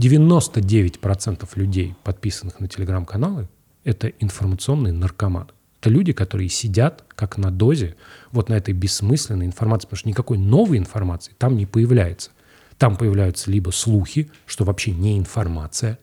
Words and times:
99% 0.00 1.48
людей, 1.56 1.94
подписанных 2.02 2.58
на 2.58 2.68
телеграм-каналы, 2.68 3.48
это 3.84 4.08
информационные 4.08 4.92
наркоманы. 4.92 5.50
Это 5.80 5.90
люди, 5.90 6.12
которые 6.12 6.48
сидят 6.48 7.04
как 7.14 7.38
на 7.38 7.50
дозе 7.50 7.96
вот 8.32 8.48
на 8.48 8.54
этой 8.54 8.74
бессмысленной 8.74 9.46
информации, 9.46 9.86
потому 9.86 9.98
что 9.98 10.08
никакой 10.08 10.38
новой 10.38 10.78
информации 10.78 11.32
там 11.38 11.56
не 11.56 11.66
появляется. 11.66 12.30
Там 12.78 12.96
появляются 12.96 13.50
либо 13.50 13.70
слухи, 13.70 14.30
что 14.46 14.64
вообще 14.64 14.90
не 14.92 15.18
информация, 15.18 15.98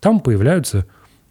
там 0.00 0.20
появляются, 0.20 0.86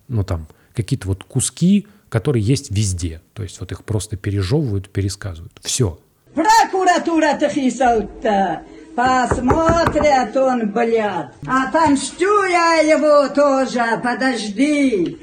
ну 0.08 0.24
там, 0.24 0.48
какие-то 0.74 1.08
вот 1.08 1.24
куски, 1.24 1.88
которые 2.10 2.44
есть 2.44 2.72
везде. 2.72 3.22
То 3.34 3.44
есть 3.44 3.60
вот 3.60 3.72
их 3.72 3.84
просто 3.84 4.16
пережевывают, 4.16 4.90
пересказывают. 4.90 5.54
Все. 5.62 6.00
Прокуратура 6.34 7.36
Тахисалта. 7.38 8.64
Посмотрят 8.96 10.36
он, 10.36 10.72
блядь. 10.72 11.32
Отомщу 11.48 12.44
я 12.50 12.76
его 12.82 13.30
тоже, 13.34 14.00
подожди. 14.04 15.18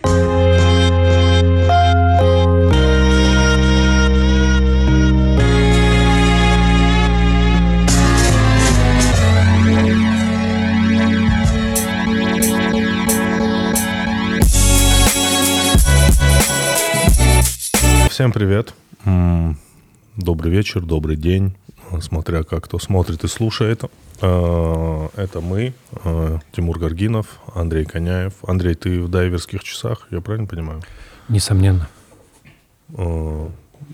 Всем 18.11 18.33
привет. 18.33 18.75
Добрый 20.17 20.51
вечер, 20.51 20.81
добрый 20.81 21.17
день, 21.17 21.55
смотря 22.01 22.43
как 22.43 22.65
кто 22.65 22.79
смотрит 22.79 23.25
и 23.25 23.29
слушает. 23.29 23.85
А, 24.21 25.09
это 25.17 25.41
мы, 25.41 25.75
а, 26.05 26.39
Тимур 26.53 26.79
Горгинов, 26.79 27.39
Андрей 27.55 27.85
Коняев. 27.85 28.33
Андрей, 28.47 28.75
ты 28.75 29.01
в 29.01 29.09
дайверских 29.09 29.63
часах, 29.63 30.07
я 30.11 30.21
правильно 30.21 30.47
понимаю? 30.47 30.83
Несомненно. 31.29 31.89
А, 32.97 33.51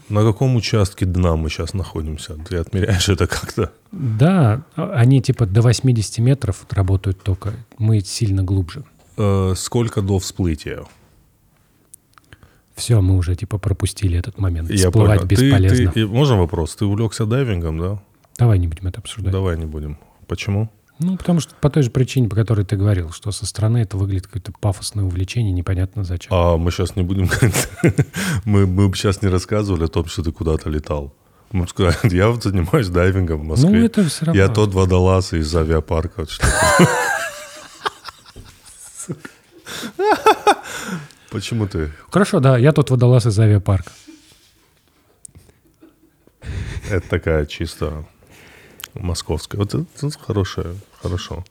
на 0.08 0.22
каком 0.22 0.56
участке 0.56 1.04
дна 1.04 1.36
мы 1.36 1.50
сейчас 1.50 1.74
находимся? 1.74 2.36
Ты 2.48 2.56
отмеряешь 2.56 3.08
это 3.08 3.26
как-то? 3.26 3.72
Да, 3.92 4.62
они 4.76 5.20
типа 5.20 5.46
до 5.46 5.62
80 5.62 6.18
метров 6.18 6.66
работают 6.70 7.22
только. 7.22 7.52
Мы 7.78 8.00
сильно 8.00 8.42
глубже. 8.42 8.84
Сколько 9.54 10.02
до 10.02 10.18
всплытия? 10.18 10.84
Все, 12.74 13.00
мы 13.00 13.16
уже 13.16 13.36
типа 13.36 13.58
пропустили 13.58 14.18
этот 14.18 14.38
момент. 14.38 14.70
Я 14.70 14.88
Всплывать 14.88 15.20
понял. 15.20 15.28
бесполезно. 15.28 15.92
Ты, 15.92 15.92
ты, 15.92 16.06
можно 16.06 16.36
вопрос? 16.36 16.74
Ты 16.74 16.84
увлекся 16.86 17.24
дайвингом, 17.24 17.78
да? 17.78 18.02
Давай 18.38 18.58
не 18.58 18.66
будем 18.66 18.88
это 18.88 19.00
обсуждать. 19.00 19.32
Давай 19.32 19.56
не 19.56 19.66
будем. 19.66 19.98
Почему? 20.26 20.70
Ну, 20.98 21.16
потому 21.16 21.40
что 21.40 21.54
по 21.60 21.70
той 21.70 21.82
же 21.82 21.90
причине, 21.90 22.28
по 22.28 22.36
которой 22.36 22.64
ты 22.64 22.76
говорил, 22.76 23.10
что 23.10 23.32
со 23.32 23.46
стороны 23.46 23.78
это 23.78 23.96
выглядит 23.96 24.26
какое-то 24.26 24.52
пафосное 24.52 25.04
увлечение, 25.04 25.52
непонятно 25.52 26.04
зачем. 26.04 26.32
А 26.32 26.56
мы 26.56 26.70
сейчас 26.70 26.94
не 26.94 27.02
будем 27.02 27.26
говорить. 27.26 27.68
мы, 28.44 28.66
мы 28.66 28.92
сейчас 28.94 29.22
не 29.22 29.28
рассказывали 29.28 29.84
о 29.84 29.88
том, 29.88 30.06
что 30.06 30.22
ты 30.22 30.30
куда-то 30.32 30.70
летал. 30.70 31.12
Мы 31.50 31.66
сказали, 31.68 31.96
я 32.14 32.28
вот 32.28 32.42
занимаюсь 32.42 32.88
дайвингом 32.88 33.40
в 33.40 33.44
Москве. 33.44 33.70
Ну, 33.70 33.84
это 33.84 34.04
все 34.08 34.26
равно. 34.26 34.40
Я 34.40 34.48
тот 34.48 34.72
водолаз 34.72 35.32
из 35.32 35.54
авиапарка. 35.54 36.26
Почему 41.34 41.66
ты? 41.66 41.90
Хорошо, 42.12 42.38
да, 42.38 42.56
я 42.56 42.70
тот 42.70 42.90
водолаз 42.90 43.26
из 43.26 43.36
авиапарка. 43.40 43.90
Это 46.88 47.08
такая 47.08 47.44
чисто 47.46 48.04
московская. 48.94 49.58
Вот 49.58 49.74
это 49.74 49.86
хорошая, 50.20 50.76
хорошо. 51.02 51.44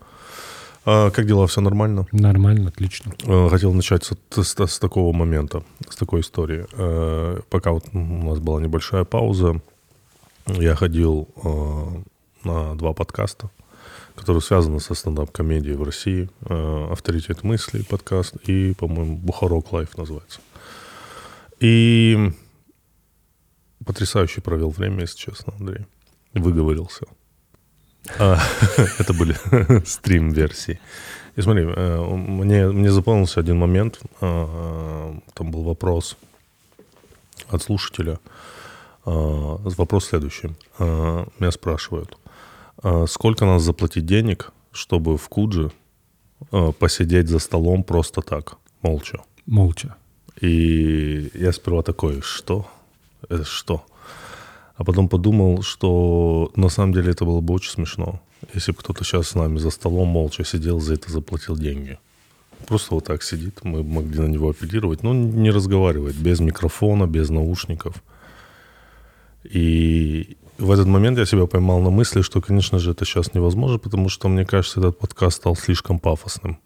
А 0.86 1.12
как 1.12 1.28
дела? 1.28 1.48
Все 1.48 1.60
нормально? 1.60 2.08
Нормально, 2.14 2.70
отлично. 2.70 3.12
А, 3.26 3.50
хотел 3.50 3.74
начать 3.74 4.06
с, 4.06 4.14
с, 4.42 4.58
с 4.58 4.80
такого 4.80 5.12
момента, 5.12 5.66
с 5.90 5.98
такой 5.98 6.22
истории. 6.22 6.66
А, 6.72 7.42
пока 7.50 7.74
вот 7.74 7.84
у 7.92 8.00
нас 8.00 8.40
была 8.40 8.62
небольшая 8.62 9.04
пауза, 9.04 9.60
я 10.48 10.76
ходил 10.76 11.28
а, 11.44 12.04
на 12.46 12.76
два 12.76 12.94
подкаста 12.94 13.50
который 14.16 14.42
связан 14.42 14.80
со 14.80 14.94
стендап-комедией 14.94 15.76
в 15.76 15.84
России. 15.84 16.30
Э, 16.42 16.88
«Авторитет 16.92 17.44
мысли» 17.44 17.82
подкаст 17.82 18.36
и, 18.48 18.74
по-моему, 18.74 19.18
«Бухарок 19.18 19.72
лайф» 19.72 19.98
называется. 19.98 20.40
И 21.60 22.32
потрясающе 23.86 24.42
провел 24.42 24.70
время, 24.70 25.02
если 25.02 25.18
честно, 25.18 25.54
Андрей. 25.60 25.86
Выговорился. 26.34 27.06
А, 28.20 28.38
это 29.00 29.14
были 29.14 29.36
стрим-версии. 29.86 30.80
И 31.36 31.42
смотри, 31.42 31.66
э, 31.66 32.00
мне, 32.02 32.68
мне 32.68 32.92
запомнился 32.92 33.40
один 33.40 33.58
момент. 33.58 34.00
Э, 34.22 35.14
там 35.34 35.52
был 35.52 35.64
вопрос 35.64 36.18
от 37.50 37.64
слушателя. 37.64 38.20
Вопрос 39.06 40.06
следующий. 40.06 40.56
Меня 40.80 41.52
спрашивают. 41.52 42.18
А 42.84 43.08
сколько 43.08 43.46
надо 43.46 43.60
заплатить 43.60 44.06
денег, 44.06 44.52
чтобы 44.74 45.18
в 45.18 45.30
Куджи 45.30 45.72
а, 46.52 46.74
посидеть 46.74 47.30
за 47.30 47.40
столом 47.40 47.84
просто 47.84 48.22
так, 48.22 48.58
молча? 48.82 49.22
Молча. 49.46 49.96
И 50.42 51.32
я 51.34 51.54
сперва 51.54 51.82
такой, 51.82 52.22
что? 52.22 52.68
Это 53.30 53.46
что? 53.46 53.86
А 54.76 54.84
потом 54.84 55.08
подумал, 55.08 55.62
что 55.62 56.52
на 56.56 56.68
самом 56.68 56.94
деле 56.94 57.12
это 57.12 57.24
было 57.24 57.40
бы 57.40 57.54
очень 57.54 57.72
смешно, 57.72 58.22
если 58.54 58.74
бы 58.74 58.80
кто-то 58.80 59.06
сейчас 59.06 59.30
с 59.30 59.36
нами 59.36 59.60
за 59.60 59.70
столом 59.70 60.10
молча 60.10 60.44
сидел, 60.44 60.82
за 60.82 60.96
это 60.96 61.10
заплатил 61.10 61.56
деньги. 61.56 61.98
Просто 62.68 62.96
вот 62.96 63.06
так 63.06 63.24
сидит, 63.24 63.64
мы 63.64 63.84
могли 63.84 64.20
на 64.20 64.28
него 64.28 64.50
апеллировать, 64.50 65.04
но 65.04 65.14
не 65.14 65.52
разговаривать, 65.52 66.16
без 66.16 66.42
микрофона, 66.42 67.08
без 67.08 67.30
наушников. 67.30 67.96
И 69.44 70.38
в 70.58 70.72
этот 70.72 70.88
момент 70.88 71.18
я 71.18 71.26
себя 71.26 71.46
поймал 71.48 71.80
на 71.82 71.90
мысли, 71.90 72.22
что, 72.22 72.42
конечно 72.42 72.80
же, 72.80 72.92
это 72.92 73.06
сейчас 73.06 73.34
невозможно, 73.34 73.80
потому 73.80 74.10
что, 74.10 74.28
мне 74.28 74.46
кажется, 74.46 74.80
этот 74.80 75.00
подкаст 75.00 75.38
стал 75.38 75.56
слишком 75.56 76.00
пафосным. 76.00 76.60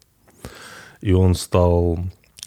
И 1.00 1.12
он 1.12 1.34
стал... 1.34 1.98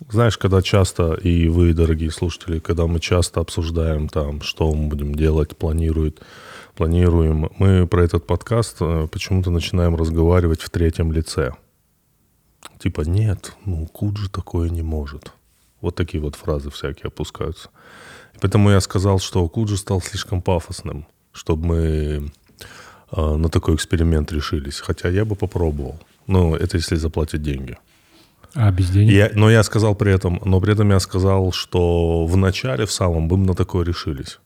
Знаешь, 0.09 0.38
когда 0.38 0.62
часто, 0.63 1.13
и 1.13 1.47
вы, 1.47 1.74
дорогие 1.74 2.09
слушатели, 2.09 2.59
когда 2.59 2.88
мы 2.88 3.00
часто 3.00 3.40
обсуждаем 3.40 4.09
там, 4.09 4.41
что 4.41 4.74
мы 4.74 4.88
будем 4.88 5.13
делать, 5.13 5.56
планирует, 5.56 6.22
планируем, 6.75 7.52
мы 7.59 7.85
про 7.85 8.03
этот 8.03 8.25
подкаст 8.25 8.78
э, 8.79 9.08
почему-то 9.12 9.52
начинаем 9.52 9.96
разговаривать 9.96 10.62
в 10.62 10.72
третьем 10.72 11.12
лице. 11.12 11.53
Типа, 12.79 13.02
нет, 13.02 13.56
ну, 13.66 13.85
Куджи 13.85 14.28
такое 14.28 14.69
не 14.69 14.81
может. 14.81 15.34
Вот 15.81 15.96
такие 15.96 16.22
вот 16.22 16.35
фразы 16.35 16.72
всякие 16.72 17.09
опускаются. 17.09 17.69
И 18.34 18.40
поэтому 18.40 18.72
я 18.72 18.81
сказал, 18.81 19.19
что 19.19 19.47
Куджи 19.47 19.78
стал 19.78 20.02
слишком 20.02 20.41
пафосным 20.41 21.06
чтобы 21.31 21.65
мы 21.65 22.31
э, 23.11 23.35
на 23.35 23.49
такой 23.49 23.75
эксперимент 23.75 24.31
решились. 24.31 24.79
Хотя 24.79 25.09
я 25.09 25.25
бы 25.25 25.35
попробовал. 25.35 25.99
Ну, 26.27 26.55
это 26.55 26.77
если 26.77 26.95
заплатить 26.95 27.41
деньги. 27.41 27.77
А 28.53 28.71
без 28.71 28.89
денег? 28.89 29.11
Я, 29.11 29.31
но 29.33 29.49
я 29.49 29.63
сказал 29.63 29.95
при 29.95 30.13
этом, 30.13 30.41
но 30.45 30.59
при 30.59 30.73
этом 30.73 30.89
я 30.91 30.99
сказал, 30.99 31.51
что 31.51 32.25
в 32.25 32.35
начале, 32.37 32.85
в 32.85 32.91
самом, 32.91 33.27
бы 33.27 33.37
мы 33.37 33.45
на 33.45 33.53
такое 33.53 33.85
решились. 33.85 34.39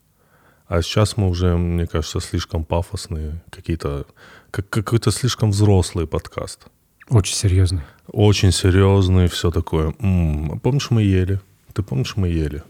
А 0.67 0.81
сейчас 0.81 1.17
мы 1.17 1.29
уже, 1.29 1.57
мне 1.57 1.85
кажется, 1.85 2.19
слишком 2.19 2.63
пафосные, 2.63 3.43
какие-то, 3.49 4.05
как, 4.51 4.69
какой-то 4.69 5.11
слишком 5.11 5.51
взрослый 5.51 6.07
подкаст. 6.07 6.67
Очень 7.09 7.35
серьезный. 7.35 7.81
Очень 8.07 8.51
серьезный, 8.51 9.27
все 9.27 9.51
такое. 9.51 9.93
М-м, 9.99 10.59
помнишь, 10.59 10.89
мы 10.89 11.03
ели? 11.03 11.39
Ты 11.73 11.83
помнишь, 11.83 12.15
мы 12.15 12.29
ели? 12.29 12.63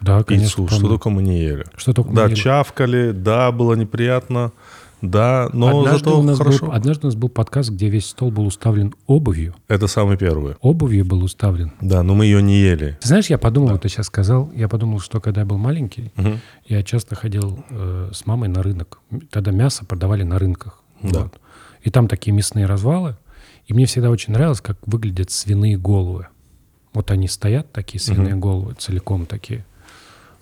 Да, 0.00 0.22
конечно. 0.22 0.64
Пиццу, 0.64 0.78
что 0.78 0.88
только 0.88 1.10
мы 1.10 1.22
не 1.22 1.40
ели. 1.40 1.66
Что 1.76 1.92
только 1.92 2.12
да, 2.12 2.24
мы 2.24 2.30
ели. 2.30 2.36
чавкали, 2.36 3.10
да, 3.12 3.50
было 3.52 3.74
неприятно, 3.74 4.52
да, 5.00 5.48
но 5.52 5.80
однажды 5.80 5.98
зато 5.98 6.20
у 6.20 6.22
нас 6.22 6.38
хорошо. 6.38 6.66
Был, 6.66 6.72
однажды 6.72 7.06
у 7.06 7.08
нас 7.08 7.14
был 7.14 7.28
подкаст, 7.28 7.70
где 7.70 7.88
весь 7.88 8.06
стол 8.06 8.30
был 8.30 8.46
уставлен 8.46 8.94
обувью. 9.06 9.54
Это 9.68 9.86
самый 9.86 10.16
первый. 10.16 10.56
Обувью 10.60 11.04
был 11.04 11.22
уставлен. 11.22 11.72
Да, 11.80 12.02
но 12.02 12.14
мы 12.14 12.24
ее 12.24 12.42
не 12.42 12.58
ели. 12.58 12.98
Ты 13.00 13.08
знаешь, 13.08 13.26
я 13.26 13.38
подумал, 13.38 13.68
да. 13.68 13.72
вот 13.74 13.82
ты 13.82 13.88
сейчас 13.88 14.06
сказал, 14.06 14.50
я 14.54 14.68
подумал, 14.68 14.98
что 14.98 15.20
когда 15.20 15.42
я 15.42 15.46
был 15.46 15.58
маленький, 15.58 16.12
угу. 16.16 16.32
я 16.66 16.82
часто 16.82 17.14
ходил 17.14 17.64
э, 17.70 18.10
с 18.12 18.26
мамой 18.26 18.48
на 18.48 18.62
рынок. 18.62 18.98
Тогда 19.30 19.52
мясо 19.52 19.84
продавали 19.84 20.24
на 20.24 20.38
рынках. 20.38 20.82
Да. 21.02 21.20
Вот. 21.20 21.34
И 21.82 21.90
там 21.90 22.08
такие 22.08 22.32
мясные 22.32 22.66
развалы. 22.66 23.16
И 23.66 23.74
мне 23.74 23.86
всегда 23.86 24.10
очень 24.10 24.32
нравилось, 24.32 24.60
как 24.60 24.78
выглядят 24.84 25.30
свиные 25.30 25.76
головы. 25.76 26.26
Вот 26.92 27.12
они 27.12 27.28
стоят, 27.28 27.70
такие 27.70 28.00
свиные 28.00 28.34
угу. 28.34 28.40
головы, 28.40 28.74
целиком 28.76 29.26
такие. 29.26 29.64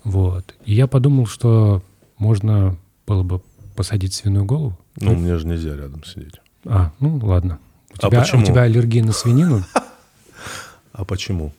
Вот. 0.07 0.55
И 0.63 0.73
я 0.73 0.87
подумал, 0.87 1.25
что 1.25 1.83
можно 2.17 2.77
было 3.05 3.23
бы 3.23 3.41
посадить 3.75 4.13
свиную 4.13 4.45
голову. 4.45 4.77
Ну, 4.99 5.15
мне 5.15 5.37
же 5.37 5.45
нельзя 5.45 5.75
рядом 5.75 6.03
сидеть. 6.05 6.35
А, 6.65 6.93
ну 6.99 7.19
ладно. 7.21 7.59
У 7.91 7.95
а 8.05 8.07
тебя, 8.07 8.21
почему? 8.21 8.41
У 8.41 8.45
тебя 8.45 8.61
аллергия 8.61 9.03
на 9.03 9.11
свинину? 9.11 9.63
А 10.93 11.05
почему? 11.05 11.53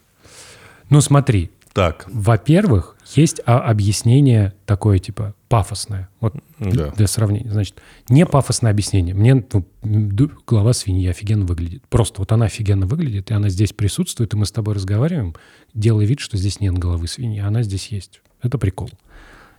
Ну 0.91 1.01
смотри. 1.01 1.51
Так. 1.75 2.07
Во-первых, 2.11 2.97
есть 3.15 3.41
а, 3.47 3.61
объяснение 3.61 4.55
такое, 4.67 4.99
типа, 4.99 5.35
пафосное. 5.49 6.09
Вот 6.19 6.35
Да. 6.59 6.91
для 6.91 7.07
сравнения. 7.07 7.53
Значит, 7.53 7.77
не 8.09 8.27
пафосное 8.27 8.73
объяснение. 8.73 9.15
Мне 9.15 9.45
ну, 9.83 10.31
голова 10.47 10.73
свиньи 10.73 11.07
офигенно 11.07 11.45
выглядит. 11.45 11.85
Просто 11.89 12.21
вот 12.21 12.33
она 12.33 12.47
офигенно 12.47 12.87
выглядит, 12.87 13.31
и 13.31 13.35
она 13.35 13.49
здесь 13.49 13.73
присутствует, 13.73 14.35
и 14.35 14.37
мы 14.37 14.47
с 14.47 14.51
тобой 14.51 14.75
разговариваем, 14.75 15.35
делая 15.75 16.07
вид, 16.07 16.19
что 16.19 16.37
здесь 16.37 16.61
нет 16.61 16.77
головы 16.77 17.07
свиньи, 17.07 17.39
а 17.41 17.47
она 17.47 17.63
здесь 17.63 17.89
есть. 17.89 18.23
Это 18.43 18.59
прикол. 18.59 18.91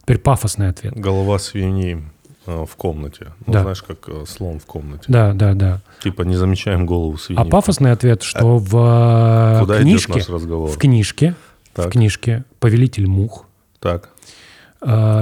Теперь 0.04 0.18
пафосный 0.20 0.70
ответ. 0.70 0.94
Голова 0.96 1.38
свиньи 1.40 2.02
э, 2.46 2.66
в 2.66 2.76
комнате. 2.76 3.28
Ну, 3.46 3.54
Да. 3.54 3.62
знаешь, 3.62 3.84
как 3.84 3.98
э, 4.08 4.24
слон 4.28 4.60
в 4.60 4.66
комнате. 4.66 5.04
Да, 5.08 5.34
да, 5.34 5.54
да. 5.54 5.82
Типа 6.02 6.24
не 6.24 6.36
замечаем 6.36 6.86
голову 6.86 7.18
свиньи. 7.18 7.42
А 7.42 7.46
пафосный 7.46 7.92
ответ, 7.92 8.24
что 8.24 8.58
в 8.58 8.76
э, 8.76 9.60
Куда 9.60 9.76
идет 9.76 9.84
книжке, 9.84 10.14
наш 10.14 10.30
разговор? 10.30 10.70
в 10.70 10.78
книжке, 10.78 11.36
в 11.74 11.76
Так. 11.76 11.92
книжке 11.92 12.44
«Повелитель 12.60 13.08
мух» 13.08 13.46
Так. 13.80 14.10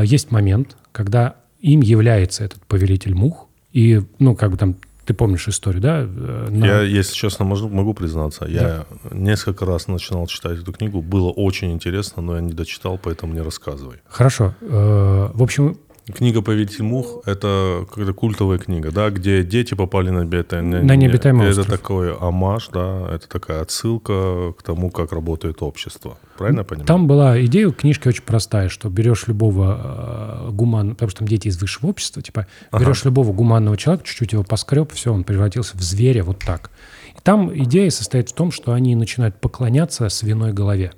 есть 0.03 0.31
момент, 0.31 0.77
когда 0.91 1.35
им 1.59 1.81
является 1.81 2.43
этот 2.43 2.61
повелитель 2.65 3.13
мух, 3.15 3.47
и, 3.73 4.01
ну, 4.19 4.35
как 4.35 4.51
бы 4.51 4.57
там, 4.57 4.75
ты 5.07 5.13
помнишь 5.13 5.47
историю, 5.47 5.81
да? 5.81 6.01
э, 6.01 6.47
на- 6.51 6.65
Я, 6.65 6.81
если 6.81 7.15
честно, 7.15 7.45
могу, 7.45 7.69
могу 7.69 7.93
признаться, 7.93 8.45
я 8.45 8.85
несколько 9.11 9.65
раз 9.65 9.87
начинал 9.87 10.27
читать 10.27 10.59
эту 10.59 10.73
книгу. 10.73 11.01
Было 11.01 11.29
очень 11.31 11.71
интересно, 11.71 12.21
но 12.21 12.35
я 12.35 12.41
не 12.41 12.51
дочитал, 12.53 12.99
поэтому 13.01 13.33
не 13.33 13.41
рассказывай. 13.41 13.97
Хорошо. 14.09 14.53
Э, 14.61 15.29
В 15.33 15.41
общем, 15.43 15.77
Книга 16.13 16.41
«Повелитель 16.41 16.83
мух»— 16.83 17.23
это 17.25 17.85
какая-то 17.89 18.13
культовая 18.13 18.57
книга, 18.59 18.91
да, 18.91 19.09
где 19.09 19.43
дети 19.43 19.73
попали 19.73 20.09
на, 20.09 20.25
бета, 20.25 20.61
На 20.61 20.95
необитаемый 20.95 21.49
Это 21.49 21.61
остров. 21.61 21.79
такой 21.79 22.15
амаш, 22.15 22.69
да, 22.69 23.09
это 23.11 23.27
такая 23.27 23.61
отсылка 23.61 24.53
к 24.57 24.63
тому, 24.63 24.89
как 24.89 25.11
работает 25.11 25.61
общество. 25.61 26.17
Правильно 26.37 26.59
я 26.59 26.63
понимаю? 26.63 26.87
там 26.87 27.07
была 27.07 27.43
идея 27.43 27.67
у 27.67 27.73
книжки 27.73 28.07
очень 28.07 28.23
простая, 28.23 28.69
что 28.69 28.89
берешь 28.89 29.27
любого 29.27 30.47
э, 30.47 30.51
гуманного, 30.51 30.93
потому 30.95 31.09
что 31.09 31.19
там 31.19 31.27
дети 31.27 31.49
из 31.49 31.59
высшего 31.59 31.89
общества, 31.89 32.21
типа, 32.21 32.47
берешь 32.71 33.03
любого 33.03 33.33
гуманного 33.33 33.75
человека, 33.75 34.05
чуть-чуть 34.07 34.31
его 34.31 34.43
поскреб, 34.43 34.93
все, 34.93 35.13
он 35.13 35.25
превратился 35.25 35.77
в 35.77 35.81
зверя 35.81 36.23
вот 36.23 36.39
так. 36.39 36.71
И 37.17 37.19
там 37.21 37.53
идея 37.53 37.89
состоит 37.89 38.29
в 38.29 38.33
том, 38.33 38.51
что 38.51 38.71
они 38.71 38.95
начинают 38.95 39.41
поклоняться 39.41 40.07
свиной 40.07 40.53
голове. 40.53 40.93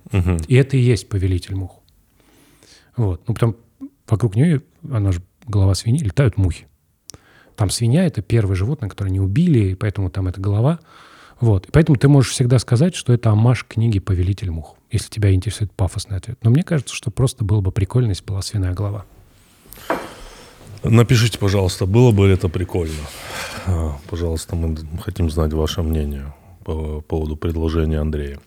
И 0.48 0.56
это 0.56 0.78
и 0.78 0.82
есть 0.82 1.10
повелитель 1.10 1.56
мух. 1.56 1.80
Вот. 2.96 3.22
Ну, 3.28 3.34
потом 3.34 3.56
вокруг 4.12 4.36
нее, 4.36 4.62
она 4.90 5.12
же 5.12 5.22
голова 5.48 5.76
свиньи, 5.76 6.04
летают 6.04 6.38
мухи. 6.38 6.68
Там 7.56 7.70
свинья— 7.70 8.06
это 8.06 8.22
первое 8.22 8.56
животное, 8.56 8.90
которое 8.90 9.12
не 9.12 9.20
убили, 9.20 9.72
и 9.72 9.76
поэтому 9.76 10.10
там 10.10 10.28
это 10.28 10.40
голова. 10.40 10.80
Вот. 11.42 11.68
И 11.68 11.72
поэтому 11.72 11.98
ты 11.98 12.08
можешь 12.08 12.32
всегда 12.32 12.60
сказать, 12.60 12.96
что 12.96 13.14
это 13.14 13.32
амаш 13.32 13.66
книги 13.68 14.00
«Повелитель 14.00 14.52
мух», 14.52 14.76
если 14.92 15.10
тебя 15.10 15.34
интересует 15.34 15.72
пафосный 15.72 16.18
ответ. 16.18 16.38
Но 16.42 16.52
мне 16.52 16.64
кажется, 16.64 16.96
что 16.96 17.12
просто 17.12 17.44
было 17.44 17.62
бы 17.62 17.72
прикольно, 17.72 18.10
если 18.10 18.24
была 18.26 18.42
свиная 18.42 18.74
голова. 18.74 19.06
Напишите, 20.84 21.38
пожалуйста, 21.38 21.86
было 21.86 22.12
бы 22.12 22.28
это 22.28 22.48
прикольно. 22.48 22.94
А, 23.66 23.98
Пожалуйста, 24.10 24.56
мы 24.56 24.78
хотим 25.04 25.30
знать 25.30 25.54
ваше 25.54 25.82
мнение 25.82 26.34
по 26.64 27.02
поводу 27.02 27.36
предложения 27.36 28.00
Андрея. 28.00 28.40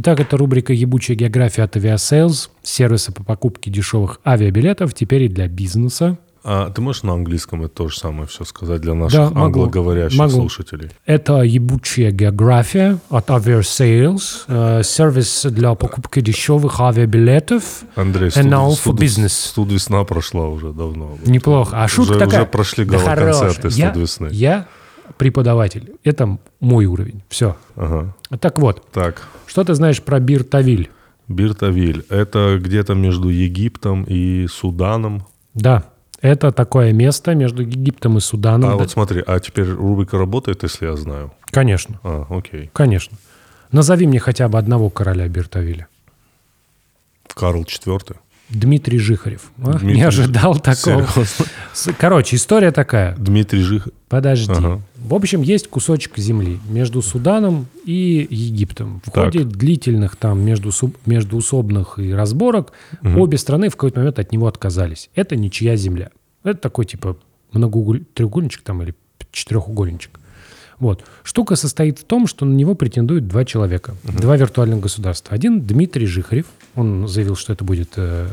Итак, 0.00 0.20
это 0.20 0.36
рубрика 0.36 0.72
«Ебучая 0.72 1.16
география» 1.16 1.64
от 1.64 1.76
Aviasales, 1.76 2.50
сервиса 2.62 3.10
по 3.10 3.24
покупке 3.24 3.68
дешевых 3.68 4.20
авиабилетов, 4.24 4.94
теперь 4.94 5.24
и 5.24 5.28
для 5.28 5.48
бизнеса. 5.48 6.18
А 6.44 6.70
ты 6.70 6.80
можешь 6.80 7.02
на 7.02 7.14
английском 7.14 7.64
это 7.64 7.74
то 7.74 7.88
же 7.88 7.98
самое 7.98 8.28
все 8.28 8.44
сказать 8.44 8.80
для 8.80 8.94
наших 8.94 9.34
Да, 9.34 9.40
англоговорящих 9.40 10.16
Могу. 10.16 10.30
слушателей? 10.34 10.90
Это 11.04 11.42
ебучая 11.42 12.12
география 12.12 12.98
от 13.10 13.28
Aviasales, 13.28 14.44
э, 14.46 14.82
сервис 14.84 15.44
для 15.50 15.74
покупки 15.74 16.20
дешевых 16.20 16.78
авиабилетов. 16.80 17.82
Андрей, 17.96 18.28
And 18.28 18.50
now 18.50 18.68
for 18.70 18.92
business. 18.94 19.30
студ 19.30 19.72
весна 19.72 20.04
прошла 20.04 20.46
уже 20.46 20.72
давно. 20.72 21.18
Неплохо. 21.26 21.82
А 21.82 21.88
шутка 21.88 22.12
уже, 22.12 22.20
такая... 22.20 22.40
Уже 22.42 22.50
прошли 22.50 22.84
Да 22.84 22.98
гала-концерты 22.98 23.68
я, 23.72 23.90
студ 23.90 24.00
весны. 24.02 24.28
я 24.30 24.68
преподаватель. 25.16 25.94
Это 26.04 26.38
мой 26.60 26.86
уровень. 26.86 27.22
Все. 27.28 27.56
Ага. 27.76 28.14
Так 28.40 28.58
вот, 28.58 28.84
Так, 28.92 29.26
что 29.46 29.64
ты 29.64 29.74
знаешь 29.74 30.02
про 30.02 30.20
Биртавиль? 30.20 30.90
Биртавиль. 31.28 32.04
Это 32.08 32.58
где-то 32.62 32.94
между 32.94 33.28
Египтом 33.28 34.04
и 34.04 34.46
Суданом. 34.48 35.26
Да, 35.54 35.84
это 36.20 36.52
такое 36.52 36.92
место 36.92 37.34
между 37.34 37.62
Египтом 37.62 38.16
и 38.16 38.20
Суданом. 38.20 38.68
а 38.70 38.72
Да, 38.72 38.78
вот 38.78 38.90
смотри, 38.90 39.22
а 39.26 39.38
теперь 39.40 39.68
рубрика 39.70 40.18
работает, 40.18 40.62
если 40.62 40.86
я 40.86 40.96
знаю. 40.96 41.32
Конечно, 41.50 42.00
А, 42.02 42.26
окей. 42.30 42.70
конечно. 42.72 43.16
Назови 43.72 44.06
мне 44.06 44.18
хотя 44.18 44.48
бы 44.48 44.58
одного 44.58 44.88
короля 44.90 45.28
Биртавиля. 45.28 45.86
Карл 47.34 47.62
IV. 47.62 48.16
Дмитрий 48.48 48.98
Жихарев. 48.98 49.50
А? 49.58 49.78
Дмитрий 49.78 49.96
Не 49.96 50.02
ожидал 50.02 50.58
такого. 50.58 51.06
Серьезно? 51.06 51.94
Короче, 51.98 52.36
история 52.36 52.72
такая. 52.72 53.14
Дмитрий 53.16 53.60
Жих. 53.60 53.88
Подожди. 54.08 54.52
Ага. 54.52 54.80
В 54.96 55.14
общем, 55.14 55.42
есть 55.42 55.68
кусочек 55.68 56.16
земли 56.18 56.58
между 56.68 57.02
Суданом 57.02 57.66
и 57.84 58.26
Египтом. 58.30 59.00
В 59.04 59.10
Так. 59.10 59.26
ходе 59.26 59.44
длительных 59.44 60.16
там 60.16 60.40
между, 60.40 60.70
междуусобных 61.06 61.98
и 61.98 62.12
разборок 62.12 62.72
обе 63.02 63.38
страны 63.38 63.68
в 63.68 63.72
какой-то 63.72 64.00
момент 64.00 64.18
от 64.18 64.32
него 64.32 64.46
отказались. 64.46 65.10
Это 65.14 65.36
ничья 65.36 65.76
земля. 65.76 66.10
Это 66.42 66.58
такой 66.58 66.86
типа 66.86 67.16
многоуголь... 67.52 68.04
треугольничек 68.14 68.62
там 68.62 68.82
или 68.82 68.94
четырехугольничек. 69.30 70.20
Вот. 70.78 71.04
Штука 71.24 71.56
состоит 71.56 71.98
в 71.98 72.04
том, 72.04 72.26
что 72.26 72.44
на 72.44 72.52
него 72.54 72.74
претендуют 72.74 73.26
два 73.26 73.44
человека, 73.44 73.96
два 74.04 74.36
виртуальных 74.36 74.80
государства. 74.80 75.34
Один 75.34 75.60
Дмитрий 75.60 76.06
Жихарев, 76.06 76.46
он 76.74 77.08
заявил, 77.08 77.36
что 77.36 77.52
это 77.52 77.64
будет 77.64 77.92
э, 77.96 78.28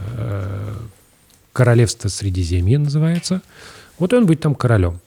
королевство 1.54 2.10
Средиземья 2.10 2.80
называется. 2.80 3.42
Вот 3.98 4.14
он 4.14 4.26
будет 4.26 4.42
там 4.42 4.56
королем. 4.56 5.00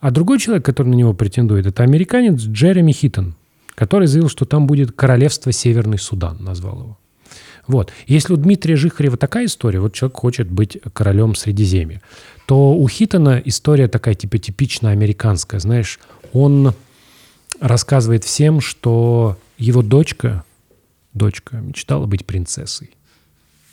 А 0.00 0.10
другой 0.10 0.38
человек, 0.38 0.64
который 0.64 0.88
на 0.88 0.94
него 0.94 1.12
претендует, 1.12 1.66
это 1.66 1.82
американец 1.82 2.40
Джереми 2.40 2.92
Хиттон, 2.92 3.34
который 3.74 4.06
заявил, 4.06 4.28
что 4.28 4.44
там 4.44 4.66
будет 4.66 4.92
королевство 4.92 5.50
Северный 5.50 5.98
Судан, 5.98 6.38
назвал 6.40 6.78
его. 6.80 6.98
Вот. 7.66 7.92
Если 8.06 8.32
у 8.32 8.36
Дмитрия 8.36 8.76
Жихарева 8.76 9.16
такая 9.16 9.44
история, 9.44 9.80
вот 9.80 9.92
человек 9.92 10.16
хочет 10.16 10.50
быть 10.50 10.78
королем 10.92 11.34
Средиземья, 11.34 12.00
то 12.46 12.74
у 12.74 12.88
Хиттона 12.88 13.42
история 13.44 13.88
такая 13.88 14.14
типа 14.14 14.38
типично 14.38 14.90
американская, 14.90 15.60
знаешь, 15.60 16.00
он 16.32 16.72
рассказывает 17.60 18.24
всем, 18.24 18.60
что 18.60 19.36
его 19.58 19.82
дочка, 19.82 20.44
дочка 21.18 21.56
мечтала 21.56 22.06
быть 22.06 22.24
принцессой. 22.24 22.90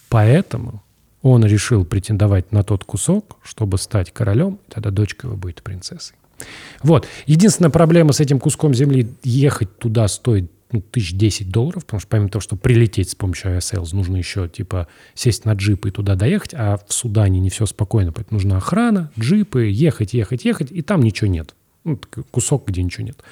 Поэтому 0.09 0.83
он 1.21 1.45
решил 1.45 1.85
претендовать 1.85 2.51
на 2.51 2.63
тот 2.63 2.83
кусок, 2.83 3.37
чтобы 3.43 3.77
стать 3.77 4.11
королем, 4.11 4.59
тогда 4.69 4.91
дочка 4.91 5.27
его 5.27 5.37
будет 5.37 5.63
принцессой. 5.63 6.17
Вот. 6.83 7.07
Единственная 7.25 7.71
проблема 7.71 8.13
с 8.13 8.19
этим 8.19 8.39
куском 8.39 8.73
земли, 8.73 9.07
ехать 9.23 9.77
туда 9.79 10.07
стоит 10.07 10.51
ну, 10.71 10.81
тысяч 10.81 11.13
десять 11.13 11.49
долларов, 11.49 11.85
потому 11.85 11.99
что 11.99 12.09
помимо 12.09 12.29
того, 12.29 12.41
что 12.41 12.55
прилететь 12.55 13.09
с 13.09 13.15
помощью 13.15 13.51
авиасейлс, 13.51 13.93
нужно 13.93 14.17
еще 14.17 14.49
типа 14.49 14.87
сесть 15.13 15.45
на 15.45 15.53
джип 15.53 15.85
и 15.85 15.91
туда 15.91 16.15
доехать, 16.15 16.53
а 16.53 16.79
в 16.85 16.93
Судане 16.93 17.39
не 17.39 17.49
все 17.49 17.65
спокойно, 17.65 18.11
поэтому 18.11 18.37
нужна 18.37 18.57
охрана, 18.57 19.11
джипы, 19.17 19.65
ехать, 19.65 20.13
ехать, 20.13 20.43
ехать, 20.43 20.71
и 20.71 20.81
там 20.81 21.01
ничего 21.01 21.27
нет. 21.27 21.55
Ну, 21.83 21.99
кусок, 22.31 22.67
где 22.67 22.83
ничего 22.83 23.05
нет. 23.05 23.23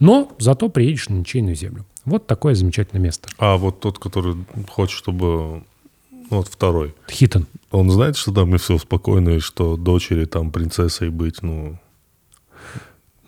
Но 0.00 0.34
зато 0.38 0.68
приедешь 0.68 1.08
на 1.08 1.14
ничейную 1.14 1.54
землю. 1.54 1.86
Вот 2.04 2.26
такое 2.26 2.54
замечательное 2.54 3.02
место. 3.02 3.28
А 3.38 3.56
вот 3.56 3.80
тот, 3.80 3.98
который 3.98 4.36
хочет, 4.68 4.96
чтобы... 4.98 5.62
ну, 6.10 6.26
Вот 6.30 6.48
второй. 6.48 6.94
Хитон. 7.10 7.46
Он 7.70 7.90
знает, 7.90 8.16
что 8.16 8.32
там 8.32 8.54
и 8.54 8.58
все 8.58 8.76
спокойно, 8.78 9.30
и 9.30 9.38
что 9.38 9.76
дочери 9.76 10.24
там 10.24 10.50
принцессой 10.50 11.10
быть, 11.10 11.42
ну... 11.42 11.78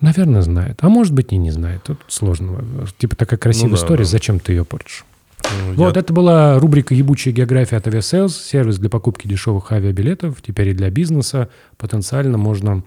Наверное, 0.01 0.41
знает. 0.41 0.79
А 0.81 0.89
может 0.89 1.13
быть, 1.13 1.31
и 1.31 1.37
не 1.37 1.51
знает. 1.51 1.83
Тут 1.83 1.99
сложно. 2.09 2.63
Типа 2.97 3.15
такая 3.15 3.39
красивая 3.39 3.69
Ну 3.71 3.75
да, 3.77 3.81
история, 3.81 4.03
да. 4.03 4.09
зачем 4.09 4.39
ты 4.39 4.51
ее 4.51 4.65
портишь? 4.65 5.05
ну, 5.43 5.73
Вот 5.85 5.95
я- 5.95 6.01
это 6.01 6.11
была 6.13 6.59
рубрика 6.59 6.93
«Ебучая 6.93 7.33
география» 7.33 7.77
от 7.77 7.87
Aviasales, 7.87 8.29
сервис 8.29 8.77
для 8.77 8.89
покупки 8.89 9.27
дешевых 9.27 9.71
авиабилетов. 9.71 10.41
Теперь 10.41 10.69
и 10.69 10.73
для 10.73 10.89
бизнеса 10.89 11.49
потенциально 11.77 12.37
можно 12.37 12.83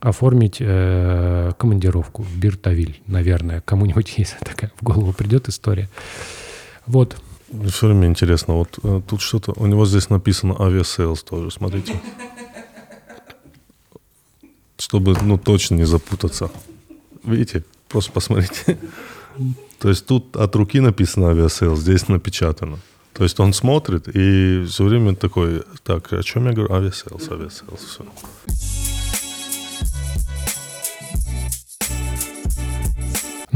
оформить 0.00 0.58
э, 0.60 1.52
командировку 1.58 2.22
в 2.22 2.36
Бир-Тавиль, 2.36 3.00
наверное. 3.06 3.60
Кому-нибудь, 3.62 4.14
если 4.16 4.38
такая 4.38 4.70
в 4.80 4.84
голову 4.84 5.12
придет 5.12 5.48
история. 5.48 5.88
Вот. 6.86 7.16
Все 7.70 7.86
время 7.86 8.08
интересно, 8.08 8.54
вот 8.54 8.78
э, 8.82 9.00
тут 9.08 9.22
что-то, 9.22 9.52
у 9.56 9.66
него 9.66 9.86
здесь 9.86 10.10
написано 10.10 10.54
авиасейлс 10.60 11.22
тоже, 11.22 11.50
смотрите. 11.50 12.00
Чтобы, 14.78 15.16
ну, 15.22 15.38
точно 15.38 15.76
не 15.76 15.84
запутаться. 15.84 16.50
Видите? 17.24 17.64
Просто 17.88 18.12
посмотрите. 18.12 18.78
То 19.78 19.88
есть 19.88 20.06
тут 20.06 20.36
от 20.36 20.54
руки 20.56 20.80
написано 20.80 21.30
авиасейлс, 21.30 21.80
здесь 21.80 22.08
напечатано. 22.08 22.78
То 23.14 23.24
есть 23.24 23.40
он 23.40 23.52
смотрит 23.52 24.08
и 24.14 24.64
все 24.68 24.84
время 24.84 25.16
такой, 25.16 25.62
так, 25.82 26.12
о 26.12 26.22
чем 26.22 26.46
я 26.46 26.52
говорю? 26.52 26.72
Авиасейлс, 26.72 27.30
авиасейлс, 27.30 27.80
все. 27.80 28.87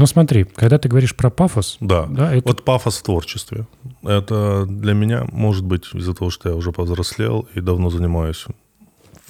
Ну 0.03 0.07
смотри, 0.07 0.43
когда 0.43 0.77
ты 0.77 0.89
говоришь 0.89 1.15
про 1.15 1.29
пафос, 1.29 1.77
Да. 1.79 2.07
Да, 2.07 2.35
это- 2.35 2.45
Вот 2.49 2.65
пафос 2.65 2.97
в 2.97 3.03
творчестве. 3.03 3.67
Это 4.01 4.65
для 4.65 4.93
меня, 4.93 5.23
может 5.31 5.63
быть, 5.63 5.85
из-за 5.93 6.13
того, 6.13 6.29
что 6.29 6.49
я 6.49 6.55
уже 6.55 6.73
повзрослел 6.73 7.47
и 7.53 7.61
давно 7.61 7.89
занимаюсь 7.89 8.45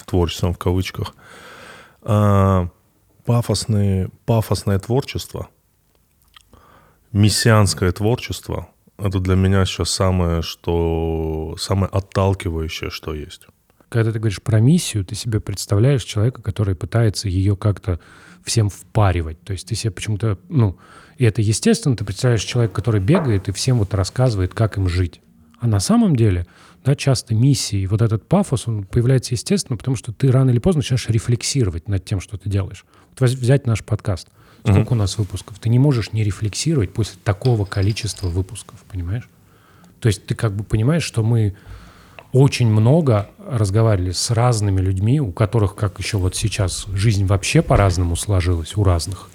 творчеством 0.07 0.55
в 0.55 0.57
кавычках. 0.57 1.13
а, 2.01 2.69
пафосные, 3.25 4.09
пафосное 4.25 4.79
творчество, 4.79 5.47
мессианское 7.11 7.91
творчество, 7.91 8.67
это 8.97 9.19
для 9.19 9.35
меня 9.35 9.65
сейчас 9.65 9.91
самое, 9.91 10.41
что 10.41 11.55
самое 11.59 11.89
отталкивающее, 11.91 12.89
что 12.89 13.13
есть. 13.13 13.45
когда 13.89 14.11
ты 14.11 14.17
говоришь 14.17 14.41
про 14.41 14.59
миссию, 14.59 15.05
ты 15.05 15.13
себе 15.13 15.39
представляешь 15.39 16.03
человека, 16.03 16.41
который 16.41 16.73
пытается 16.75 17.29
ее 17.29 17.55
как-то 17.55 17.99
всем 18.43 18.69
впаривать. 18.69 19.41
То 19.43 19.53
есть 19.53 19.67
ты 19.67 19.75
себе 19.75 19.91
почему-то, 19.91 20.37
ну, 20.49 20.77
и 21.17 21.25
это 21.25 21.41
естественно, 21.41 21.95
ты 21.95 22.03
представляешь 22.03 22.43
человека, 22.43 22.75
который 22.75 23.01
бегает 23.01 23.47
и 23.47 23.51
всем 23.51 23.79
вот 23.79 23.93
рассказывает, 23.93 24.53
как 24.53 24.77
им 24.77 24.87
жить. 24.89 25.21
А 25.59 25.67
на 25.67 25.79
самом 25.79 26.15
деле, 26.15 26.45
да, 26.83 26.95
часто 26.95 27.35
миссии, 27.35 27.85
вот 27.85 28.01
этот 28.01 28.27
пафос, 28.27 28.67
он 28.67 28.83
появляется 28.83 29.33
естественно, 29.33 29.77
потому 29.77 29.95
что 29.95 30.11
ты 30.11 30.29
рано 30.31 30.49
или 30.49 30.59
поздно 30.59 30.79
начинаешь 30.79 31.07
рефлексировать 31.07 31.87
над 31.87 32.03
тем, 32.03 32.19
что 32.19 32.37
ты 32.37 32.49
делаешь. 32.49 32.85
Вот 33.17 33.29
взять 33.29 33.65
наш 33.65 33.83
подкаст. 33.83 34.27
Сколько 34.65 34.93
у 34.93 34.95
нас 34.95 35.17
выпусков? 35.17 35.59
Ты 35.59 35.69
не 35.69 35.79
можешь 35.79 36.13
не 36.13 36.23
рефлексировать 36.23 36.93
после 36.93 37.19
такого 37.23 37.65
количества 37.65 38.27
выпусков, 38.27 38.83
понимаешь? 38.89 39.29
То 39.99 40.07
есть 40.07 40.25
ты 40.25 40.35
как 40.35 40.55
бы 40.55 40.63
понимаешь, 40.63 41.03
что 41.03 41.23
мы 41.23 41.55
очень 42.33 42.67
много 42.67 43.29
разговаривали 43.47 44.11
с 44.11 44.31
разными 44.31 44.81
людьми, 44.81 45.21
у 45.21 45.31
которых, 45.31 45.75
как 45.75 45.99
еще 45.99 46.17
вот 46.17 46.35
сейчас, 46.35 46.87
жизнь 46.93 47.25
вообще 47.25 47.61
по-разному 47.61 48.15
сложилась, 48.15 48.75
у 48.75 48.83
разных. 48.83 49.29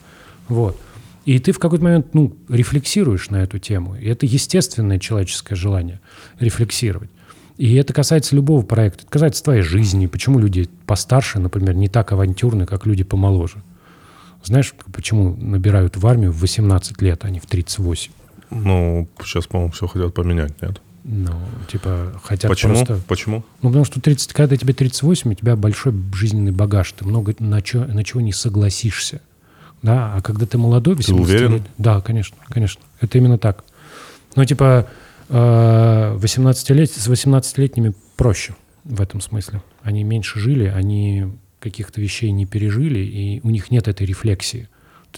Вот. 0.49 0.77
И 1.25 1.39
ты 1.39 1.53
в 1.53 1.59
какой-то 1.59 1.85
момент, 1.85 2.15
ну, 2.15 2.37
рефлексируешь 2.49 3.31
на 3.31 3.37
эту 3.37 3.59
тему. 3.59 3.97
И 3.97 4.09
это 4.09 4.27
естественное 4.27 4.99
человеческое 4.99 5.55
желание 5.55 6.01
рефлексировать. 6.41 7.11
И 7.57 7.75
это 7.75 7.93
касается 7.93 8.35
любого 8.35 8.65
проекта. 8.65 9.03
Это 9.03 9.11
касается 9.11 9.45
твоей 9.45 9.63
жизни. 9.63 10.07
Почему 10.07 10.39
люди 10.39 10.69
постарше, 10.87 11.39
например, 11.39 11.75
не 11.75 11.89
так 11.89 12.13
авантюрны, 12.13 12.67
как 12.67 12.87
люди 12.87 13.05
помоложе. 13.05 13.63
Знаешь, 14.43 14.75
почему 14.93 15.37
набирают 15.37 15.97
в 15.97 16.07
армию 16.07 16.33
в 16.33 16.41
18 16.41 17.03
лет, 17.03 17.25
а 17.25 17.31
не 17.31 17.41
в 17.41 17.47
38? 17.47 18.13
Ну, 18.51 19.09
сейчас, 19.23 19.47
по-моему, 19.47 19.73
все 19.73 19.87
хотят 19.87 20.15
поменять, 20.15 20.61
нет? 20.63 20.81
Ну, 21.11 21.33
типа, 21.73 22.21
хотят 22.23 22.51
Почему? 22.51 22.75
просто... 22.75 23.01
Почему? 23.09 23.43
Ну, 23.63 23.71
потому 23.71 23.87
что 23.87 23.99
30, 23.99 24.35
когда 24.35 24.59
тебе 24.59 24.75
38, 24.75 25.31
у 25.31 25.35
тебя 25.35 25.57
большой 25.57 25.95
жизненный 26.13 26.53
багаж, 26.53 26.93
ты 26.93 27.07
много 27.07 27.35
на, 27.39 27.63
чё- 27.63 27.87
на 27.87 28.05
чего 28.05 28.21
не 28.21 28.35
согласишься. 28.35 29.23
Да, 29.81 30.15
а 30.15 30.21
когда 30.21 30.45
ты 30.45 30.59
молодой, 30.59 30.97
18 30.97 31.25
уверен? 31.27 31.53
лет... 31.55 31.63
Да, 31.79 32.03
конечно, 32.03 32.37
конечно. 32.51 32.83
Это 33.01 33.17
именно 33.17 33.39
так. 33.39 33.65
Ну, 34.37 34.45
типа, 34.45 34.87
э, 35.31 36.13
18 36.19 36.71
лет, 36.71 36.91
с 36.91 37.09
18-летними 37.09 37.95
проще 38.17 38.55
в 38.85 39.01
этом 39.01 39.23
смысле. 39.23 39.63
Они 39.83 40.05
меньше 40.05 40.39
жили, 40.39 40.67
они 40.67 41.33
каких-то 41.59 42.03
вещей 42.03 42.33
не 42.33 42.45
пережили, 42.45 42.99
и 42.99 43.41
у 43.43 43.49
них 43.49 43.71
нет 43.71 43.89
этой 43.89 44.07
рефлексии. 44.07 44.69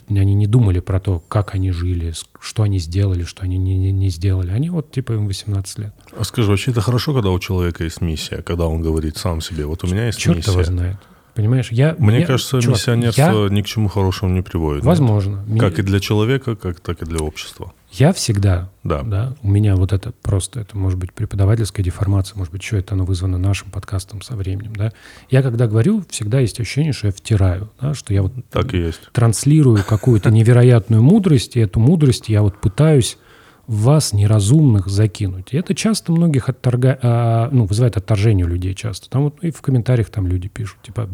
Они 0.08 0.34
не 0.34 0.46
думали 0.46 0.80
про 0.80 0.98
то, 1.00 1.22
как 1.28 1.54
они 1.54 1.70
жили, 1.72 2.12
что 2.40 2.62
они 2.62 2.78
сделали, 2.78 3.24
что 3.24 3.42
они 3.42 3.58
не, 3.58 3.76
не- 3.76 3.92
не 3.92 4.08
сделали. 4.08 4.50
Они 4.50 4.70
вот, 4.70 4.90
типа, 4.92 5.12
им 5.12 5.26
18 5.26 5.78
лет. 5.78 5.94
А 6.16 6.24
скажи, 6.24 6.48
вообще 6.50 6.70
это 6.70 6.80
хорошо, 6.80 7.12
когда 7.14 7.30
у 7.30 7.38
человека 7.38 7.84
есть 7.84 8.00
миссия, 8.00 8.42
когда 8.42 8.66
он 8.66 8.82
говорит 8.82 9.16
сам 9.16 9.40
себе, 9.40 9.66
вот 9.66 9.84
у 9.84 9.86
меня 9.86 10.06
есть 10.06 10.18
Черт 10.18 10.36
миссия. 10.36 10.50
его 10.52 10.64
знает. 10.64 10.96
Понимаешь, 11.34 11.70
я... 11.70 11.94
Мне 11.98 12.20
я- 12.20 12.26
кажется, 12.26 12.60
чувак, 12.60 12.78
миссионерство 12.78 13.44
я- 13.44 13.50
ни 13.50 13.62
к 13.62 13.66
чему 13.66 13.88
хорошему 13.88 14.34
не 14.34 14.42
приводит. 14.42 14.84
Возможно. 14.84 15.44
нет? 15.46 15.60
Как 15.60 15.78
и 15.78 15.82
для 15.82 16.00
человека, 16.00 16.56
как 16.56 16.80
так 16.80 17.02
и 17.02 17.04
для 17.06 17.18
общества. 17.20 17.72
Я 17.92 18.12
всегда, 18.12 18.70
Да. 18.84 19.34
у 19.42 19.48
меня 19.48 19.74
вот 19.74 19.92
это 19.92 20.12
просто, 20.22 20.60
это 20.60 20.78
может 20.78 20.96
быть 20.98 21.12
преподавательская 21.12 21.84
деформация, 21.84 22.36
может 22.38 22.52
быть, 22.52 22.62
еще 22.62 22.78
это 22.78 22.94
оно 22.94 23.04
вызвано 23.04 23.36
нашим 23.36 23.70
подкастом 23.70 24.22
со 24.22 24.36
временем, 24.36 24.74
да. 24.76 24.92
Я 25.28 25.42
когда 25.42 25.66
говорю, 25.66 26.04
всегда 26.08 26.38
есть 26.38 26.60
ощущение, 26.60 26.92
что 26.92 27.08
я 27.08 27.12
втираю, 27.12 27.70
да, 27.80 27.92
что 27.94 28.14
я 28.14 28.22
вот 28.22 28.32
Так 28.50 28.74
и 28.74 28.78
есть. 28.78 29.00
транслирую 29.12 29.82
какую-то 29.84 30.30
невероятную 30.32 31.02
мудрость, 31.02 31.56
и 31.56 31.60
эту 31.60 31.80
мудрость 31.80 32.28
я 32.28 32.42
вот 32.42 32.60
пытаюсь 32.60 33.18
в 33.66 33.82
вас, 33.82 34.12
неразумных, 34.12 34.86
закинуть. 34.88 35.52
И 35.52 35.56
это 35.56 35.74
часто 35.76 36.10
многих 36.12 36.48
отторга... 36.48 36.98
а, 37.02 37.48
ну, 37.52 37.66
вызывает 37.66 37.96
отторжение 37.96 38.44
у 38.44 38.48
людей 38.48 38.74
часто. 38.74 39.08
Там 39.10 39.22
вот 39.24 39.42
и 39.44 39.50
в 39.52 39.60
комментариях 39.62 40.10
там 40.10 40.26
люди 40.26 40.48
пишут, 40.48 40.78
типа, 40.82 41.08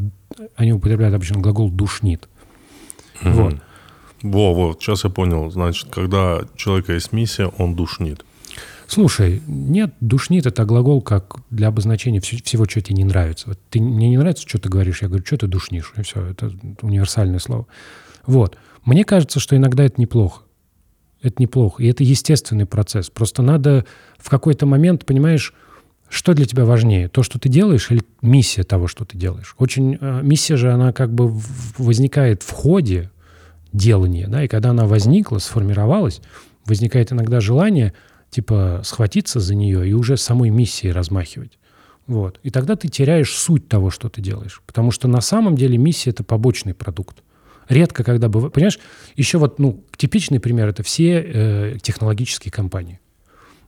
они 0.57 0.73
употребляют 0.73 1.15
обычно 1.15 1.41
глагол 1.41 1.71
«душнит». 1.71 2.29
Вот. 3.23 3.57
Во, 4.23 4.55
вот, 4.55 4.83
сейчас 4.83 5.05
я 5.05 5.11
понял. 5.11 5.51
Значит, 5.51 5.89
когда 5.91 6.39
у 6.39 6.57
человека 6.57 6.95
есть 6.95 7.13
миссия, 7.13 7.47
он 7.59 7.75
душнит. 7.75 8.25
Слушай, 8.89 9.43
нет, 9.47 9.95
душнит 10.01 10.47
это 10.47 10.65
глагол 10.65 11.03
как 11.03 11.39
для 11.51 11.69
обозначения 11.69 12.21
вс- 12.21 12.43
всего, 12.43 12.67
что 12.67 12.81
тебе 12.81 12.97
не 12.97 13.05
нравится. 13.05 13.49
Вот 13.49 13.59
ты, 13.69 13.81
мне 13.81 14.09
не 14.09 14.17
нравится, 14.17 14.49
что 14.49 14.59
ты 14.59 14.69
говоришь, 14.69 15.03
я 15.03 15.09
говорю, 15.09 15.25
что 15.27 15.37
ты 15.37 15.47
душнишь, 15.49 15.93
и 15.97 16.03
все, 16.03 16.25
это 16.25 16.53
универсальное 16.83 17.41
слово. 17.41 17.67
Вот. 18.27 18.57
Мне 18.85 19.05
кажется, 19.05 19.41
что 19.41 19.57
иногда 19.57 19.85
это 19.85 20.01
неплохо. 20.01 20.43
Это 21.21 21.43
неплохо, 21.43 21.83
и 21.83 21.89
это 21.89 22.05
естественный 22.05 22.67
процесс. 22.67 23.11
Просто 23.11 23.43
надо 23.43 23.85
в 24.19 24.29
какой-то 24.31 24.67
момент, 24.67 25.05
понимаешь, 25.05 25.53
что 26.09 26.35
для 26.35 26.47
тебя 26.47 26.65
важнее, 26.65 27.09
то, 27.09 27.25
что 27.25 27.41
ты 27.41 27.49
делаешь, 27.49 27.91
или 27.91 28.03
миссия 28.23 28.63
того, 28.63 28.87
что 28.87 29.05
ты 29.05 29.19
делаешь. 29.19 29.57
Очень 29.59 29.99
э, 30.01 30.21
миссия 30.23 30.57
же 30.57 30.73
она 30.73 30.93
как 30.93 31.13
бы 31.13 31.33
возникает 31.79 32.45
в 32.45 32.53
ходе 32.53 33.11
делания, 33.73 34.29
да, 34.29 34.45
и 34.45 34.49
когда 34.49 34.71
она 34.71 34.87
возникла, 34.87 35.39
сформировалась, 35.39 36.21
возникает 36.65 37.13
иногда 37.13 37.41
желание 37.41 37.93
типа 38.31 38.81
схватиться 38.85 39.41
за 39.41 39.55
нее 39.55 39.89
и 39.89 39.93
уже 39.93 40.17
самой 40.17 40.51
миссией 40.51 40.93
размахивать. 40.93 41.59
Вот. 42.07 42.39
И 42.43 42.51
тогда 42.51 42.77
ты 42.77 42.89
теряешь 42.89 43.33
суть 43.33 43.69
того, 43.69 43.91
что 43.91 44.09
ты 44.09 44.21
делаешь. 44.21 44.63
Потому 44.67 44.91
что 44.91 45.09
на 45.09 45.21
самом 45.21 45.57
деле 45.57 45.77
миссия— 45.77 46.11
это 46.13 46.23
побочный 46.23 46.75
продукт. 46.75 47.23
Редко, 47.69 48.05
когда 48.05 48.29
бывает... 48.29 48.53
Понимаешь, 48.53 48.79
еще 49.17 49.39
вот, 49.39 49.59
ну, 49.59 49.85
типичный 49.97 50.39
пример— 50.39 50.69
это 50.69 50.83
все 50.85 51.21
э, 51.21 51.79
технологические 51.83 52.53
компании. 52.53 53.01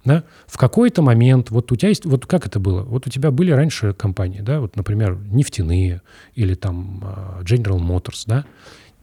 Да? 0.04 0.22
В 0.46 0.56
какой-то 0.56 1.02
момент, 1.02 1.50
вот 1.50 1.72
у 1.72 1.76
тебя 1.76 1.88
есть, 1.88 2.04
вот 2.04 2.26
как 2.26 2.46
это 2.46 2.60
было? 2.60 2.82
Вот 2.82 3.08
у 3.08 3.10
тебя 3.10 3.32
были 3.32 3.50
раньше 3.50 3.92
компании, 3.92 4.40
да, 4.40 4.60
вот, 4.60 4.76
например, 4.76 5.18
нефтяные 5.30 6.02
или 6.34 6.54
там 6.54 7.02
э, 7.02 7.42
General 7.42 7.80
Motors, 7.80 8.22
да? 8.26 8.44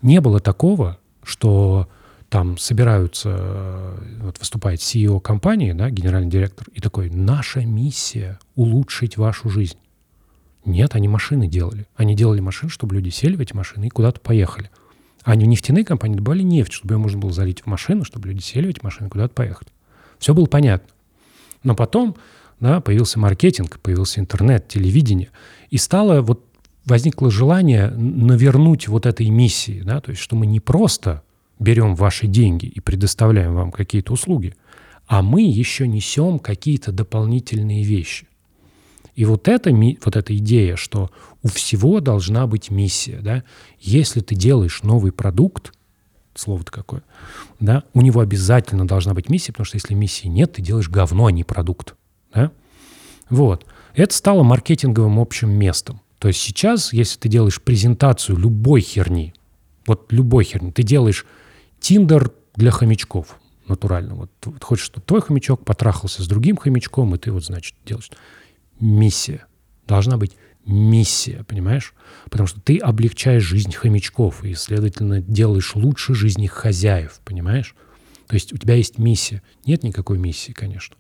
Не 0.06 0.22
было 0.22 0.40
такого, 0.40 1.00
что 1.24 1.90
там 2.30 2.60
собираются, 2.60 3.38
э, 3.40 4.20
вот 4.22 4.38
выступает 4.38 4.80
CEO 4.80 5.20
компании, 5.20 5.72
да, 5.72 5.90
генеральный 5.90 6.30
директор, 6.30 6.68
и 6.72 6.80
такой, 6.80 7.10
наша 7.10 7.66
миссия— 7.66 8.38
улучшить 8.56 9.18
вашу 9.18 9.50
жизнь. 9.50 9.80
Нет, 10.64 10.94
они 10.94 11.08
машины 11.08 11.48
делали. 11.48 11.88
Они 11.96 12.16
делали 12.16 12.40
машины, 12.40 12.70
чтобы 12.70 12.94
люди 12.94 13.10
сели 13.10 13.36
в 13.36 13.40
эти 13.40 13.54
машины 13.54 13.88
и 13.88 13.90
куда-то 13.90 14.20
поехали. 14.20 14.70
Они 15.24 15.48
нефтяные 15.48 15.84
компании 15.84 16.18
добывали 16.18 16.44
нефть, 16.44 16.74
чтобы 16.74 16.94
ее 16.94 17.00
можно 17.00 17.18
было 17.18 17.32
залить 17.32 17.64
в 17.64 17.66
машину, 17.66 18.06
чтобы 18.06 18.28
люди 18.28 18.42
сели 18.42 18.68
в 18.68 18.70
эти 18.70 18.84
машины 18.84 19.08
и 19.08 19.10
куда-то 19.10 19.34
поехали. 19.34 19.72
Все 20.20 20.36
было 20.36 20.46
понятно. 20.46 20.94
Но 21.64 21.74
потом 21.74 22.16
да, 22.60 22.80
появился 22.80 23.18
маркетинг, 23.18 23.80
появился 23.80 24.20
интернет, 24.20 24.68
телевидение, 24.68 25.32
и 25.72 25.80
стало 25.80 26.22
вот 26.22 26.46
возникло 26.86 27.32
желание 27.32 27.90
навернуть 27.90 28.88
вот 28.88 29.06
этой 29.06 29.30
миссии, 29.30 29.82
да, 29.84 30.00
то 30.02 30.12
есть 30.12 30.22
что 30.22 30.36
мы 30.36 30.46
не 30.46 30.60
просто 30.60 31.24
берем 31.60 31.96
ваши 31.96 32.28
деньги 32.28 32.66
и 32.66 32.80
предоставляем 32.80 33.56
вам 33.56 33.72
какие-то 33.72 34.14
услуги, 34.14 34.56
а 35.08 35.22
мы 35.22 35.42
еще 35.42 35.88
несем 35.88 36.40
какие-то 36.40 36.92
дополнительные 36.92 37.84
вещи. 37.84 38.28
И 39.16 39.24
вот 39.24 39.48
эта, 39.48 39.72
вот 39.72 40.16
эта 40.16 40.36
идея, 40.38 40.76
что 40.76 41.10
у 41.42 41.48
всего 41.48 42.02
должна 42.02 42.48
быть 42.48 42.70
миссия, 42.70 43.20
да, 43.22 43.44
если 43.80 44.20
ты 44.20 44.36
делаешь 44.36 44.84
новый 44.84 45.12
продукт, 45.12 45.74
слово-то 46.34 46.72
какое, 46.72 47.02
да, 47.62 47.84
у 47.94 48.02
него 48.02 48.20
обязательно 48.20 48.86
должна 48.86 49.14
быть 49.14 49.30
миссия, 49.30 49.54
потому 49.54 49.66
что 49.66 49.78
если 49.78 49.94
миссии 49.94 50.28
нет, 50.28 50.54
ты 50.54 50.62
делаешь 50.62 50.90
говно, 50.90 51.28
а 51.28 51.32
не 51.32 51.44
продукт, 51.44 51.96
да. 52.34 52.52
Вот. 53.30 53.66
Это 53.96 54.14
стало 54.14 54.44
маркетинговым 54.44 55.20
общим 55.20 55.50
местом. 55.50 56.02
То 56.26 56.30
есть 56.30 56.42
сейчас, 56.42 56.92
если 56.92 57.20
ты 57.20 57.30
делаешь 57.30 57.62
презентацию 57.62 58.36
любой 58.36 58.82
херни, 58.82 59.36
вот 59.86 60.12
любой 60.12 60.44
херни, 60.44 60.72
ты 60.72 60.82
делаешь 60.82 61.24
Тиндер 61.80 62.32
для 62.56 62.72
хомячков, 62.72 63.40
натурально. 63.68 64.16
Вот, 64.16 64.32
вот 64.46 64.64
хочешь, 64.64 64.86
чтобы 64.86 65.06
твой 65.06 65.22
хомячок 65.22 65.64
потрахался 65.64 66.24
с 66.24 66.28
другим 66.28 66.58
хомячком, 66.58 67.14
и 67.14 67.20
ты 67.20 67.32
вот, 67.32 67.46
значит, 67.46 67.76
делаешь. 67.86 68.10
Миссия. 68.80 69.46
Должна 69.86 70.18
быть 70.18 70.32
миссия, 70.66 71.44
понимаешь? 71.44 71.94
Потому 72.32 72.48
что 72.48 72.60
ты 72.60 72.80
облегчаешь 72.80 73.44
жизнь 73.44 73.74
хомячков 73.74 74.44
и, 74.44 74.56
следовательно, 74.56 75.22
делаешь 75.22 75.76
лучше 75.76 76.16
жизнь 76.16 76.42
их 76.42 76.54
хозяев, 76.54 77.22
понимаешь? 77.24 77.76
То 78.26 78.34
есть 78.34 78.52
у 78.52 78.58
тебя 78.58 78.74
есть 78.74 78.98
миссия. 78.98 79.44
Нет 79.68 79.84
никакой 79.84 80.18
миссии, 80.18 80.54
конечно. 80.54 80.98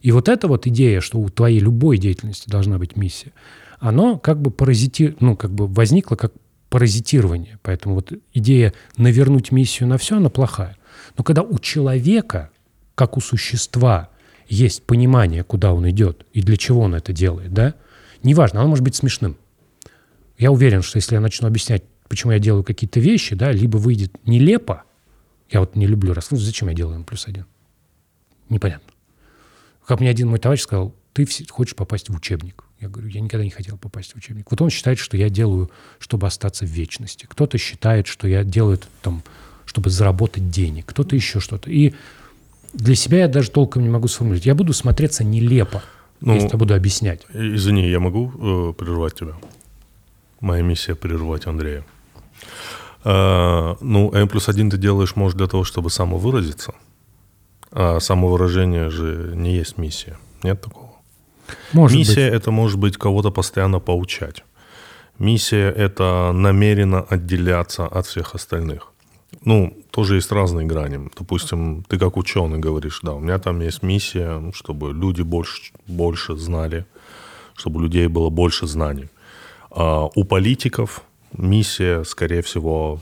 И 0.00 0.12
вот 0.12 0.30
эта 0.30 0.48
вот 0.48 0.66
идея, 0.66 1.02
что 1.02 1.18
у 1.18 1.28
твоей 1.28 1.58
любой 1.58 1.98
деятельности 1.98 2.48
должна 2.48 2.78
быть 2.78 2.96
миссия, 2.96 3.32
оно 3.82 4.16
как 4.16 4.40
бы 4.40 4.52
паразити... 4.52 5.16
ну, 5.18 5.36
как 5.36 5.50
бы 5.50 5.66
возникло 5.66 6.14
как 6.14 6.32
паразитирование. 6.70 7.58
Поэтому 7.62 7.96
вот 7.96 8.12
идея 8.32 8.72
навернуть 8.96 9.50
миссию 9.50 9.88
на 9.88 9.98
все, 9.98 10.16
она 10.16 10.30
плохая. 10.30 10.76
Но 11.18 11.24
когда 11.24 11.42
у 11.42 11.58
человека, 11.58 12.50
как 12.94 13.16
у 13.16 13.20
существа, 13.20 14.08
есть 14.48 14.84
понимание, 14.84 15.42
куда 15.42 15.74
он 15.74 15.90
идет 15.90 16.24
и 16.32 16.42
для 16.42 16.56
чего 16.56 16.82
он 16.82 16.94
это 16.94 17.12
делает, 17.12 17.52
да, 17.52 17.74
неважно, 18.22 18.60
оно 18.60 18.68
может 18.68 18.84
быть 18.84 18.94
смешным. 18.94 19.36
Я 20.38 20.52
уверен, 20.52 20.82
что 20.82 20.98
если 20.98 21.16
я 21.16 21.20
начну 21.20 21.48
объяснять, 21.48 21.82
почему 22.08 22.32
я 22.32 22.38
делаю 22.38 22.62
какие-то 22.62 23.00
вещи, 23.00 23.34
да, 23.34 23.50
либо 23.50 23.78
выйдет 23.78 24.12
нелепо, 24.28 24.84
я 25.50 25.58
вот 25.58 25.74
не 25.74 25.88
люблю 25.88 26.14
раз, 26.14 26.28
зачем 26.30 26.68
я 26.68 26.74
делаю 26.74 26.98
М 26.98 27.04
плюс 27.04 27.26
один? 27.26 27.46
Непонятно. 28.48 28.92
Как 29.84 29.98
мне 29.98 30.08
один 30.08 30.28
мой 30.28 30.38
товарищ 30.38 30.60
сказал, 30.60 30.94
ты 31.14 31.26
хочешь 31.50 31.74
попасть 31.74 32.10
в 32.10 32.14
учебник. 32.14 32.62
Я 32.82 32.88
говорю, 32.88 33.08
я 33.08 33.20
никогда 33.20 33.44
не 33.44 33.50
хотел 33.50 33.78
попасть 33.78 34.12
в 34.12 34.16
учебник. 34.16 34.50
Вот 34.50 34.60
он 34.60 34.68
считает, 34.68 34.98
что 34.98 35.16
я 35.16 35.30
делаю, 35.30 35.70
чтобы 36.00 36.26
остаться 36.26 36.66
в 36.66 36.68
вечности. 36.68 37.26
Кто-то 37.30 37.56
считает, 37.56 38.08
что 38.08 38.26
я 38.26 38.42
делаю 38.42 38.74
это 38.74 38.88
там, 39.02 39.22
чтобы 39.66 39.88
заработать 39.90 40.50
денег. 40.50 40.86
Кто-то 40.86 41.14
еще 41.14 41.38
что-то. 41.38 41.70
И 41.70 41.94
для 42.72 42.96
себя 42.96 43.18
я 43.20 43.28
даже 43.28 43.52
толком 43.52 43.82
не 43.82 43.88
могу 43.88 44.08
сформулировать. 44.08 44.46
Я 44.46 44.56
буду 44.56 44.72
смотреться 44.72 45.22
нелепо, 45.22 45.80
ну, 46.20 46.34
если 46.34 46.48
я 46.48 46.58
буду 46.58 46.74
объяснять. 46.74 47.24
Извини, 47.32 47.88
я 47.88 48.00
могу 48.00 48.32
э, 48.32 48.72
прервать 48.72 49.14
тебя? 49.14 49.34
Моя 50.40 50.62
миссия 50.62 50.96
прервать 50.96 51.46
Андрея. 51.46 51.84
Э, 53.04 53.76
ну, 53.80 54.12
М 54.12 54.28
плюс 54.28 54.48
один 54.48 54.70
ты 54.70 54.76
делаешь, 54.76 55.14
может, 55.14 55.38
для 55.38 55.46
того, 55.46 55.62
чтобы 55.62 55.88
самовыразиться. 55.88 56.74
А 57.70 58.00
самовыражение 58.00 58.90
же 58.90 59.34
не 59.36 59.54
есть 59.54 59.78
миссия. 59.78 60.18
Нет 60.42 60.60
такого? 60.60 60.81
Может 61.72 61.98
Миссия 61.98 62.30
быть. 62.30 62.40
это 62.40 62.50
может 62.50 62.78
быть 62.78 62.96
кого-то 62.96 63.30
постоянно 63.30 63.80
поучать. 63.80 64.44
Миссия 65.18 65.70
это 65.70 66.32
намеренно 66.34 67.02
отделяться 67.02 67.86
от 67.86 68.06
всех 68.06 68.34
остальных. 68.34 68.92
Ну, 69.44 69.76
тоже 69.90 70.16
есть 70.16 70.32
разные 70.32 70.66
грани. 70.66 71.08
Допустим, 71.18 71.84
ты 71.88 71.98
как 71.98 72.16
ученый 72.16 72.58
говоришь, 72.58 73.00
да, 73.02 73.14
у 73.14 73.20
меня 73.20 73.38
там 73.38 73.60
есть 73.60 73.82
миссия, 73.82 74.52
чтобы 74.52 74.92
люди 74.92 75.22
больше, 75.22 75.72
больше 75.86 76.36
знали, 76.36 76.86
чтобы 77.54 77.78
у 77.80 77.82
людей 77.82 78.06
было 78.08 78.30
больше 78.30 78.66
знаний. 78.66 79.08
А 79.70 80.08
у 80.14 80.24
политиков 80.24 81.02
миссия, 81.36 82.04
скорее 82.04 82.42
всего, 82.42 83.00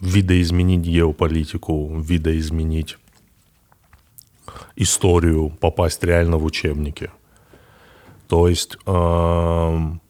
видоизменить 0.00 0.80
геополитику, 0.80 1.98
видоизменить 1.98 2.98
историю, 4.76 5.50
попасть 5.60 6.04
реально 6.04 6.38
в 6.38 6.44
учебники. 6.44 7.10
То 8.28 8.48
есть, 8.48 8.76
эм, 8.86 10.00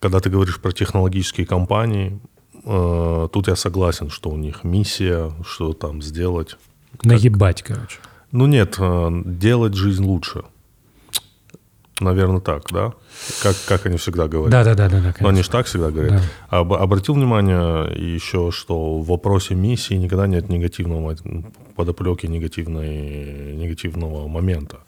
когда 0.00 0.20
ты 0.20 0.30
говоришь 0.30 0.60
про 0.60 0.72
технологические 0.72 1.46
компании, 1.46 2.20
э, 2.64 3.28
тут 3.32 3.48
я 3.48 3.56
согласен, 3.56 4.10
что 4.10 4.30
у 4.30 4.36
них 4.36 4.64
миссия, 4.64 5.32
что 5.44 5.72
там 5.72 6.02
сделать. 6.02 6.56
Наебать, 7.02 7.62
как... 7.62 7.76
короче. 7.76 7.98
Ну 8.32 8.46
нет, 8.46 8.76
э, 8.78 9.22
делать 9.24 9.74
жизнь 9.74 10.04
лучше. 10.04 10.44
Наверное, 11.98 12.40
так, 12.40 12.64
да? 12.70 12.92
Как, 13.42 13.56
как 13.66 13.86
они 13.86 13.96
всегда 13.96 14.28
говорят. 14.28 14.50
Да, 14.50 14.64
да, 14.64 14.74
да, 14.74 14.88
да. 14.88 15.00
да 15.00 15.14
Но 15.20 15.28
они 15.28 15.42
же 15.42 15.48
так 15.48 15.64
всегда 15.64 15.90
говорят. 15.90 16.20
Да. 16.50 16.58
Об, 16.58 16.74
обратил 16.74 17.14
внимание 17.14 17.90
еще, 18.14 18.50
что 18.50 18.98
в 18.98 19.06
вопросе 19.06 19.54
миссии 19.54 19.94
никогда 19.94 20.26
нет 20.26 20.50
негативного 20.50 21.16
подоплеки 21.74 22.26
негативной, 22.26 23.54
негативного 23.54 24.28
момента 24.28 24.80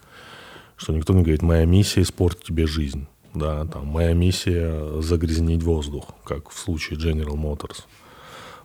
что 0.79 0.93
никто 0.93 1.13
не 1.13 1.23
говорит, 1.23 1.43
моя 1.43 1.67
миссия 1.67 2.03
испортить 2.03 2.45
тебе 2.45 2.67
жизнь. 2.67 3.07
Да, 3.35 3.67
там, 3.67 3.87
моя 3.87 4.15
миссия 4.15 5.01
загрязнить 5.03 5.63
воздух, 5.63 6.07
как 6.25 6.51
в 6.51 6.59
случае 6.59 6.99
General 6.99 7.35
Motors. 7.35 7.83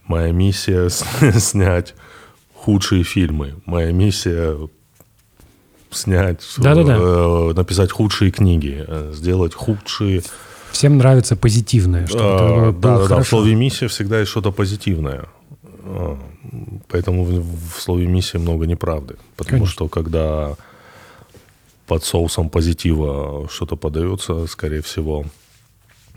Моя 0.06 0.32
миссия 0.32 0.90
снять 1.40 1.96
худшие 2.54 3.04
фильмы. 3.04 3.56
Моя 3.66 3.92
миссия 3.92 4.58
снять, 5.92 6.44
да 6.58 6.74
-да 6.74 6.84
-да. 6.84 7.52
Э, 7.52 7.54
написать 7.54 7.92
худшие 7.92 8.32
книги, 8.32 8.86
э, 8.88 9.12
сделать 9.14 9.54
худшие... 9.54 10.22
Всем 10.72 10.98
нравится 10.98 11.36
позитивное. 11.36 12.08
Что 12.08 12.20
а, 12.20 12.72
да, 12.72 12.98
да, 12.98 13.08
да, 13.08 13.24
в 13.24 13.28
слове 13.28 13.56
миссия 13.56 13.88
всегда 13.88 14.20
есть 14.20 14.32
что-то 14.32 14.52
позитивное. 14.52 15.26
А, 15.84 16.18
поэтому 16.88 17.24
в, 17.26 17.78
в 17.78 17.82
слове 17.82 18.08
миссия 18.08 18.40
много 18.40 18.66
неправды. 18.66 19.18
Потому 19.36 19.60
Конечно. 19.60 19.74
что 19.74 19.88
когда 19.88 20.56
под 21.88 22.04
соусом 22.04 22.50
позитива 22.50 23.48
что-то 23.50 23.76
подается, 23.76 24.48
скорее 24.48 24.82
всего, 24.82 25.26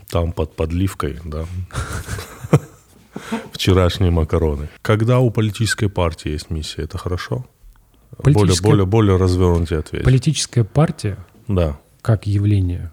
там 0.09 0.31
под 0.31 0.55
подливкой, 0.55 1.19
да, 1.23 1.45
вчерашние 3.51 4.11
макароны. 4.11 4.69
Когда 4.81 5.19
у 5.19 5.29
политической 5.29 5.89
партии 5.89 6.31
есть 6.31 6.49
миссия, 6.49 6.83
это 6.83 6.97
хорошо? 6.97 7.45
Более, 8.23 8.59
более, 8.61 8.85
более 8.85 9.17
развернутый 9.17 9.79
ответ. 9.79 10.03
Политическая 10.03 10.63
партия, 10.63 11.17
да. 11.47 11.77
как 12.01 12.25
явление, 12.25 12.91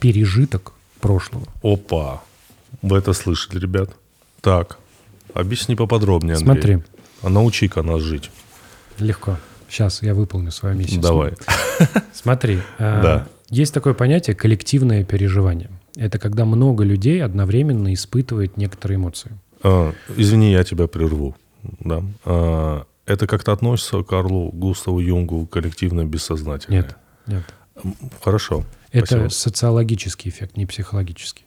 пережиток 0.00 0.72
прошлого. 1.00 1.46
Опа, 1.62 2.22
вы 2.82 2.98
это 2.98 3.12
слышали, 3.12 3.58
ребят? 3.58 3.90
Так, 4.40 4.78
объясни 5.34 5.74
поподробнее, 5.74 6.36
Андрей. 6.36 6.76
Смотри. 6.76 6.82
А 7.22 7.28
научи-ка 7.28 7.82
нас 7.82 8.00
жить. 8.02 8.30
Легко. 8.98 9.36
Сейчас 9.76 10.02
я 10.02 10.14
выполню 10.14 10.50
свою 10.52 10.74
миссию. 10.74 11.02
Давай. 11.02 11.34
Смотри, 12.14 12.60
э, 12.78 13.00
да. 13.02 13.28
есть 13.50 13.74
такое 13.74 13.92
понятие 13.92 14.34
коллективное 14.34 15.04
переживание. 15.04 15.68
Это 15.96 16.18
когда 16.18 16.46
много 16.46 16.82
людей 16.82 17.22
одновременно 17.22 17.92
испытывают 17.92 18.56
некоторые 18.56 18.96
эмоции. 18.96 19.32
А, 19.62 19.92
извини, 20.16 20.50
я 20.50 20.64
тебя 20.64 20.86
прерву. 20.86 21.36
Да. 21.80 22.02
А, 22.24 22.86
это 23.04 23.26
как-то 23.26 23.52
относится 23.52 24.02
к 24.02 24.06
Карлу 24.06 24.50
Густаву 24.50 24.98
Юнгу 24.98 25.46
коллективное 25.46 26.06
бессознательное? 26.06 26.80
Нет, 26.80 26.96
нет. 27.26 27.42
Хорошо. 28.24 28.64
Это 28.92 29.06
спасибо. 29.06 29.28
социологический 29.28 30.30
эффект, 30.30 30.56
не 30.56 30.64
психологический. 30.64 31.44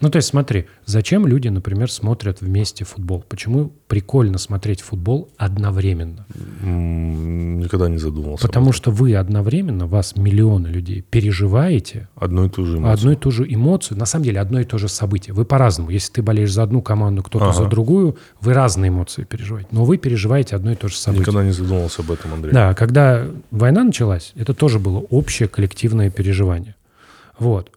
Ну, 0.00 0.10
то 0.10 0.16
есть 0.16 0.28
смотри, 0.28 0.66
зачем 0.84 1.26
люди, 1.26 1.48
например, 1.48 1.90
смотрят 1.90 2.40
вместе 2.40 2.84
футбол? 2.84 3.24
Почему 3.28 3.72
прикольно 3.88 4.36
смотреть 4.36 4.82
футбол 4.82 5.30
одновременно? 5.38 6.26
Никогда 6.60 7.88
не 7.88 7.98
задумывался. 7.98 8.46
Потому 8.46 8.72
что 8.72 8.90
вы 8.90 9.14
одновременно, 9.14 9.86
вас 9.86 10.16
миллионы 10.16 10.68
людей, 10.68 11.00
переживаете 11.00 12.08
одну 12.14 12.44
и 12.46 12.50
ту 12.50 12.66
же 12.66 12.76
эмоцию. 12.76 12.92
Одну 12.92 13.12
и 13.12 13.16
ту 13.16 13.30
же 13.30 13.46
эмоцию, 13.48 13.98
на 13.98 14.06
самом 14.06 14.24
деле 14.24 14.40
одно 14.40 14.60
и 14.60 14.64
то 14.64 14.76
же 14.76 14.88
событие. 14.88 15.32
Вы 15.32 15.44
по-разному. 15.44 15.90
Если 15.90 16.12
ты 16.12 16.22
болеешь 16.22 16.52
за 16.52 16.62
одну 16.62 16.82
команду, 16.82 17.22
кто-то 17.22 17.46
ага. 17.46 17.54
за 17.54 17.66
другую, 17.66 18.16
вы 18.40 18.52
разные 18.52 18.90
эмоции 18.90 19.24
переживаете. 19.24 19.68
Но 19.72 19.84
вы 19.84 19.96
переживаете 19.96 20.56
одно 20.56 20.72
и 20.72 20.74
то 20.74 20.88
же 20.88 20.96
событие. 20.96 21.22
Никогда 21.22 21.44
не 21.44 21.52
задумывался 21.52 22.02
об 22.02 22.10
этом, 22.10 22.34
Андрей. 22.34 22.52
Да, 22.52 22.74
когда 22.74 23.26
война 23.50 23.84
началась, 23.84 24.32
это 24.36 24.52
тоже 24.52 24.78
было 24.78 24.98
общее 24.98 25.48
коллективное 25.48 26.10
переживание. 26.10 26.74
Вот. 27.38 27.70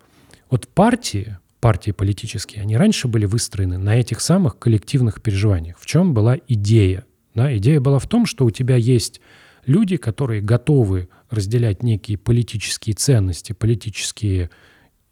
Вот 0.49 0.67
партии, 0.67 1.37
партии 1.59 1.91
политические, 1.91 2.61
они 2.61 2.77
раньше 2.77 3.07
были 3.07 3.25
выстроены 3.25 3.77
на 3.77 3.95
этих 3.95 4.21
самых 4.21 4.57
коллективных 4.57 5.21
переживаниях. 5.21 5.77
В 5.79 5.85
чем 5.85 6.13
была 6.13 6.37
идея? 6.47 7.05
Да, 7.35 7.55
идея 7.57 7.79
была 7.79 7.99
в 7.99 8.07
том, 8.07 8.25
что 8.25 8.45
у 8.45 8.51
тебя 8.51 8.75
есть 8.75 9.21
люди, 9.65 9.97
которые 9.97 10.41
готовы 10.41 11.09
разделять 11.29 11.83
некие 11.83 12.17
политические 12.17 12.95
ценности, 12.95 13.53
политические 13.53 14.49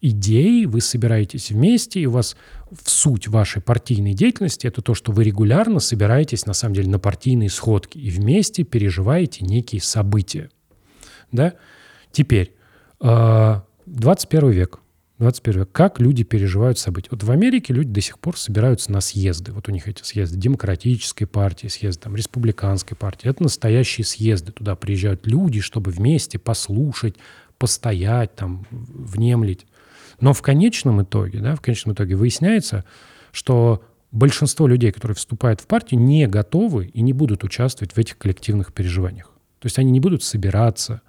идеи, 0.01 0.65
вы 0.65 0.81
собираетесь 0.81 1.51
вместе, 1.51 1.99
и 1.99 2.05
у 2.05 2.11
вас 2.11 2.35
в 2.71 2.89
суть 2.89 3.27
вашей 3.27 3.61
партийной 3.61 4.13
деятельности 4.13 4.67
это 4.67 4.81
то, 4.81 4.93
что 4.93 5.11
вы 5.11 5.23
регулярно 5.23 5.79
собираетесь, 5.79 6.45
на 6.45 6.53
самом 6.53 6.75
деле, 6.75 6.89
на 6.89 6.99
партийные 6.99 7.49
сходки 7.49 7.97
и 7.97 8.09
вместе 8.09 8.63
переживаете 8.63 9.45
некие 9.45 9.81
события. 9.81 10.49
Да? 11.31 11.53
Теперь, 12.11 12.53
21 12.99 13.69
а, 14.49 14.51
век– 14.51 14.79
21 15.19 15.61
век. 15.61 15.71
Как 15.71 15.99
люди 15.99 16.23
переживают 16.23 16.77
события? 16.77 17.09
Вот 17.11 17.23
в 17.23 17.31
Америке 17.31 17.73
люди 17.73 17.89
до 17.89 18.01
сих 18.01 18.19
пор 18.19 18.37
собираются 18.37 18.91
на 18.91 19.01
съезды. 19.01 19.51
Вот 19.51 19.67
у 19.67 19.71
них 19.71 19.87
эти 19.87 20.03
съезды 20.03 20.37
демократической 20.37 21.25
партии, 21.25 21.67
съезды 21.67 22.03
там, 22.03 22.15
республиканской 22.15 22.95
партии. 22.95 23.29
Это 23.29 23.41
настоящие 23.43 24.05
съезды. 24.05 24.51
Туда 24.51 24.75
приезжают 24.75 25.25
люди, 25.25 25.59
чтобы 25.61 25.91
вместе 25.91 26.37
послушать, 26.37 27.15
постоять, 27.57 28.35
там, 28.35 28.67
внемлить. 28.69 29.65
Но 30.19 30.33
в 30.33 30.41
конечном 30.41 31.01
итоге, 31.01 31.39
да, 31.39 31.55
в 31.55 31.61
конечном 31.61 31.95
итоге 31.95 32.15
выясняется, 32.15 32.85
что 33.31 33.83
большинство 34.11 34.67
людей, 34.67 34.91
которые 34.91 35.15
вступают 35.15 35.61
в 35.61 35.67
партию, 35.67 35.99
не 35.99 36.27
готовы 36.27 36.87
и 36.87 37.01
не 37.01 37.13
будут 37.13 37.43
участвовать 37.43 37.93
в 37.93 37.97
этих 37.97 38.17
коллективных 38.17 38.73
переживаниях. 38.73 39.31
То 39.59 39.65
есть 39.65 39.79
они 39.79 39.91
не 39.91 39.99
будут 39.99 40.23
собираться, 40.23 41.01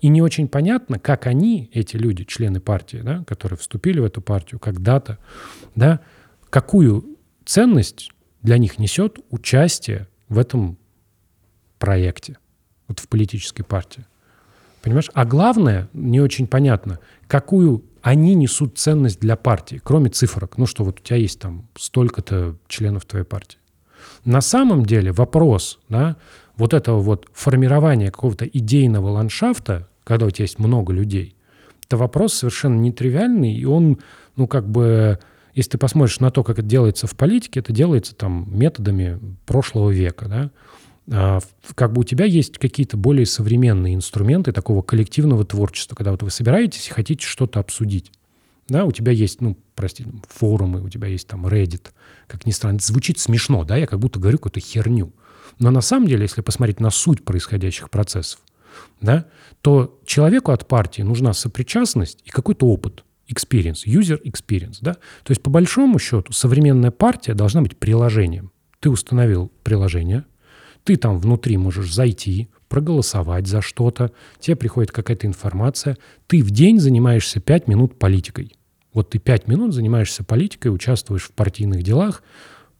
и 0.00 0.08
не 0.08 0.22
очень 0.22 0.48
понятно, 0.48 0.98
как 0.98 1.26
они, 1.26 1.70
эти 1.72 1.96
люди, 1.96 2.24
члены 2.24 2.60
партии, 2.60 3.00
да, 3.02 3.24
которые 3.24 3.58
вступили 3.58 4.00
в 4.00 4.04
эту 4.04 4.20
партию 4.20 4.58
когда-то, 4.58 5.18
да, 5.74 6.00
какую 6.48 7.16
ценность 7.44 8.10
для 8.42 8.58
них 8.58 8.78
несет 8.78 9.18
участие 9.30 10.08
в 10.28 10.38
этом 10.38 10.78
проекте, 11.78 12.38
вот 12.88 12.98
в 12.98 13.08
политической 13.08 13.62
партии. 13.62 14.06
Понимаешь? 14.82 15.10
А 15.12 15.24
главное, 15.24 15.88
не 15.92 16.20
очень 16.20 16.46
понятно, 16.46 17.00
какую 17.26 17.84
они 18.02 18.34
несут 18.34 18.78
ценность 18.78 19.20
для 19.20 19.36
партии, 19.36 19.80
кроме 19.82 20.08
цифрок. 20.08 20.56
Ну, 20.56 20.66
что 20.66 20.84
вот 20.84 21.00
у 21.00 21.02
тебя 21.02 21.16
есть 21.16 21.38
там 21.38 21.68
столько-то 21.76 22.56
членов 22.66 23.04
твоей 23.04 23.26
партии. 23.26 23.58
На 24.24 24.40
самом 24.40 24.86
деле 24.86 25.12
вопрос, 25.12 25.78
да, 25.88 26.16
вот 26.60 26.74
этого 26.74 27.00
вот 27.00 27.26
формирования 27.32 28.10
какого-то 28.10 28.46
идейного 28.46 29.08
ландшафта, 29.08 29.88
когда 30.04 30.26
у 30.26 30.30
тебя 30.30 30.44
есть 30.44 30.58
много 30.58 30.92
людей, 30.92 31.34
это 31.86 31.96
вопрос 31.96 32.34
совершенно 32.34 32.78
нетривиальный, 32.78 33.54
и 33.54 33.64
он, 33.64 33.98
ну, 34.36 34.46
как 34.46 34.68
бы, 34.68 35.18
если 35.54 35.72
ты 35.72 35.78
посмотришь 35.78 36.20
на 36.20 36.30
то, 36.30 36.44
как 36.44 36.58
это 36.58 36.68
делается 36.68 37.06
в 37.06 37.16
политике, 37.16 37.60
это 37.60 37.72
делается 37.72 38.14
там 38.14 38.46
методами 38.56 39.18
прошлого 39.46 39.90
века, 39.90 40.28
да, 40.28 40.50
а, 41.10 41.40
как 41.74 41.92
бы 41.92 42.02
у 42.02 42.04
тебя 42.04 42.26
есть 42.26 42.58
какие-то 42.58 42.96
более 42.96 43.26
современные 43.26 43.94
инструменты 43.94 44.52
такого 44.52 44.82
коллективного 44.82 45.44
творчества, 45.44 45.96
когда 45.96 46.12
вот 46.12 46.22
вы 46.22 46.30
собираетесь 46.30 46.88
и 46.88 46.92
хотите 46.92 47.26
что-то 47.26 47.58
обсудить. 47.58 48.12
Да, 48.68 48.84
у 48.84 48.92
тебя 48.92 49.10
есть, 49.10 49.40
ну, 49.40 49.56
прости, 49.74 50.06
форумы, 50.28 50.80
у 50.82 50.88
тебя 50.88 51.08
есть 51.08 51.26
там 51.26 51.46
Reddit, 51.46 51.88
как 52.28 52.46
ни 52.46 52.52
странно. 52.52 52.76
Это 52.76 52.86
звучит 52.86 53.18
смешно, 53.18 53.64
да, 53.64 53.76
я 53.76 53.86
как 53.86 53.98
будто 53.98 54.20
говорю 54.20 54.38
какую-то 54.38 54.60
херню. 54.60 55.12
Но 55.60 55.70
на 55.70 55.82
самом 55.82 56.08
деле, 56.08 56.22
если 56.22 56.40
посмотреть 56.40 56.80
на 56.80 56.90
суть 56.90 57.24
происходящих 57.24 57.90
процессов, 57.90 58.40
да, 59.00 59.26
то 59.60 60.00
человеку 60.04 60.52
от 60.52 60.66
партии 60.66 61.02
нужна 61.02 61.32
сопричастность 61.34 62.20
и 62.24 62.30
какой-то 62.30 62.66
опыт, 62.66 63.04
experience, 63.30 63.84
user 63.86 64.20
experience. 64.22 64.78
Да? 64.80 64.94
То 65.22 65.30
есть, 65.30 65.42
по 65.42 65.50
большому 65.50 65.98
счету, 65.98 66.32
современная 66.32 66.90
партия 66.90 67.34
должна 67.34 67.60
быть 67.60 67.76
приложением. 67.76 68.50
Ты 68.80 68.90
установил 68.90 69.52
приложение, 69.62 70.24
ты 70.82 70.96
там 70.96 71.18
внутри 71.18 71.58
можешь 71.58 71.92
зайти, 71.92 72.48
проголосовать 72.68 73.46
за 73.46 73.60
что-то, 73.60 74.12
тебе 74.38 74.56
приходит 74.56 74.92
какая-то 74.92 75.26
информация, 75.26 75.98
ты 76.26 76.42
в 76.42 76.50
день 76.50 76.80
занимаешься 76.80 77.40
5 77.40 77.68
минут 77.68 77.98
политикой. 77.98 78.56
Вот 78.94 79.10
ты 79.10 79.18
5 79.18 79.46
минут 79.46 79.74
занимаешься 79.74 80.24
политикой, 80.24 80.68
участвуешь 80.68 81.24
в 81.24 81.32
партийных 81.32 81.82
делах, 81.82 82.22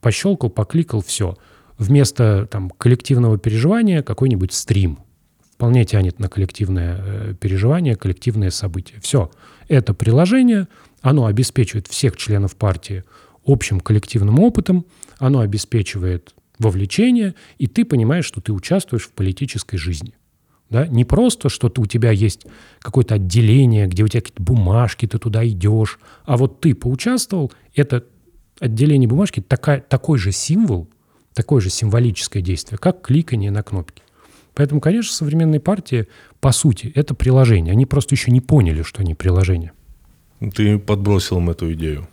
пощелкал, 0.01 0.49
покликал, 0.49 1.03
все. 1.03 1.37
Вместо 1.81 2.47
там, 2.51 2.69
коллективного 2.69 3.39
переживания 3.39 4.03
какой-нибудь 4.03 4.53
стрим. 4.53 4.99
Вполне 5.55 5.87
тянет 5.87 6.19
на 6.19 6.29
коллективное 6.29 6.99
э, 7.01 7.35
переживание, 7.41 7.97
коллективное 7.97 8.51
событие. 8.51 9.01
Все. 9.01 9.31
Это 9.67 9.95
приложение, 9.95 10.69
оно 11.01 11.25
обеспечивает 11.25 11.87
всех 11.87 12.19
членов 12.19 12.55
партии 12.57 13.05
общим 13.47 13.81
коллективным 13.81 14.41
опытом, 14.41 14.85
оно 15.19 15.41
обеспечивает 15.41 16.35
вовлечение, 16.59 17.35
и 17.57 17.67
ты 17.67 17.87
понимаешь, 17.87 18.27
что 18.27 18.43
ты 18.43 18.53
участвуешь 18.53 19.05
в 19.05 19.13
политической 19.13 19.79
жизни. 19.79 20.13
Да? 20.69 20.87
Не 20.87 21.07
просто, 21.07 21.49
что 21.49 21.71
ты, 21.71 21.81
у 21.81 21.87
тебя 21.87 22.11
есть 22.11 22.45
какое-то 22.81 23.15
отделение, 23.15 23.87
где 23.87 24.05
у 24.05 24.09
тебя 24.09 24.21
какие-то 24.21 24.43
бумажки, 24.43 25.07
ты 25.07 25.19
туда 25.19 25.49
идешь, 25.49 25.99
а 26.27 26.37
вот 26.37 26.61
ты 26.61 26.75
поучаствовал, 26.75 27.51
это 27.75 28.05
отделение 28.59 29.09
бумажки 29.09 29.41
такая, 29.41 29.81
такой 29.81 30.19
же 30.19 30.31
символ, 30.31 30.87
такое 31.35 31.61
же 31.61 31.71
символическое 31.71 32.43
действие, 32.43 32.79
как 32.79 33.03
кликание 33.03 33.51
на 33.51 33.63
кнопки. 33.63 34.03
Поэтому, 34.55 34.81
конечно, 34.81 35.13
современные 35.13 35.61
партии, 35.61 36.09
по 36.41 36.53
сути, 36.53 36.93
это 36.95 37.15
приложение. 37.15 37.73
Они 37.73 37.87
просто 37.87 38.15
еще 38.15 38.31
не 38.31 38.41
поняли, 38.41 38.83
что 38.83 39.01
они 39.01 39.15
приложение. 39.15 39.73
Ты 40.55 40.79
подбросил 40.79 41.39
им 41.39 41.51
эту 41.51 41.73
идею. 41.73 42.09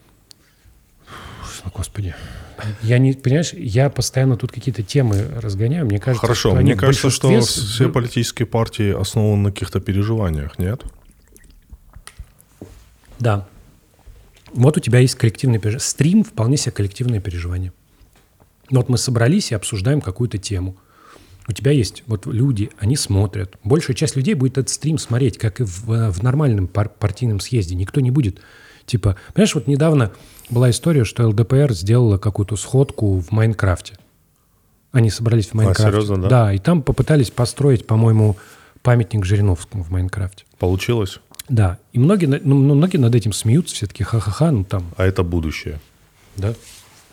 Господи. 1.74 2.16
Я 2.82 2.98
не, 2.98 3.14
понимаешь, 3.14 3.54
я 3.54 3.90
постоянно 3.90 4.36
тут 4.36 4.52
какие-то 4.52 4.82
темы 4.82 5.28
разгоняю. 5.36 5.86
Мне 5.86 6.00
кажется, 6.00 6.22
Хорошо, 6.22 6.50
что 6.50 6.62
мне 6.62 6.76
кажется, 6.76 7.10
что 7.10 7.40
все 7.42 7.90
политические 7.90 8.48
партии 8.48 9.00
основаны 9.00 9.44
на 9.44 9.52
каких-то 9.52 9.80
переживаниях, 9.80 10.58
нет? 10.58 10.82
Да. 13.20 13.48
Вот 14.54 14.78
у 14.78 14.80
тебя 14.80 15.00
есть 15.00 15.16
коллективное 15.16 15.60
переживание. 15.60 15.86
Стрим 15.86 16.24
вполне 16.24 16.58
себе 16.58 16.72
коллективное 16.72 17.20
переживание. 17.20 17.74
Вот 18.70 18.90
мы 18.90 18.98
собрались 18.98 19.52
и 19.52 19.56
обсуждаем 19.56 20.02
какую-то 20.02 20.38
тему. 20.38 20.76
У 21.48 21.54
тебя 21.54 21.72
есть 21.72 22.04
вот 22.08 22.26
люди, 22.26 22.70
они 22.78 22.98
смотрят. 22.98 23.56
Большая 23.64 23.96
часть 23.96 24.18
людей 24.18 24.34
будет 24.34 24.58
этот 24.58 24.70
стрим 24.70 24.98
смотреть, 24.98 25.38
как 25.38 25.62
и 25.62 25.64
в, 25.64 26.12
в 26.12 26.24
нормальном 26.24 26.68
пар- 26.68 26.90
партийном 26.90 27.40
съезде. 27.40 27.76
Никто 27.76 28.02
не 28.02 28.12
будет, 28.12 28.42
типа... 28.86 29.16
Понимаешь, 29.34 29.56
вот 29.56 29.68
недавно 29.68 30.12
была 30.50 30.70
история, 30.70 31.06
что 31.06 31.26
ЛДПР 31.28 31.74
сделала 31.74 32.18
какую-то 32.18 32.58
сходку 32.58 33.20
в 33.20 33.32
Майнкрафте. 33.32 33.98
Они 34.92 35.10
собрались 35.10 35.48
в 35.48 35.54
а, 35.54 35.58
Майнкрафте. 35.58 35.84
А, 35.84 35.92
серьезно, 35.92 36.22
да? 36.24 36.30
Да, 36.30 36.54
и 36.54 36.58
там 36.58 36.82
попытались 36.82 37.32
построить, 37.32 37.88
по-моему, 37.88 38.36
памятник 38.82 39.24
Жириновскому 39.24 39.84
в 39.84 39.90
Майнкрафте. 39.90 40.44
Получилось? 40.60 41.20
Да. 41.48 41.78
И 41.94 42.00
многие, 42.00 42.26
ну, 42.26 42.56
многие 42.76 42.98
над 42.98 43.16
этим 43.16 43.32
смеются, 43.32 43.76
все 43.76 43.88
таки 43.88 44.04
ха-ха-ха, 44.04 44.52
ну 44.52 44.66
там... 44.66 44.84
А 44.98 45.06
это 45.06 45.24
будущее. 45.24 45.80
Да. 46.36 46.54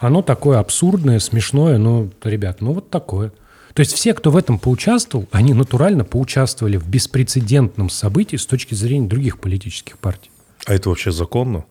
Оно 0.05 0.21
такое 0.21 0.59
абсурдное, 0.59 1.19
смешное, 1.19 1.79
но, 1.79 2.11
ребят, 2.25 2.61
ну 2.61 2.75
вот 2.75 2.90
такое. 2.90 3.33
То 3.73 3.81
есть 3.81 3.95
все, 3.95 4.12
кто 4.12 4.31
в 4.31 4.37
этом 4.37 4.59
поучаствовал, 4.59 5.27
они 5.33 5.55
натурально 5.55 6.05
поучаствовали 6.05 6.77
в 6.77 6.87
беспрецедентном 6.87 7.88
событии 7.88 8.37
с 8.37 8.45
точки 8.45 8.75
зрения 8.75 9.09
других 9.09 9.38
политических 9.38 9.97
партий. 9.97 10.31
А 10.67 10.75
это 10.75 10.90
вообще 10.90 11.11
законно? 11.11 11.64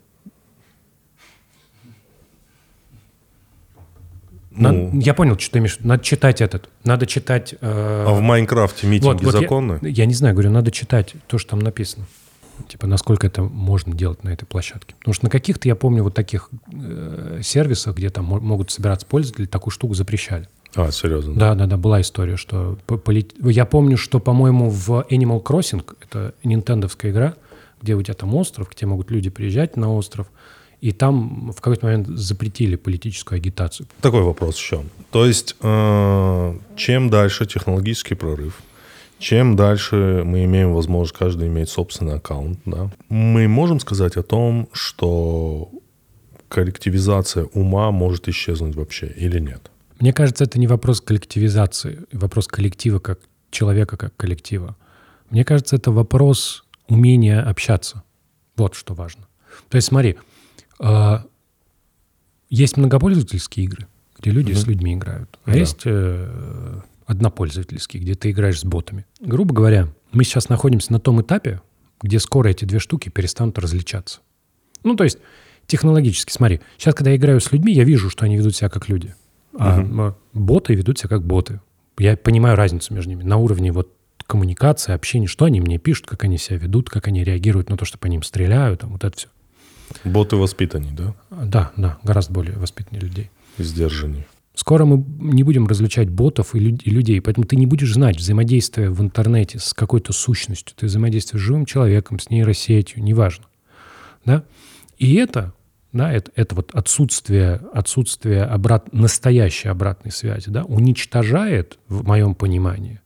Ну, 4.49 4.71
Надо, 4.71 4.97
я 4.97 5.13
понял, 5.13 5.37
что 5.37 5.51
ты 5.51 5.59
имеешь. 5.59 5.77
Надо 5.81 6.03
читать 6.03 6.41
этот. 6.41 6.69
Надо 6.83 7.05
читать. 7.05 7.53
Э... 7.61 8.05
А 8.07 8.13
в 8.15 8.21
Майнкрафте 8.21 8.87
митинги 8.87 9.23
вот, 9.25 9.33
вот 9.33 9.41
законны? 9.41 9.77
Я, 9.83 9.89
я 9.89 10.05
не 10.07 10.15
знаю, 10.15 10.33
говорю, 10.33 10.49
надо 10.49 10.71
читать 10.71 11.13
то, 11.27 11.37
что 11.37 11.51
там 11.51 11.59
написано. 11.59 12.07
Типа, 12.67 12.87
насколько 12.87 13.27
это 13.27 13.43
можно 13.43 13.93
делать 13.93 14.23
на 14.23 14.29
этой 14.29 14.45
площадке. 14.45 14.95
Потому 14.99 15.13
что 15.13 15.25
на 15.25 15.29
каких-то, 15.29 15.67
я 15.67 15.75
помню, 15.75 16.03
вот 16.03 16.13
таких 16.13 16.49
э, 16.71 17.41
сервисах, 17.43 17.95
где 17.95 18.09
там 18.09 18.25
могут 18.25 18.71
собираться 18.71 19.05
пользователи, 19.05 19.45
такую 19.45 19.71
штуку 19.71 19.93
запрещали. 19.93 20.47
А, 20.75 20.91
серьезно? 20.91 21.35
Да, 21.35 21.53
да, 21.53 21.67
да, 21.67 21.77
была 21.77 22.01
история, 22.01 22.35
что... 22.35 22.77
Полит... 22.87 23.33
Я 23.39 23.65
помню, 23.65 23.97
что, 23.97 24.19
по-моему, 24.19 24.69
в 24.69 25.05
Animal 25.09 25.43
Crossing, 25.43 25.85
это 26.01 26.33
нинтендовская 26.43 27.11
игра, 27.11 27.35
где 27.81 27.95
у 27.95 28.01
тебя 28.01 28.15
там 28.15 28.33
остров, 28.35 28.69
где 28.71 28.85
могут 28.85 29.11
люди 29.11 29.29
приезжать 29.29 29.77
на 29.77 29.93
остров, 29.93 30.27
и 30.81 30.91
там 30.91 31.51
в 31.51 31.61
какой-то 31.61 31.85
момент 31.85 32.07
запретили 32.07 32.75
политическую 32.75 33.37
агитацию. 33.37 33.87
Такой 34.01 34.21
вопрос 34.21 34.57
еще. 34.57 34.83
То 35.11 35.25
есть, 35.25 35.55
э, 35.61 36.57
чем 36.75 37.09
дальше 37.09 37.45
технологический 37.45 38.15
прорыв, 38.15 38.61
чем 39.19 39.55
дальше 39.55 40.23
мы 40.25 40.45
имеем 40.45 40.73
возможность 40.73 41.17
каждый 41.17 41.47
иметь 41.47 41.69
собственный 41.69 42.15
аккаунт, 42.15 42.59
да, 42.65 42.91
мы 43.09 43.47
можем 43.47 43.79
сказать 43.79 44.17
о 44.17 44.23
том, 44.23 44.69
что 44.73 45.69
коллективизация 46.49 47.45
ума 47.53 47.91
может 47.91 48.27
исчезнуть 48.27 48.75
вообще 48.75 49.07
или 49.07 49.39
нет? 49.39 49.71
Мне 49.99 50.13
кажется, 50.13 50.43
это 50.43 50.59
не 50.59 50.67
вопрос 50.67 51.01
коллективизации, 51.01 51.99
вопрос 52.11 52.47
коллектива 52.47 52.99
как 52.99 53.19
человека 53.49 53.97
как 53.97 54.15
коллектива. 54.15 54.75
Мне 55.29 55.45
кажется, 55.45 55.75
это 55.75 55.91
вопрос 55.91 56.65
умения 56.87 57.41
общаться. 57.41 58.03
Вот 58.55 58.75
что 58.75 58.93
важно. 58.93 59.27
То 59.69 59.77
есть 59.77 59.87
смотри, 59.87 60.17
а, 60.79 61.25
есть 62.49 62.77
многопользовательские 62.77 63.65
игры, 63.65 63.87
где 64.19 64.31
люди 64.31 64.51
mm-hmm. 64.51 64.55
с 64.55 64.67
людьми 64.67 64.93
играют, 64.93 65.39
а 65.45 65.51
да. 65.51 65.57
есть 65.57 65.81
э, 65.85 66.81
однопользовательские, 67.05 68.01
где 68.01 68.15
ты 68.15 68.31
играешь 68.31 68.59
с 68.59 68.65
ботами. 68.65 69.05
Грубо 69.19 69.53
говоря, 69.53 69.87
мы 70.11 70.23
сейчас 70.23 70.49
находимся 70.49 70.91
на 70.91 70.99
том 70.99 71.21
этапе, 71.21 71.61
где 72.01 72.19
скоро 72.19 72.49
эти 72.49 72.65
две 72.65 72.79
штуки 72.79 73.09
перестанут 73.09 73.57
различаться. 73.59 74.19
Ну, 74.83 74.95
то 74.95 75.03
есть 75.03 75.19
технологически, 75.67 76.31
смотри, 76.31 76.61
сейчас, 76.77 76.95
когда 76.95 77.11
я 77.11 77.17
играю 77.17 77.39
с 77.39 77.51
людьми, 77.51 77.73
я 77.73 77.83
вижу, 77.83 78.09
что 78.09 78.25
они 78.25 78.37
ведут 78.37 78.55
себя 78.55 78.69
как 78.69 78.89
люди, 78.89 79.15
а 79.57 79.81
uh 79.81 80.13
боты 80.33 80.73
ведут 80.75 80.99
себя 80.99 81.09
как 81.09 81.23
боты. 81.23 81.61
Я 81.97 82.17
понимаю 82.17 82.55
разницу 82.55 82.93
между 82.93 83.11
ними 83.11 83.23
на 83.23 83.37
уровне 83.37 83.71
вот 83.71 83.93
коммуникации, 84.25 84.93
общения, 84.93 85.27
что 85.27 85.45
они 85.45 85.61
мне 85.61 85.77
пишут, 85.77 86.07
как 86.07 86.23
они 86.23 86.37
себя 86.37 86.57
ведут, 86.57 86.89
как 86.89 87.07
они 87.07 87.23
реагируют 87.23 87.69
на 87.69 87.77
то, 87.77 87.85
что 87.85 87.97
по 87.97 88.07
ним 88.07 88.23
стреляют, 88.23 88.81
там, 88.81 88.91
вот 88.91 89.03
это 89.03 89.15
все. 89.15 89.27
Боты 90.03 90.37
воспитаннее, 90.37 90.93
да? 90.93 91.15
Да, 91.29 91.71
да, 91.77 91.99
гораздо 92.03 92.33
более 92.33 92.57
воспитаннее 92.57 93.01
людей. 93.01 93.29
Сдержаннее. 93.57 94.25
Скоро 94.55 94.85
мы 94.85 95.03
не 95.33 95.41
будем 95.41 95.65
различать 95.65 96.09
ботов 96.09 96.53
и, 96.53 96.59
людей, 96.59 97.19
поэтому 97.21 97.47
ты 97.47 97.55
не 97.55 97.65
будешь 97.65 97.93
знать 97.93 98.17
взаимодействие 98.17 98.91
в 98.91 99.01
интернете 99.01 99.57
с 99.57 99.73
какой-то 99.73 100.13
сущностью. 100.13 100.75
Ты 100.77 100.85
взаимодействуешь 100.85 101.41
с 101.41 101.45
живым 101.45 101.65
человеком, 101.65 102.19
с 102.19 102.29
нейросетью, 102.29 103.03
неважно. 103.03 103.45
Да? 104.25 104.43
И 104.99 105.15
это, 105.15 105.53
да, 105.91 106.11
это, 106.11 106.31
это 106.35 106.53
вот 106.53 106.69
отсутствие, 106.73 107.61
отсутствие 107.73 108.43
обрат, 108.43 108.93
настоящей 108.93 109.69
обратной 109.69 110.11
связи 110.11 110.51
да, 110.51 110.63
уничтожает, 110.65 111.79
в 111.87 112.05
моем 112.05 112.35
понимании, 112.35 113.01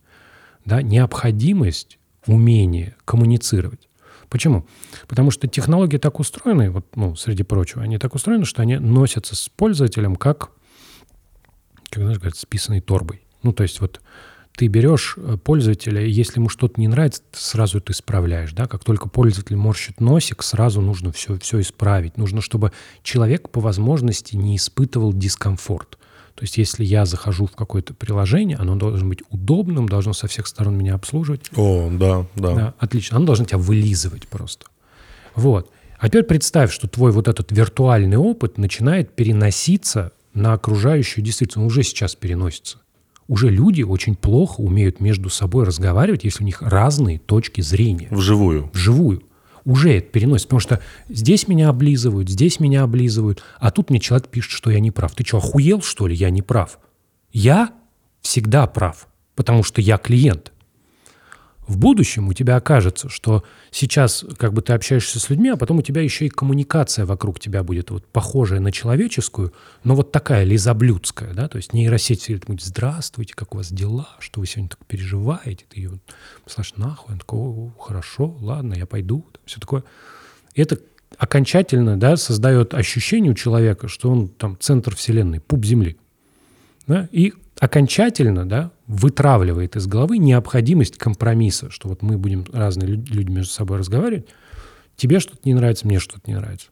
да, 0.65 0.81
необходимость, 0.81 1.97
умение 2.25 2.97
коммуницировать. 3.05 3.87
Почему? 4.27 4.67
Потому 5.07 5.31
что 5.31 5.47
технологии 5.47 5.97
так 5.97 6.19
устроены, 6.19 6.69
вот, 6.71 6.85
ну, 6.97 7.15
среди 7.15 7.43
прочего, 7.43 7.83
они 7.83 7.97
так 7.97 8.13
устроены, 8.15 8.43
что 8.43 8.61
они 8.61 8.77
носятся 8.77 9.37
с 9.37 9.47
пользователем 9.47 10.17
как, 10.17 10.51
как 11.89 12.03
знаешь, 12.03 12.19
говорят, 12.19 12.37
с 12.37 12.45
писаной 12.45 12.81
торбой. 12.81 13.21
Ну, 13.43 13.53
то 13.53 13.63
есть 13.63 13.81
вот 13.81 14.01
ты 14.57 14.67
берешь 14.67 15.13
э, 15.17 15.37
пользователя, 15.37 16.01
и 16.01 16.09
если 16.09 16.39
ему 16.39 16.49
что-то 16.49 16.81
не 16.81 16.87
нравится, 16.87 17.21
ты 17.31 17.39
сразу 17.39 17.77
это 17.77 17.91
исправляешь. 17.91 18.53
Да? 18.53 18.65
Как 18.65 18.83
только 18.83 19.07
пользователь 19.07 19.55
морщит 19.55 20.01
носик, 20.01 20.41
сразу 20.41 20.81
нужно 20.81 21.11
все, 21.11 21.37
все 21.37 21.61
исправить. 21.61 22.17
Нужно, 22.17 22.41
чтобы 22.41 22.71
человек 23.03 23.49
по 23.49 23.61
возможности 23.61 24.35
не 24.35 24.55
испытывал 24.55 25.13
дискомфорт. 25.13 25.99
То 26.33 26.43
есть 26.43 26.57
если 26.57 26.83
я 26.83 27.05
захожу 27.05 27.45
в 27.45 27.51
какое-то 27.51 27.93
приложение, 27.93 28.57
оно 28.57 28.75
должно 28.75 29.07
быть 29.07 29.21
удобным, 29.29 29.87
должно 29.87 30.13
со 30.13 30.27
всех 30.27 30.47
сторон 30.47 30.75
меня 30.75 30.95
обслуживать. 30.95 31.49
О, 31.55 31.89
да, 31.91 32.27
да. 32.35 32.53
Да, 32.53 32.73
отлично. 32.79 33.17
Оно 33.17 33.27
должно 33.27 33.45
тебя 33.45 33.59
вылизывать 33.59 34.27
просто. 34.27 34.65
Вот. 35.35 35.71
А 35.99 36.09
теперь 36.09 36.23
представь, 36.23 36.71
что 36.71 36.87
твой 36.87 37.11
вот 37.11 37.27
этот 37.27 37.51
виртуальный 37.51 38.17
опыт 38.17 38.57
начинает 38.57 39.15
переноситься 39.15 40.11
на 40.37 40.53
окружающую 40.53 41.23
действительно. 41.23 41.65
Уже 41.65 41.83
сейчас 41.83 42.15
переносится 42.15 42.79
уже 43.27 43.49
люди 43.49 43.83
очень 43.83 44.15
плохо 44.15 44.61
умеют 44.61 44.99
между 44.99 45.29
собой 45.29 45.65
разговаривать, 45.65 46.23
если 46.23 46.43
у 46.43 46.45
них 46.45 46.61
разные 46.61 47.19
точки 47.19 47.61
зрения. 47.61 48.07
Вживую. 48.09 48.69
Вживую. 48.73 49.23
Уже 49.65 49.97
это 49.97 50.07
переносит, 50.07 50.47
потому 50.47 50.61
что 50.61 50.81
здесь 51.09 51.49
меня 51.49 51.67
облизывают, 51.67 52.29
здесь 52.29 52.61
меня 52.61 52.83
облизывают, 52.83 53.43
а 53.59 53.69
тут 53.69 53.89
мне 53.89 53.99
человек 53.99 54.29
пишет, 54.29 54.51
что 54.51 54.71
я 54.71 54.79
не 54.79 54.91
прав. 54.91 55.13
Ты 55.13 55.25
что, 55.25 55.37
охуел, 55.37 55.81
что 55.81 56.07
ли? 56.07 56.15
Я 56.15 56.29
не 56.29 56.41
прав. 56.41 56.79
Я 57.33 57.73
всегда 58.21 58.65
прав, 58.67 59.09
потому 59.35 59.63
что 59.63 59.81
я 59.81 59.97
клиент 59.97 60.53
в 61.67 61.77
будущем 61.77 62.27
у 62.27 62.33
тебя 62.33 62.55
окажется, 62.55 63.09
что 63.09 63.43
сейчас 63.71 64.25
как 64.37 64.53
бы 64.53 64.61
ты 64.61 64.73
общаешься 64.73 65.19
с 65.19 65.29
людьми, 65.29 65.49
а 65.49 65.57
потом 65.57 65.79
у 65.79 65.81
тебя 65.81 66.01
еще 66.01 66.25
и 66.25 66.29
коммуникация 66.29 67.05
вокруг 67.05 67.39
тебя 67.39 67.63
будет 67.63 67.91
вот 67.91 68.05
похожая 68.07 68.59
на 68.59 68.71
человеческую, 68.71 69.53
но 69.83 69.95
вот 69.95 70.11
такая 70.11 70.43
лизоблюдская, 70.43 71.33
да, 71.33 71.47
то 71.47 71.57
есть 71.57 71.73
нейросеть 71.73 72.21
все 72.21 72.37
будет 72.37 72.63
«Здравствуйте, 72.63 73.33
как 73.35 73.53
у 73.53 73.57
вас 73.57 73.71
дела? 73.71 74.09
Что 74.19 74.39
вы 74.39 74.47
сегодня 74.47 74.69
так 74.69 74.85
переживаете?» 74.85 75.65
Ты 75.69 75.79
ее 75.79 75.91
слышишь 76.45 76.75
нахуй, 76.77 77.13
он 77.13 77.19
такой 77.19 77.39
«О, 77.39 77.73
хорошо, 77.79 78.37
ладно, 78.39 78.73
я 78.73 78.85
пойду», 78.85 79.25
все 79.45 79.59
такое. 79.59 79.83
И 80.55 80.61
это 80.61 80.79
окончательно, 81.17 81.99
да, 81.99 82.17
создает 82.17 82.73
ощущение 82.73 83.31
у 83.31 83.35
человека, 83.35 83.87
что 83.87 84.11
он 84.11 84.27
там 84.27 84.57
центр 84.59 84.95
вселенной, 84.95 85.39
пуп 85.39 85.65
земли. 85.65 85.97
Да? 86.85 87.07
И 87.11 87.33
окончательно 87.59 88.47
да, 88.47 88.71
вытравливает 88.87 89.75
из 89.75 89.87
головы 89.87 90.17
необходимость 90.17 90.97
компромисса, 90.97 91.69
что 91.71 91.89
вот 91.89 92.01
мы 92.01 92.17
будем 92.17 92.45
разные 92.51 92.87
люди 92.87 93.29
между 93.29 93.51
собой 93.51 93.77
разговаривать, 93.77 94.27
тебе 94.95 95.19
что-то 95.19 95.41
не 95.45 95.53
нравится, 95.53 95.87
мне 95.87 95.99
что-то 95.99 96.21
не 96.27 96.35
нравится. 96.35 96.67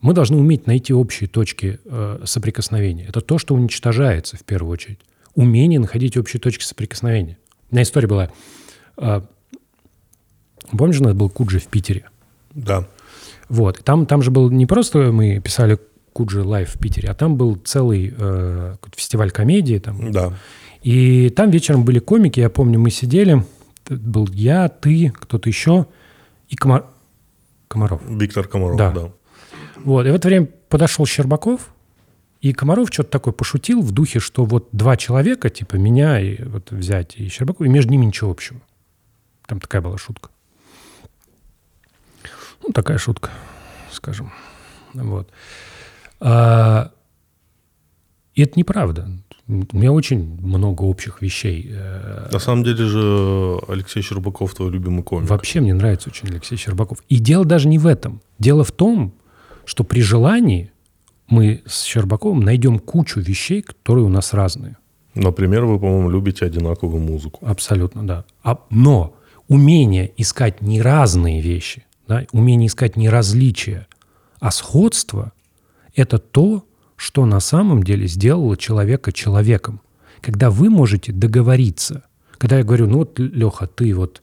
Мы 0.00 0.14
должны 0.14 0.36
уметь 0.36 0.66
найти 0.66 0.92
общие 0.92 1.28
точки 1.28 1.78
э, 1.84 2.22
соприкосновения. 2.24 3.06
Это 3.06 3.20
то, 3.20 3.38
что 3.38 3.54
уничтожается 3.54 4.36
в 4.36 4.44
первую 4.44 4.72
очередь. 4.72 4.98
Умение 5.34 5.78
находить 5.78 6.16
общие 6.16 6.40
точки 6.40 6.64
соприкосновения. 6.64 7.38
У 7.70 7.74
меня 7.74 7.84
история 7.84 8.08
была. 8.08 8.30
Э, 8.96 9.22
помнишь, 10.76 11.00
у 11.00 11.04
нас 11.04 11.14
был 11.14 11.30
Куджи 11.30 11.60
в 11.60 11.68
Питере? 11.68 12.06
Да. 12.52 12.88
Вот. 13.48 13.82
Там, 13.84 14.06
там 14.06 14.22
же 14.22 14.32
был 14.32 14.50
не 14.50 14.66
просто 14.66 15.12
мы 15.12 15.38
писали 15.38 15.78
Куджи 16.12 16.42
Лайв 16.42 16.74
в 16.74 16.78
Питере, 16.78 17.08
а 17.08 17.14
там 17.14 17.36
был 17.36 17.56
целый 17.56 18.14
э, 18.16 18.76
фестиваль 18.94 19.30
комедии. 19.30 19.78
Там. 19.78 20.12
Да. 20.12 20.32
И 20.82 21.30
там 21.30 21.50
вечером 21.50 21.84
были 21.84 22.00
комики, 22.00 22.40
я 22.40 22.50
помню, 22.50 22.78
мы 22.78 22.90
сидели, 22.90 23.44
был 23.88 24.28
я, 24.32 24.68
ты, 24.68 25.10
кто-то 25.10 25.48
еще, 25.48 25.86
и 26.48 26.56
Комар... 26.56 26.86
Комаров. 27.68 28.02
Виктор 28.06 28.46
Комаров, 28.46 28.76
да. 28.76 28.90
да. 28.90 29.12
Вот, 29.76 30.06
и 30.06 30.10
в 30.10 30.14
это 30.14 30.28
время 30.28 30.48
подошел 30.68 31.06
Щербаков, 31.06 31.72
и 32.40 32.52
Комаров 32.52 32.88
что-то 32.92 33.10
такое 33.10 33.32
пошутил 33.32 33.80
в 33.80 33.92
духе, 33.92 34.18
что 34.18 34.44
вот 34.44 34.68
два 34.72 34.96
человека, 34.96 35.48
типа 35.50 35.76
меня 35.76 36.20
и 36.20 36.42
вот 36.44 36.72
взять 36.72 37.16
и 37.16 37.28
Щербакова, 37.28 37.66
и 37.66 37.70
между 37.70 37.92
ними 37.92 38.04
ничего 38.04 38.30
общего. 38.30 38.60
Там 39.46 39.60
такая 39.60 39.80
была 39.80 39.98
шутка. 39.98 40.30
Ну, 42.62 42.72
такая 42.72 42.98
шутка, 42.98 43.30
скажем. 43.92 44.32
Вот. 44.94 45.28
А, 46.24 46.92
и 48.34 48.42
это 48.42 48.58
неправда. 48.58 49.08
У 49.48 49.76
меня 49.76 49.92
очень 49.92 50.38
много 50.40 50.82
общих 50.82 51.20
вещей. 51.20 51.68
Э, 51.72 52.28
На 52.32 52.38
самом 52.38 52.62
деле 52.62 52.86
же 52.86 53.58
Алексей 53.68 54.02
Щербаков 54.02 54.54
твой 54.54 54.70
любимый 54.70 55.02
комик. 55.02 55.28
Вообще 55.28 55.60
мне 55.60 55.74
нравится 55.74 56.10
очень 56.10 56.28
Алексей 56.28 56.56
Щербаков. 56.56 56.98
И 57.08 57.18
дело 57.18 57.44
даже 57.44 57.68
не 57.68 57.78
в 57.78 57.86
этом. 57.86 58.22
Дело 58.38 58.62
в 58.64 58.70
том, 58.70 59.12
что 59.64 59.82
при 59.84 60.00
желании 60.00 60.70
мы 61.28 61.62
с 61.66 61.82
Щербаковым 61.82 62.40
найдем 62.40 62.78
кучу 62.78 63.20
вещей, 63.20 63.62
которые 63.62 64.04
у 64.04 64.08
нас 64.08 64.32
разные. 64.32 64.76
Например, 65.14 65.64
вы, 65.64 65.78
по-моему, 65.78 66.08
любите 66.08 66.46
одинаковую 66.46 67.02
музыку. 67.02 67.44
Абсолютно, 67.44 68.06
да. 68.06 68.24
А, 68.44 68.58
но 68.70 69.14
умение 69.48 70.12
искать 70.16 70.62
не 70.62 70.80
разные 70.80 71.42
вещи, 71.42 71.84
да, 72.08 72.24
умение 72.32 72.68
искать 72.68 72.96
не 72.96 73.08
различия, 73.10 73.86
а 74.40 74.50
сходство 74.50 75.32
это 75.94 76.18
то, 76.18 76.64
что 76.96 77.26
на 77.26 77.40
самом 77.40 77.82
деле 77.82 78.06
сделало 78.06 78.56
человека 78.56 79.12
человеком. 79.12 79.80
Когда 80.20 80.50
вы 80.50 80.70
можете 80.70 81.12
договориться, 81.12 82.04
когда 82.38 82.58
я 82.58 82.64
говорю, 82.64 82.86
ну 82.86 82.98
вот, 82.98 83.18
Леха, 83.18 83.66
ты 83.66 83.92
вот, 83.94 84.22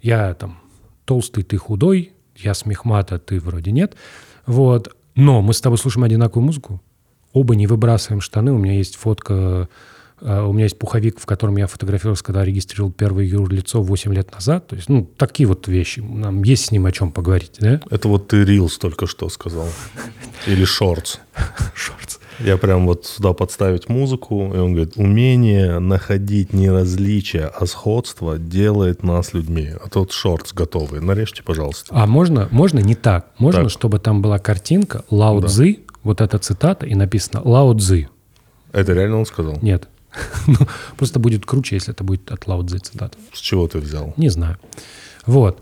я 0.00 0.32
там 0.34 0.58
толстый, 1.04 1.42
ты 1.42 1.56
худой, 1.58 2.12
я 2.36 2.54
смехмата, 2.54 3.18
ты 3.18 3.38
вроде 3.40 3.70
нет, 3.70 3.96
вот, 4.46 4.96
но 5.14 5.42
мы 5.42 5.52
с 5.52 5.60
тобой 5.60 5.78
слушаем 5.78 6.04
одинаковую 6.04 6.46
музыку, 6.46 6.82
оба 7.32 7.54
не 7.54 7.66
выбрасываем 7.66 8.20
штаны, 8.20 8.52
у 8.52 8.58
меня 8.58 8.74
есть 8.74 8.96
фотка 8.96 9.68
у 10.20 10.52
меня 10.52 10.64
есть 10.64 10.78
пуховик, 10.78 11.20
в 11.20 11.26
котором 11.26 11.56
я 11.56 11.66
фотографировался, 11.66 12.24
когда 12.24 12.44
регистрировал 12.44 12.90
первое 12.90 13.24
юрлицо 13.24 13.82
8 13.82 14.14
лет 14.14 14.32
назад. 14.32 14.66
То 14.66 14.76
есть, 14.76 14.88
ну, 14.88 15.08
такие 15.16 15.46
вот 15.46 15.68
вещи. 15.68 16.00
Нам 16.00 16.42
есть 16.42 16.66
с 16.66 16.70
ним 16.70 16.86
о 16.86 16.92
чем 16.92 17.12
поговорить, 17.12 17.52
да? 17.60 17.80
Это 17.90 18.08
вот 18.08 18.28
ты 18.28 18.42
Reels 18.42 18.78
только 18.80 19.06
что 19.06 19.28
сказал. 19.28 19.68
Или 20.46 20.64
Shorts. 20.64 21.18
Shorts. 21.74 22.18
Я 22.40 22.58
прям 22.58 22.86
вот 22.86 23.06
сюда 23.06 23.32
подставить 23.32 23.88
музыку, 23.88 24.52
и 24.54 24.58
он 24.58 24.74
говорит, 24.74 24.96
умение 24.96 25.78
находить 25.78 26.52
не 26.52 26.70
различия, 26.70 27.46
а 27.46 27.66
сходство 27.66 28.38
делает 28.38 29.02
нас 29.02 29.32
людьми. 29.32 29.70
А 29.82 29.88
тот 29.88 30.12
шортс 30.12 30.52
готовый. 30.52 31.00
Нарежьте, 31.00 31.42
пожалуйста. 31.42 31.88
А 31.90 32.06
можно, 32.06 32.48
можно 32.50 32.78
не 32.80 32.94
так. 32.94 33.28
Можно, 33.38 33.62
так. 33.62 33.70
чтобы 33.70 33.98
там 33.98 34.20
была 34.20 34.38
картинка 34.38 35.04
Лао 35.10 35.40
да. 35.40 35.48
Цзы, 35.48 35.78
вот 36.02 36.20
эта 36.20 36.38
цитата, 36.38 36.84
и 36.84 36.94
написано 36.94 37.40
Лао 37.42 37.74
Цзы. 37.74 38.08
Это 38.72 38.92
реально 38.92 39.18
он 39.20 39.26
сказал? 39.26 39.58
Нет. 39.62 39.88
Ну, 40.46 40.56
просто 40.96 41.18
будет 41.18 41.44
круче, 41.44 41.76
если 41.76 41.92
это 41.92 42.04
будет 42.04 42.30
от 42.30 42.46
Лао 42.46 42.62
Цзи 42.62 42.78
цитата. 42.78 43.18
С 43.32 43.38
чего 43.38 43.66
ты 43.68 43.78
взял? 43.78 44.14
Не 44.16 44.28
знаю. 44.28 44.58
Вот. 45.26 45.60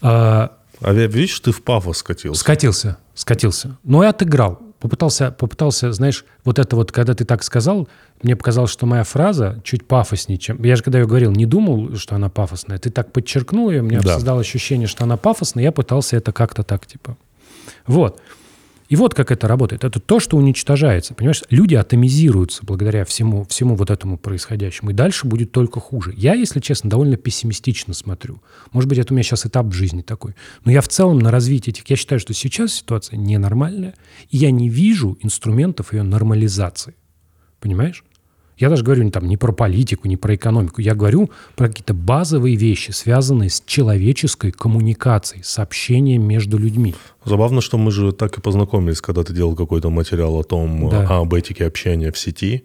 А, 0.00 0.52
а 0.80 0.92
видишь, 0.92 1.38
ты 1.40 1.52
в 1.52 1.62
пафос 1.62 1.98
скатился. 1.98 2.40
Скатился, 2.40 2.96
скатился. 3.14 3.76
Но 3.84 4.02
я 4.02 4.10
отыграл. 4.10 4.60
Попытался, 4.78 5.30
попытался, 5.30 5.92
знаешь, 5.92 6.24
вот 6.42 6.58
это 6.58 6.74
вот, 6.74 6.90
когда 6.90 7.12
ты 7.12 7.26
так 7.26 7.42
сказал, 7.42 7.86
мне 8.22 8.34
показалось, 8.34 8.70
что 8.70 8.86
моя 8.86 9.04
фраза 9.04 9.60
чуть 9.62 9.86
пафоснее, 9.86 10.38
чем... 10.38 10.62
Я 10.62 10.76
же, 10.76 10.82
когда 10.82 10.98
ее 11.00 11.06
говорил, 11.06 11.32
не 11.32 11.44
думал, 11.44 11.96
что 11.96 12.14
она 12.14 12.30
пафосная. 12.30 12.78
Ты 12.78 12.88
так 12.88 13.12
подчеркнул 13.12 13.68
ее, 13.68 13.82
мне 13.82 14.00
да. 14.00 14.14
создало 14.14 14.40
ощущение, 14.40 14.88
что 14.88 15.04
она 15.04 15.18
пафосная, 15.18 15.64
я 15.64 15.72
пытался 15.72 16.16
это 16.16 16.32
как-то 16.32 16.62
так, 16.62 16.86
типа... 16.86 17.18
Вот. 17.86 18.22
И 18.90 18.96
вот 18.96 19.14
как 19.14 19.30
это 19.30 19.46
работает. 19.46 19.84
Это 19.84 20.00
то, 20.00 20.18
что 20.18 20.36
уничтожается. 20.36 21.14
Понимаешь, 21.14 21.44
люди 21.48 21.76
атомизируются 21.76 22.66
благодаря 22.66 23.04
всему, 23.04 23.44
всему 23.44 23.76
вот 23.76 23.88
этому 23.88 24.18
происходящему. 24.18 24.90
И 24.90 24.94
дальше 24.94 25.28
будет 25.28 25.52
только 25.52 25.78
хуже. 25.78 26.12
Я, 26.16 26.34
если 26.34 26.58
честно, 26.58 26.90
довольно 26.90 27.16
пессимистично 27.16 27.94
смотрю. 27.94 28.42
Может 28.72 28.88
быть, 28.88 28.98
это 28.98 29.12
у 29.12 29.16
меня 29.16 29.22
сейчас 29.22 29.46
этап 29.46 29.66
в 29.66 29.72
жизни 29.72 30.02
такой. 30.02 30.34
Но 30.64 30.72
я 30.72 30.80
в 30.80 30.88
целом 30.88 31.20
на 31.20 31.30
развитие 31.30 31.72
этих... 31.72 31.88
Я 31.88 31.94
считаю, 31.94 32.18
что 32.18 32.34
сейчас 32.34 32.74
ситуация 32.74 33.16
ненормальная, 33.16 33.94
и 34.28 34.38
я 34.38 34.50
не 34.50 34.68
вижу 34.68 35.16
инструментов 35.20 35.92
ее 35.92 36.02
нормализации. 36.02 36.96
Понимаешь? 37.60 38.02
Я 38.60 38.68
даже 38.68 38.84
говорю 38.84 39.04
не, 39.04 39.10
там, 39.10 39.26
не 39.26 39.38
про 39.38 39.52
политику, 39.52 40.06
не 40.06 40.18
про 40.18 40.34
экономику. 40.34 40.82
Я 40.82 40.94
говорю 40.94 41.30
про 41.56 41.68
какие-то 41.68 41.94
базовые 41.94 42.56
вещи, 42.56 42.90
связанные 42.90 43.48
с 43.48 43.62
человеческой 43.64 44.52
коммуникацией, 44.52 45.42
с 45.42 45.58
общением 45.58 46.28
между 46.28 46.58
людьми. 46.58 46.94
Забавно, 47.24 47.62
что 47.62 47.78
мы 47.78 47.90
же 47.90 48.12
так 48.12 48.36
и 48.36 48.40
познакомились, 48.42 49.00
когда 49.00 49.24
ты 49.24 49.32
делал 49.32 49.56
какой-то 49.56 49.88
материал 49.88 50.38
о 50.38 50.42
том, 50.42 50.90
да. 50.90 51.06
об 51.08 51.32
этике 51.32 51.64
общения 51.64 52.12
в 52.12 52.18
сети. 52.18 52.64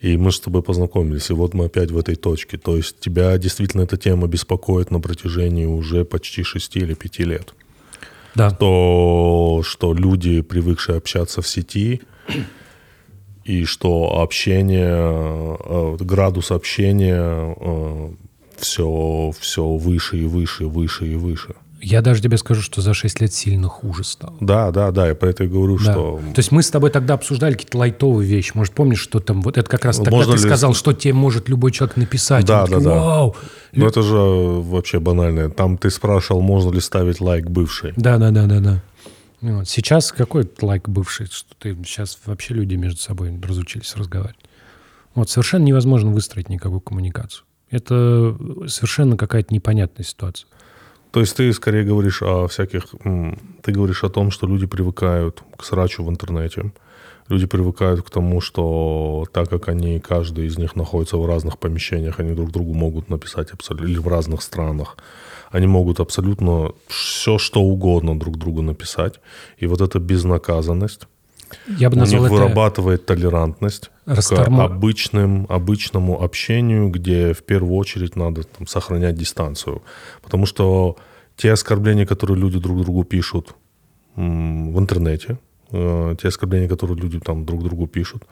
И 0.00 0.18
мы 0.18 0.30
с 0.30 0.38
тобой 0.38 0.62
познакомились, 0.62 1.30
и 1.30 1.32
вот 1.32 1.54
мы 1.54 1.64
опять 1.64 1.90
в 1.90 1.96
этой 1.96 2.16
точке. 2.16 2.58
То 2.58 2.76
есть 2.76 3.00
тебя 3.00 3.38
действительно 3.38 3.82
эта 3.82 3.96
тема 3.96 4.26
беспокоит 4.26 4.90
на 4.90 5.00
протяжении 5.00 5.64
уже 5.64 6.04
почти 6.04 6.42
шести 6.42 6.80
или 6.80 6.92
пяти 6.92 7.24
лет. 7.24 7.54
Да. 8.34 8.50
То, 8.50 9.62
что 9.64 9.94
люди, 9.94 10.42
привыкшие 10.42 10.98
общаться 10.98 11.40
в 11.40 11.48
сети, 11.48 12.02
и 13.46 13.64
что 13.64 14.20
общение, 14.20 15.56
э, 15.58 15.96
градус 16.00 16.50
общения 16.50 17.54
все, 18.58 19.30
э, 19.34 19.40
все 19.40 19.66
выше 19.68 20.18
и 20.18 20.24
выше, 20.26 20.66
выше 20.66 21.06
и 21.06 21.14
выше. 21.16 21.54
Я 21.82 22.00
даже 22.00 22.22
тебе 22.22 22.38
скажу, 22.38 22.62
что 22.62 22.80
за 22.80 22.94
6 22.94 23.20
лет 23.20 23.32
сильно 23.34 23.68
хуже 23.68 24.02
стало. 24.02 24.34
Да, 24.40 24.70
да, 24.70 24.90
да, 24.90 25.08
я 25.08 25.14
про 25.14 25.28
это 25.28 25.44
и 25.44 25.46
говорю, 25.46 25.76
Да. 25.76 25.92
что... 25.92 26.20
То 26.34 26.38
есть 26.38 26.50
мы 26.50 26.62
с 26.62 26.70
тобой 26.70 26.90
тогда 26.90 27.14
обсуждали 27.14 27.52
какие-то 27.52 27.76
лайтовые 27.78 28.26
вещи. 28.28 28.52
Может, 28.54 28.72
помнишь, 28.72 28.98
что 28.98 29.20
там... 29.20 29.42
Вот 29.42 29.58
это 29.58 29.68
как 29.70 29.84
раз 29.84 29.98
тогда 29.98 30.10
Можно 30.10 30.32
ты 30.32 30.38
ли- 30.38 30.44
сказал, 30.48 30.72
что 30.74 30.94
тебе 30.94 31.12
может 31.12 31.48
любой 31.50 31.70
человек 31.72 31.96
написать. 31.98 32.46
Да, 32.46 32.66
да, 32.66 32.80
да. 32.80 32.90
Вау! 32.94 33.36
Ну 33.72 33.86
это 33.86 34.02
же 34.02 34.16
вообще 34.16 35.00
банально. 35.00 35.50
Там 35.50 35.76
ты 35.76 35.90
спрашивал, 35.90 36.40
можно 36.40 36.72
ли 36.72 36.80
ставить 36.80 37.20
лайк 37.20 37.48
бывший. 37.50 37.92
Да, 37.96 38.16
да, 38.16 38.30
да, 38.30 38.46
да, 38.46 38.58
да. 38.60 38.82
Ну 39.46 39.58
вот. 39.58 39.68
Сейчас 39.68 40.10
какой 40.10 40.50
лайк 40.60 40.88
бывший, 40.88 41.26
что 41.26 41.54
ты 41.60 41.76
сейчас 41.84 42.18
вообще 42.26 42.52
люди 42.52 42.74
между 42.74 42.98
собой 42.98 43.32
разучились 43.40 43.94
разговаривать. 43.94 44.40
Вот 45.14 45.30
совершенно 45.30 45.62
невозможно 45.62 46.10
выстроить 46.10 46.48
никакую 46.48 46.80
коммуникацию. 46.80 47.44
Это 47.70 48.36
совершенно 48.66 49.16
какая-то 49.16 49.54
непонятная 49.54 50.04
ситуация. 50.04 50.48
То 51.12 51.20
есть 51.20 51.36
ты 51.36 51.52
скорее 51.52 51.84
говоришь 51.84 52.22
о 52.22 52.48
всяких... 52.48 52.86
Ты 53.62 53.70
говоришь 53.70 54.02
о 54.02 54.08
том, 54.08 54.32
что 54.32 54.48
люди 54.48 54.66
привыкают 54.66 55.44
к 55.56 55.62
срачу 55.62 56.02
в 56.02 56.10
интернете. 56.10 56.72
Люди 57.28 57.46
привыкают 57.46 58.02
к 58.02 58.10
тому, 58.10 58.40
что 58.40 59.26
так 59.32 59.48
как 59.48 59.68
они, 59.68 60.00
каждый 60.00 60.46
из 60.46 60.58
них 60.58 60.74
находится 60.74 61.18
в 61.18 61.24
разных 61.24 61.60
помещениях, 61.60 62.18
они 62.18 62.34
друг 62.34 62.50
другу 62.50 62.74
могут 62.74 63.10
написать 63.10 63.52
абсолютно... 63.52 63.86
Или 63.86 63.98
в 63.98 64.08
разных 64.08 64.42
странах. 64.42 64.96
Они 65.50 65.66
могут 65.66 66.00
абсолютно 66.00 66.72
все, 66.88 67.38
что 67.38 67.60
угодно 67.60 68.18
друг 68.18 68.36
другу 68.36 68.62
написать. 68.62 69.20
И 69.58 69.66
вот 69.66 69.80
эта 69.80 69.98
безнаказанность 69.98 71.06
Я 71.78 71.90
бы 71.90 71.96
у 71.96 72.04
них 72.04 72.12
это... 72.12 72.28
вырабатывает 72.28 73.06
толерантность 73.06 73.90
Растормо- 74.06 74.68
к 74.68 74.70
обычным, 74.72 75.46
обычному 75.48 76.22
общению, 76.22 76.88
где 76.88 77.32
в 77.32 77.42
первую 77.42 77.74
очередь 77.76 78.16
надо 78.16 78.42
там, 78.42 78.66
сохранять 78.66 79.16
дистанцию. 79.16 79.82
Потому 80.22 80.46
что 80.46 80.96
те 81.36 81.52
оскорбления, 81.52 82.06
которые 82.06 82.38
люди 82.38 82.58
друг 82.58 82.80
другу 82.82 83.04
пишут 83.04 83.54
в 84.16 84.78
интернете, 84.78 85.38
э, 85.70 86.16
те 86.20 86.28
оскорбления, 86.28 86.68
которые 86.68 86.98
люди 86.98 87.20
там 87.20 87.44
друг 87.44 87.62
другу 87.62 87.86
пишут 87.86 88.22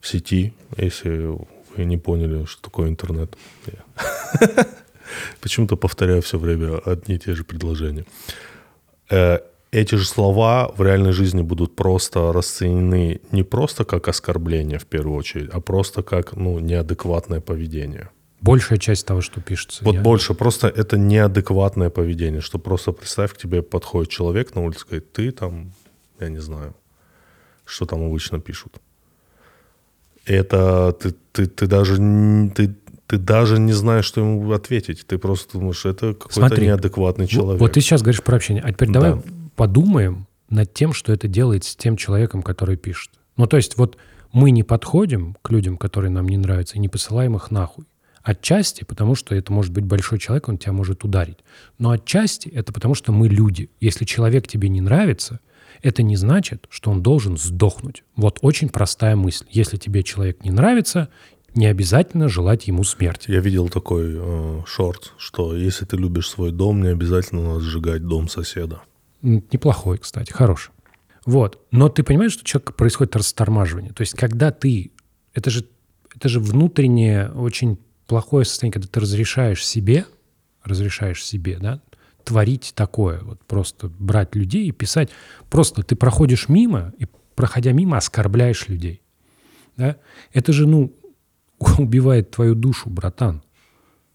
в 0.00 0.06
сети, 0.06 0.54
если 0.76 1.36
вы 1.76 1.84
не 1.84 1.96
поняли, 1.98 2.44
что 2.44 2.62
такое 2.62 2.88
интернет. 2.88 3.36
Почему-то 5.40 5.76
повторяю 5.76 6.20
все 6.20 6.38
время 6.38 6.78
одни 6.84 7.14
и 7.14 7.18
те 7.18 7.34
же 7.34 7.44
предложения. 7.44 8.04
Э, 9.10 9.38
Эти 9.72 9.96
же 9.96 10.04
слова 10.04 10.68
в 10.76 10.82
реальной 10.82 11.12
жизни 11.12 11.42
будут 11.42 11.74
просто 11.76 12.32
расценены 12.32 13.20
не 13.32 13.42
просто 13.42 13.84
как 13.84 14.08
оскорбление 14.08 14.78
в 14.78 14.84
первую 14.86 15.16
очередь, 15.18 15.50
а 15.52 15.60
просто 15.60 16.02
как 16.02 16.36
ну, 16.36 16.60
неадекватное 16.60 17.40
поведение. 17.40 18.08
Большая 18.40 18.78
часть 18.78 19.06
того, 19.06 19.20
что 19.22 19.40
пишется. 19.40 19.84
Вот 19.84 19.94
я- 19.94 20.00
больше 20.02 20.34
просто 20.34 20.68
это 20.68 20.96
неадекватное 20.98 21.90
поведение, 21.90 22.40
что 22.40 22.58
просто 22.58 22.92
представь, 22.92 23.32
к 23.32 23.36
тебе 23.36 23.62
подходит 23.62 24.10
человек 24.10 24.54
на 24.54 24.60
улице, 24.62 24.84
говорит, 24.86 25.12
ты 25.12 25.30
там, 25.32 25.72
я 26.20 26.28
не 26.28 26.40
знаю, 26.40 26.74
что 27.64 27.84
там 27.86 28.02
обычно 28.04 28.38
пишут. 28.40 28.74
Это 30.26 30.92
ты, 30.92 31.14
ты, 31.32 31.46
ты 31.46 31.66
даже 31.66 31.96
ты, 32.54 32.74
ты 33.06 33.18
даже 33.18 33.58
не 33.58 33.72
знаешь, 33.72 34.04
что 34.04 34.20
ему 34.20 34.52
ответить. 34.52 35.04
Ты 35.06 35.18
просто 35.18 35.58
думаешь, 35.58 35.84
это 35.84 36.14
какой-то 36.14 36.60
неадекватный 36.60 37.26
человек. 37.26 37.60
Вот 37.60 37.72
ты 37.72 37.80
сейчас 37.80 38.02
говоришь 38.02 38.22
про 38.22 38.36
общение. 38.36 38.62
А 38.62 38.72
теперь 38.72 38.90
давай 38.90 39.14
Да. 39.14 39.22
подумаем 39.56 40.26
над 40.48 40.72
тем, 40.72 40.92
что 40.92 41.12
это 41.12 41.28
делает 41.28 41.64
с 41.64 41.76
тем 41.76 41.96
человеком, 41.96 42.42
который 42.42 42.76
пишет. 42.76 43.10
Ну, 43.36 43.46
то 43.46 43.56
есть 43.56 43.76
вот 43.76 43.96
мы 44.32 44.50
не 44.50 44.62
подходим 44.62 45.36
к 45.42 45.50
людям, 45.50 45.76
которые 45.76 46.10
нам 46.10 46.28
не 46.28 46.36
нравятся, 46.36 46.76
и 46.76 46.78
не 46.80 46.88
посылаем 46.88 47.36
их 47.36 47.50
нахуй. 47.50 47.84
Отчасти, 48.22 48.84
потому 48.84 49.14
что 49.14 49.34
это 49.34 49.52
может 49.52 49.72
быть 49.72 49.84
большой 49.84 50.18
человек, 50.18 50.48
он 50.48 50.56
тебя 50.56 50.72
может 50.72 51.04
ударить. 51.04 51.38
Но 51.78 51.90
отчасти 51.90 52.48
это 52.48 52.72
потому, 52.72 52.94
что 52.94 53.12
мы 53.12 53.28
люди. 53.28 53.68
Если 53.80 54.06
человек 54.06 54.48
тебе 54.48 54.70
не 54.70 54.80
нравится, 54.80 55.40
это 55.82 56.02
не 56.02 56.16
значит, 56.16 56.66
что 56.70 56.90
он 56.90 57.02
должен 57.02 57.36
сдохнуть. 57.36 58.02
Вот 58.16 58.38
очень 58.40 58.70
простая 58.70 59.14
мысль. 59.14 59.44
Если 59.50 59.76
тебе 59.76 60.02
человек 60.02 60.42
не 60.42 60.50
нравится, 60.50 61.10
не 61.54 61.66
обязательно 61.66 62.28
желать 62.28 62.66
ему 62.66 62.84
смерти. 62.84 63.30
Я 63.30 63.40
видел 63.40 63.68
такой 63.68 64.14
э, 64.16 64.62
шорт, 64.66 65.12
что 65.16 65.56
если 65.56 65.84
ты 65.84 65.96
любишь 65.96 66.28
свой 66.28 66.50
дом, 66.50 66.82
не 66.82 66.88
обязательно 66.88 67.42
надо 67.42 67.60
сжигать 67.60 68.04
дом 68.06 68.28
соседа. 68.28 68.82
Неплохой, 69.22 69.98
кстати, 69.98 70.32
хороший. 70.32 70.72
Вот. 71.24 71.64
Но 71.70 71.88
ты 71.88 72.02
понимаешь, 72.02 72.32
что 72.32 72.42
у 72.42 72.46
человека 72.46 72.72
происходит 72.72 73.16
растормаживание. 73.16 73.92
То 73.92 74.02
есть, 74.02 74.14
когда 74.14 74.50
ты... 74.50 74.90
Это 75.32 75.50
же, 75.50 75.64
это 76.14 76.28
же 76.28 76.40
внутреннее 76.40 77.30
очень 77.30 77.78
плохое 78.06 78.44
состояние, 78.44 78.74
когда 78.74 78.88
ты 78.88 79.00
разрешаешь 79.00 79.64
себе, 79.64 80.06
разрешаешь 80.62 81.24
себе, 81.24 81.58
да, 81.58 81.80
творить 82.24 82.72
такое, 82.74 83.20
вот 83.20 83.40
просто 83.44 83.88
брать 83.88 84.34
людей 84.34 84.68
и 84.68 84.72
писать. 84.72 85.10
Просто 85.50 85.82
ты 85.82 85.94
проходишь 85.94 86.48
мимо, 86.48 86.92
и, 86.98 87.06
проходя 87.34 87.72
мимо, 87.72 87.96
оскорбляешь 87.96 88.68
людей. 88.68 89.02
Да? 89.76 89.96
Это 90.32 90.52
же, 90.52 90.66
ну, 90.66 90.94
убивает 91.78 92.30
твою 92.30 92.54
душу, 92.54 92.90
братан. 92.90 93.42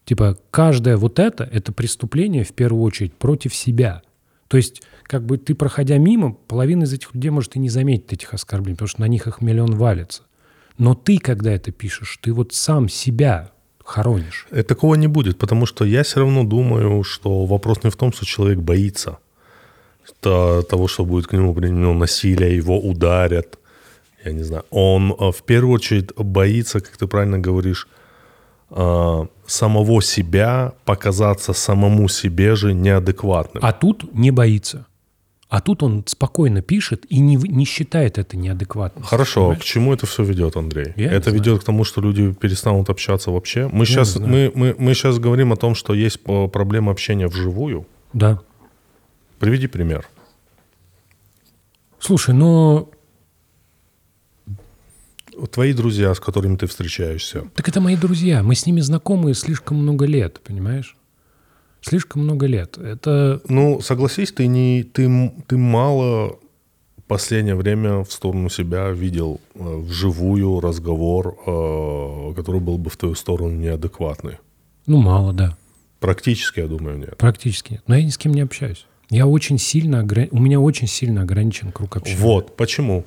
Типа, 0.04 0.38
каждое 0.50 0.96
вот 0.96 1.18
это, 1.18 1.44
это 1.44 1.72
преступление 1.72 2.44
в 2.44 2.52
первую 2.52 2.82
очередь 2.82 3.14
против 3.14 3.54
себя. 3.54 4.02
То 4.48 4.56
есть, 4.56 4.82
как 5.04 5.24
бы 5.24 5.38
ты, 5.38 5.54
проходя 5.54 5.98
мимо, 5.98 6.32
половина 6.32 6.82
из 6.82 6.92
этих 6.92 7.14
людей 7.14 7.30
может 7.30 7.54
и 7.54 7.60
не 7.60 7.68
заметить 7.68 8.12
этих 8.12 8.34
оскорблений, 8.34 8.74
потому 8.74 8.88
что 8.88 9.00
на 9.02 9.08
них 9.08 9.28
их 9.28 9.40
миллион 9.40 9.76
валится. 9.76 10.22
Но 10.78 10.94
ты, 10.94 11.18
когда 11.18 11.52
это 11.52 11.70
пишешь, 11.70 12.18
ты 12.20 12.32
вот 12.32 12.52
сам 12.52 12.88
себя 12.88 13.52
хоронишь. 13.84 14.48
Э, 14.50 14.64
Такого 14.64 14.96
не 14.96 15.06
будет, 15.06 15.38
потому 15.38 15.66
что 15.66 15.84
я 15.84 16.02
все 16.02 16.20
равно 16.20 16.42
думаю, 16.42 17.04
что 17.04 17.44
вопрос 17.46 17.84
не 17.84 17.90
в 17.90 17.96
том, 17.96 18.12
что 18.12 18.26
человек 18.26 18.58
боится 18.58 19.18
то- 20.20 20.62
того, 20.62 20.88
что 20.88 21.04
будет 21.04 21.28
к 21.28 21.32
нему 21.32 21.54
применено 21.54 21.94
насилие, 21.94 22.56
его 22.56 22.80
ударят. 22.80 23.59
Я 24.24 24.32
не 24.32 24.42
знаю. 24.42 24.64
Он 24.70 25.12
э, 25.18 25.30
в 25.32 25.42
первую 25.42 25.74
очередь 25.74 26.14
боится, 26.14 26.80
как 26.80 26.96
ты 26.96 27.06
правильно 27.06 27.38
говоришь, 27.38 27.88
э, 28.70 29.26
самого 29.46 30.02
себя, 30.02 30.72
показаться 30.84 31.52
самому 31.52 32.08
себе 32.08 32.54
же 32.54 32.74
неадекватным. 32.74 33.64
А 33.64 33.72
тут 33.72 34.12
не 34.14 34.30
боится. 34.30 34.86
А 35.48 35.60
тут 35.60 35.82
он 35.82 36.04
спокойно 36.06 36.62
пишет 36.62 37.06
и 37.08 37.18
не, 37.18 37.34
не 37.34 37.64
считает 37.64 38.18
это 38.18 38.36
неадекватным. 38.36 39.02
Хорошо, 39.02 39.40
Понимаешь? 39.40 39.62
к 39.62 39.64
чему 39.64 39.92
это 39.92 40.06
все 40.06 40.22
ведет, 40.22 40.56
Андрей? 40.56 40.92
Я 40.96 41.10
это 41.10 41.30
знаю. 41.30 41.38
ведет 41.42 41.60
к 41.62 41.64
тому, 41.64 41.82
что 41.82 42.00
люди 42.00 42.32
перестанут 42.32 42.88
общаться 42.88 43.32
вообще. 43.32 43.68
Мы 43.72 43.84
сейчас, 43.84 44.14
мы, 44.16 44.52
мы, 44.54 44.76
мы 44.78 44.94
сейчас 44.94 45.18
говорим 45.18 45.52
о 45.52 45.56
том, 45.56 45.74
что 45.74 45.92
есть 45.92 46.20
э, 46.24 46.48
проблема 46.48 46.92
общения 46.92 47.26
вживую. 47.26 47.84
Да. 48.12 48.40
Приведи 49.40 49.66
пример. 49.66 50.06
Слушай, 51.98 52.32
ну, 52.32 52.88
Твои 55.46 55.72
друзья, 55.72 56.14
с 56.14 56.20
которыми 56.20 56.56
ты 56.56 56.66
встречаешься, 56.66 57.44
так 57.54 57.68
это 57.68 57.80
мои 57.80 57.96
друзья. 57.96 58.42
Мы 58.42 58.54
с 58.54 58.66
ними 58.66 58.80
знакомы 58.80 59.34
слишком 59.34 59.78
много 59.78 60.06
лет, 60.06 60.40
понимаешь? 60.44 60.96
Слишком 61.82 62.22
много 62.22 62.46
лет. 62.46 62.76
Это 62.78 63.40
ну, 63.48 63.80
согласись, 63.80 64.32
ты, 64.32 64.46
не, 64.46 64.82
ты, 64.82 65.32
ты 65.46 65.56
мало 65.56 66.38
последнее 67.06 67.56
время 67.56 68.04
в 68.04 68.12
сторону 68.12 68.48
себя 68.50 68.90
видел 68.90 69.40
э, 69.54 69.76
вживую 69.78 70.60
разговор, 70.60 71.36
э, 71.44 72.34
который 72.36 72.60
был 72.60 72.78
бы 72.78 72.88
в 72.88 72.96
твою 72.96 73.16
сторону 73.16 73.50
неадекватный. 73.50 74.36
Ну, 74.86 74.98
мало, 74.98 75.32
да. 75.32 75.56
Практически, 75.98 76.60
я 76.60 76.68
думаю, 76.68 76.98
нет. 76.98 77.16
Практически 77.16 77.72
нет. 77.72 77.82
Но 77.88 77.96
я 77.96 78.04
ни 78.04 78.10
с 78.10 78.16
кем 78.18 78.32
не 78.32 78.42
общаюсь. 78.42 78.86
Я 79.10 79.26
очень 79.26 79.58
сильно... 79.58 80.04
огра- 80.04 80.28
У 80.30 80.38
меня 80.38 80.60
очень 80.60 80.86
сильно 80.86 81.22
ограничен 81.22 81.72
круг 81.72 81.96
общения. 81.96 82.16
Вот, 82.20 82.56
почему? 82.56 83.04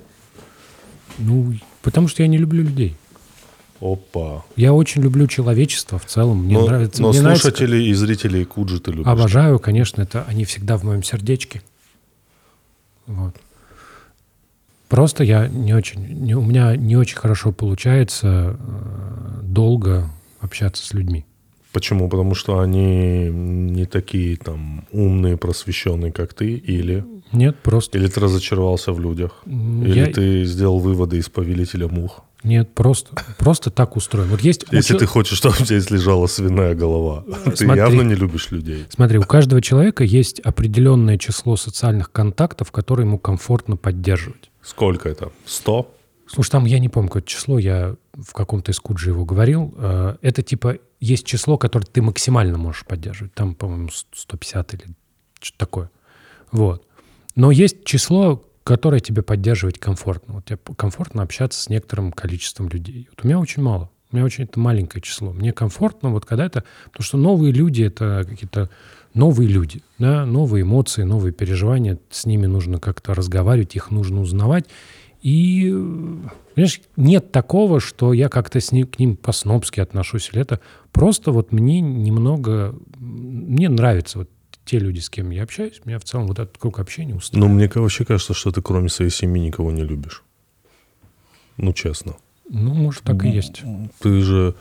Ну, 1.18 1.54
потому 1.82 2.08
что 2.08 2.24
я 2.24 2.28
не 2.28 2.38
люблю 2.38 2.64
людей. 2.64 2.96
Опа. 3.80 4.46
Я 4.56 4.74
очень 4.74 5.02
люблю 5.02 5.28
человечество 5.28 6.00
в 6.00 6.06
целом. 6.06 6.46
Мне 6.46 6.58
но 6.58 6.66
нравится... 6.66 7.02
но 7.02 7.10
мне 7.10 7.22
нравится, 7.22 7.50
как- 7.50 7.58
слушателей 7.58 7.90
и 7.90 7.94
зрителей 7.94 8.46
Куджи 8.46 8.80
ты 8.80 8.92
любишь. 8.92 9.08
Обожаю, 9.08 9.60
конечно, 9.60 10.02
это 10.02 10.24
они 10.28 10.46
всегда 10.46 10.78
в 10.78 10.84
моем 10.84 11.04
сердечке. 11.04 11.62
Вот. 13.08 13.36
Просто 14.88 15.24
я 15.24 15.48
не 15.48 15.74
очень, 15.74 16.06
не- 16.06 16.36
у 16.36 16.42
меня 16.42 16.76
не 16.76 16.96
очень 16.96 17.18
хорошо 17.18 17.52
получается 17.52 18.58
э, 18.58 19.40
долго 19.42 20.10
общаться 20.40 20.86
с 20.86 20.94
людьми. 20.94 21.26
Почему? 21.74 22.08
Потому 22.08 22.36
что 22.36 22.60
они 22.60 23.30
не 23.30 23.86
такие 23.86 24.38
там 24.38 24.86
умные, 24.92 25.38
просвещенные, 25.38 26.12
как 26.12 26.34
ты, 26.34 26.54
или, 26.54 27.04
Нет, 27.32 27.58
просто 27.64 27.98
или 27.98 28.08
ты 28.08 28.20
разочаровался 28.20 28.94
в 28.94 29.00
людях, 29.00 29.42
или 29.46 30.00
я- 30.00 30.06
ты 30.08 30.46
сделал 30.46 30.80
выводы 30.80 31.18
из 31.18 31.30
повелителя 31.30 31.88
мух. 31.88 32.22
нет, 32.44 32.74
просто 32.76 33.16
просто 33.40 33.72
так 33.72 33.96
устроен. 33.96 34.28
Вот 34.30 34.42
есть 34.42 34.66
Если 34.72 34.98
ты 34.98 35.06
хочешь, 35.08 35.38
чтобы 35.38 35.56
здесь 35.60 35.90
лежала 35.92 36.28
свиная 36.28 36.76
голова, 36.76 37.24
ты 37.58 37.66
явно 37.66 38.04
не 38.04 38.16
любишь 38.16 38.52
людей. 38.52 38.86
Смотри, 38.90 39.18
у 39.18 39.24
каждого 39.24 39.62
человека 39.62 40.04
есть 40.04 40.40
определенное 40.42 41.18
число 41.18 41.56
социальных 41.58 42.12
контактов, 42.12 42.72
которые 42.72 43.08
ему 43.08 43.18
комфортно 43.18 43.78
поддерживать. 43.78 44.52
Сколько 44.62 45.10
это? 45.10 45.32
Сто? 45.46 45.88
Слушай, 46.28 46.52
там 46.52 46.66
я 46.66 46.80
не 46.80 46.90
помню 46.90 47.10
какое 47.10 47.24
число, 47.24 47.58
я 47.60 47.96
в 48.14 48.34
каком-то 48.34 48.72
из 48.72 48.80
Куджи 48.80 49.10
его 49.10 49.26
говорил. 49.26 49.74
Э, 49.78 50.16
Это 50.22 50.42
типа 50.42 50.78
есть 51.00 51.26
число, 51.26 51.58
которое 51.58 51.86
ты 51.86 52.02
максимально 52.02 52.58
можешь 52.58 52.86
поддерживать. 52.86 53.34
Там, 53.34 53.56
по-моему, 53.56 53.90
с- 53.90 54.06
150 54.14 54.74
или 54.76 54.84
что-то 55.42 55.58
такое. 55.58 55.92
Вот. 56.52 56.88
Но 57.36 57.52
есть 57.52 57.84
число, 57.84 58.44
которое 58.64 59.00
тебе 59.00 59.24
поддерживать 59.24 59.80
комфортно. 59.80 60.36
Вот 60.36 60.46
тебе 60.46 60.60
комфортно 60.78 61.24
общаться 61.24 61.60
с 61.62 61.70
некоторым 61.70 62.12
количеством 62.12 62.70
людей. 62.70 63.08
Вот 63.10 63.26
у 63.26 63.28
меня 63.28 63.40
очень 63.40 63.64
мало. 63.64 63.90
У 64.12 64.16
меня 64.16 64.26
очень 64.26 64.44
это 64.44 64.60
маленькое 64.60 65.02
число. 65.02 65.34
Мне 65.34 65.52
комфортно 65.52 66.12
вот 66.12 66.26
когда 66.26 66.46
это... 66.46 66.64
Потому 66.86 67.04
что 67.04 67.18
новые 67.18 67.52
люди— 67.52 67.82
это 67.84 68.24
какие-то 68.30 68.70
новые 69.16 69.50
люди, 69.50 69.82
да, 69.98 70.26
новые 70.26 70.62
эмоции, 70.62 71.02
новые 71.04 71.34
переживания. 71.34 71.98
С 72.12 72.26
ними 72.28 72.46
нужно 72.46 72.80
как-то 72.80 73.16
разговаривать, 73.16 73.76
их 73.76 73.90
нужно 73.90 74.22
узнавать. 74.22 74.66
И, 75.24 75.74
понимаешь, 76.54 76.82
нет 76.96 77.32
такого, 77.32 77.80
что 77.80 78.14
я 78.14 78.30
как-то 78.30 78.60
с 78.60 78.72
ним, 78.72 78.88
к 78.88 79.00
ним 79.00 79.16
по-снобски 79.16 79.80
отношусь. 79.80 80.30
Или 80.32 80.42
это 80.42 80.60
просто 80.92 81.32
вот 81.32 81.52
мне 81.52 81.82
немного... 81.82 82.76
Мне 82.98 83.70
нравится 83.70 84.20
вот 84.20 84.30
те 84.66 84.80
люди, 84.80 85.00
с 85.00 85.10
кем 85.10 85.30
я 85.32 85.44
общаюсь. 85.44 85.82
Меня 85.86 86.00
в 86.00 86.04
целом 86.04 86.28
вот 86.28 86.40
этот 86.40 86.58
круг 86.58 86.80
общения 86.80 87.12
Ну, 87.12 87.18
устраивает. 87.18 87.54
мне 87.54 87.82
вообще 87.82 88.06
кажется, 88.06 88.34
что 88.34 88.52
ты 88.52 88.62
кроме 88.62 88.90
своей 88.90 89.12
семьи 89.12 89.42
никого 89.42 89.72
не 89.72 89.84
любишь. 89.84 90.24
Ну, 91.58 91.74
честно. 91.74 92.16
Ну, 92.50 92.74
может, 92.74 93.04
так 93.04 93.24
и 93.26 93.30
есть. 93.30 93.64
Ты 94.00 94.22
же 94.22 94.56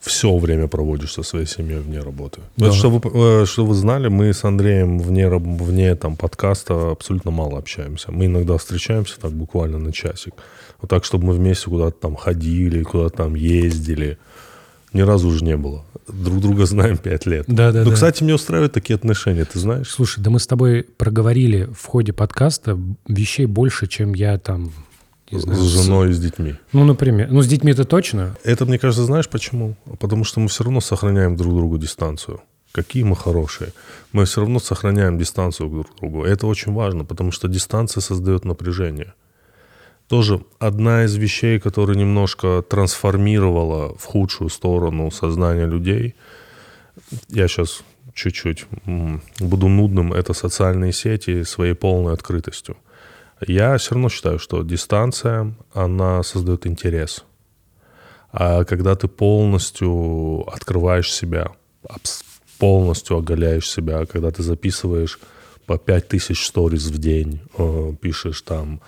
все 0.00 0.36
время 0.36 0.68
проводишь 0.68 1.12
со 1.12 1.22
своей 1.22 1.46
семьей 1.46 1.78
вне 1.80 2.00
работы. 2.00 2.40
Да. 2.56 2.66
Вот 2.66 2.74
что, 2.74 2.90
вы, 2.90 3.42
э, 3.42 3.46
что 3.46 3.64
вы 3.64 3.74
знали, 3.74 4.08
мы 4.08 4.32
с 4.34 4.44
Андреем 4.44 4.98
вне, 4.98 5.28
вне 5.28 5.94
там, 5.94 6.16
подкаста 6.16 6.90
абсолютно 6.90 7.30
мало 7.30 7.58
общаемся. 7.58 8.12
Мы 8.12 8.26
иногда 8.26 8.58
встречаемся 8.58 9.18
так 9.18 9.32
буквально 9.32 9.78
на 9.78 9.92
часик. 9.92 10.34
Вот 10.84 10.90
так, 10.90 11.06
чтобы 11.06 11.28
мы 11.28 11.32
вместе 11.32 11.70
куда-то 11.70 11.98
там 11.98 12.14
ходили, 12.14 12.82
куда-то 12.82 13.16
там 13.16 13.34
ездили. 13.36 14.18
Ни 14.92 15.00
разу 15.00 15.28
уже 15.28 15.42
не 15.42 15.56
было. 15.56 15.82
Друг 16.06 16.40
друга 16.42 16.66
знаем 16.66 16.98
пять 16.98 17.24
лет. 17.24 17.46
Да-да-да. 17.48 17.88
Ну, 17.88 17.92
кстати, 17.94 18.22
мне 18.22 18.34
устраивают 18.34 18.74
такие 18.74 18.94
отношения, 18.94 19.46
ты 19.46 19.58
знаешь? 19.58 19.88
Слушай, 19.88 20.22
да 20.22 20.28
мы 20.28 20.38
с 20.38 20.46
тобой 20.46 20.82
проговорили 20.82 21.70
в 21.74 21.86
ходе 21.86 22.12
подкаста 22.12 22.78
вещей 23.08 23.46
больше, 23.46 23.86
чем 23.86 24.14
я 24.14 24.36
там... 24.36 24.72
не 25.30 25.40
знаю, 25.40 25.58
С 25.58 25.62
женой 25.62 26.10
и 26.10 26.12
с 26.12 26.18
детьми. 26.18 26.56
Ну, 26.74 26.84
например. 26.84 27.28
Ну, 27.30 27.40
с 27.40 27.46
детьми 27.46 27.72
это 27.72 27.86
точно. 27.86 28.36
Это, 28.44 28.66
мне 28.66 28.78
кажется, 28.78 29.04
знаешь 29.04 29.30
почему? 29.30 29.76
Потому 30.00 30.24
что 30.24 30.38
мы 30.40 30.48
все 30.48 30.64
равно 30.64 30.82
сохраняем 30.82 31.34
друг 31.34 31.54
другу 31.54 31.78
дистанцию. 31.78 32.42
Какие 32.72 33.04
мы 33.04 33.16
хорошие. 33.16 33.72
Мы 34.12 34.26
все 34.26 34.42
равно 34.42 34.58
сохраняем 34.58 35.16
дистанцию 35.16 35.70
друг 35.70 35.96
к 35.96 35.98
другу. 35.98 36.24
Это 36.24 36.46
очень 36.46 36.74
важно, 36.74 37.06
потому 37.06 37.30
что 37.30 37.48
дистанция 37.48 38.02
создает 38.02 38.44
напряжение. 38.44 39.14
Тоже 40.08 40.44
одна 40.58 41.04
из 41.04 41.14
вещей, 41.16 41.58
которая 41.58 41.96
немножко 41.96 42.62
трансформировала 42.62 43.96
в 43.96 44.04
худшую 44.04 44.50
сторону 44.50 45.10
сознание 45.10 45.66
людей. 45.66 46.14
Я 47.28 47.48
сейчас 47.48 47.82
чуть-чуть 48.14 48.66
буду 49.40 49.68
нудным. 49.68 50.12
Это 50.12 50.34
социальные 50.34 50.92
сети 50.92 51.42
своей 51.44 51.74
полной 51.74 52.12
открытостью. 52.12 52.76
Я 53.46 53.76
все 53.78 53.94
равно 53.94 54.08
считаю, 54.08 54.38
что 54.38 54.62
дистанция, 54.62 55.54
она 55.72 56.22
создает 56.22 56.66
интерес. 56.66 57.24
А 58.32 58.64
когда 58.64 58.94
ты 58.96 59.08
полностью 59.08 60.44
открываешь 60.52 61.12
себя, 61.12 61.48
полностью 62.58 63.16
оголяешь 63.16 63.70
себя, 63.70 64.06
когда 64.06 64.30
ты 64.30 64.42
записываешь 64.42 65.18
по 65.66 65.78
5000 65.78 66.44
сториз 66.46 66.86
в 66.86 66.98
день, 66.98 67.40
э, 67.58 67.92
пишешь 68.00 68.42
там 68.42 68.80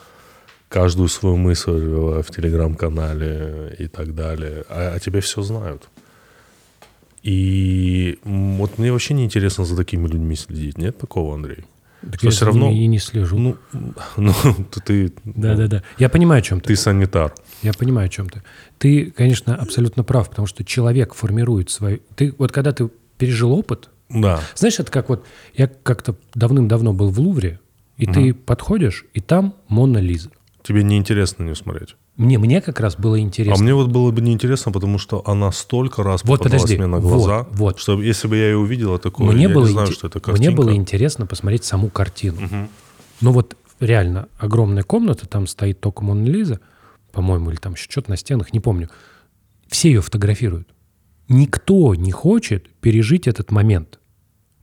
каждую 0.77 1.09
свою 1.09 1.37
мысль 1.39 1.71
в 1.71 2.25
телеграм-канале 2.25 3.75
и 3.79 3.87
так 3.89 4.15
далее, 4.15 4.63
а, 4.69 4.93
о 4.95 4.99
тебе 5.01 5.21
все 5.21 5.41
знают. 5.41 5.89
И 7.23 8.19
вот 8.25 8.77
мне 8.77 8.93
вообще 8.93 9.15
не 9.15 9.25
интересно 9.25 9.65
за 9.65 9.75
такими 9.75 10.07
людьми 10.07 10.37
следить. 10.37 10.77
Нет 10.77 10.99
такого, 10.99 11.35
Андрей? 11.35 11.65
Так 12.03 12.17
Что 12.17 12.27
я 12.27 12.31
за 12.33 12.45
равно- 12.45 12.71
и 12.71 12.87
не 12.87 12.99
слежу. 12.99 13.39
Ну, 13.39 13.57
ну 14.19 14.35
ты, 14.71 14.81
ты, 14.81 15.13
Да-да-да. 15.25 15.83
Я 15.99 16.11
понимаю, 16.11 16.41
о 16.41 16.43
чем 16.43 16.61
ты. 16.61 16.69
ты 16.69 16.77
санитар. 16.77 17.33
Я 17.63 17.73
понимаю, 17.73 18.07
о 18.07 18.11
чем 18.11 18.29
ты. 18.29 18.43
Ты, 18.79 19.11
конечно, 19.11 19.57
абсолютно 19.57 20.05
прав, 20.05 20.29
потому 20.29 20.47
что 20.47 20.63
человек 20.63 21.15
формирует 21.15 21.71
свой... 21.71 22.03
Ты, 22.17 22.35
вот 22.37 22.53
когда 22.53 22.73
ты 22.73 22.91
пережил 23.17 23.53
опыт, 23.53 23.89
Да. 24.11 24.41
знаешь, 24.55 24.79
это 24.79 24.93
как 24.93 25.09
вот... 25.09 25.25
Я 25.55 25.69
как-то 25.69 26.17
давным-давно 26.35 26.93
был 26.93 27.09
в 27.09 27.19
Лувре, 27.19 27.61
и 27.97 28.05
ты 28.05 28.35
подходишь, 28.35 29.07
и 29.15 29.21
там 29.23 29.55
Мона 29.69 29.99
Лиза. 29.99 30.31
Тебе 30.67 30.83
неинтересно 30.83 31.45
не 31.45 31.55
смотреть. 31.55 31.95
Мне, 32.17 32.39
мне 32.39 32.61
как 32.61 32.81
раз 32.81 32.97
было 32.97 33.21
интересно. 33.21 33.55
А 33.61 33.63
мне 33.63 33.73
вот 33.73 33.89
было 33.89 34.11
бы 34.11 34.21
неинтересно, 34.21 34.73
потому 34.73 34.99
что 34.99 35.23
она 35.25 35.53
столько 35.53 36.03
раз 36.03 36.25
Вот, 36.25 36.39
попадалась 36.41 36.63
подожди. 36.63 36.79
мне 36.79 36.87
на 36.89 36.99
Вот, 36.99 37.09
глаза, 37.13 37.47
вот. 37.53 37.79
что 37.79 38.03
если 38.03 38.27
бы 38.27 38.37
я 38.37 38.49
ее 38.49 38.57
увидела 38.57 38.99
такое, 38.99 39.31
мне 39.33 39.45
я 39.45 39.49
было 39.49 39.65
не 39.67 39.73
знаю, 39.73 39.87
что 39.93 40.09
это 40.09 40.19
Мне 40.19 40.35
картинка. 40.35 40.57
было 40.57 40.75
интересно 40.75 41.27
посмотреть 41.27 41.63
саму 41.65 41.89
картину. 41.89 42.69
Ну 43.21 43.31
вот 43.31 43.57
реально 43.79 44.29
огромная 44.39 44.83
комната, 44.83 45.29
там 45.29 45.47
стоит 45.47 45.79
только 45.81 46.03
Мона 46.03 46.25
Лиза, 46.27 46.59
по-моему, 47.13 47.51
или 47.51 47.59
там 47.59 47.75
еще 47.75 47.89
что-то 47.89 48.11
на 48.11 48.17
стенах, 48.17 48.53
не 48.53 48.59
помню. 48.61 48.89
Все 49.69 49.89
ее 49.91 50.01
фотографируют. 50.03 50.69
Никто 51.29 51.95
не 51.95 52.11
хочет 52.11 52.69
пережить 52.81 53.29
этот 53.29 53.51
момент. 53.53 54.01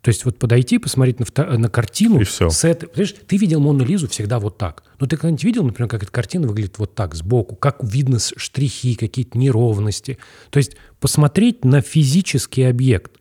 То 0.04 0.10
есть 0.10 0.26
вот 0.26 0.38
подойти, 0.38 0.80
посмотреть 0.80 1.20
на, 1.20 1.58
на 1.58 1.70
картину 1.70 2.20
И 2.20 2.26
всё. 2.26 2.50
с 2.50 2.66
этой... 2.66 2.90
Понимаешь, 2.90 3.16
ты 3.26 3.38
видел 3.38 3.62
Мону 3.62 3.86
Лизу 3.86 4.10
всегда 4.10 4.38
вот 4.38 4.58
так. 4.58 4.84
Но 5.00 5.08
ты 5.08 5.16
когда-нибудь 5.16 5.46
видел, 5.46 5.64
например, 5.64 5.88
как 5.90 6.04
эта 6.04 6.12
картина 6.12 6.46
выглядит 6.46 6.78
вот 6.78 6.94
так, 6.94 7.16
сбоку, 7.16 7.56
как 7.56 7.78
видно 7.82 8.20
штрихи, 8.20 8.96
какие-то 8.96 9.38
неровности. 9.38 10.18
То 10.50 10.58
есть 10.58 10.76
посмотреть 11.00 11.64
на 11.64 11.80
физический 11.80 12.64
объект. 12.64 13.14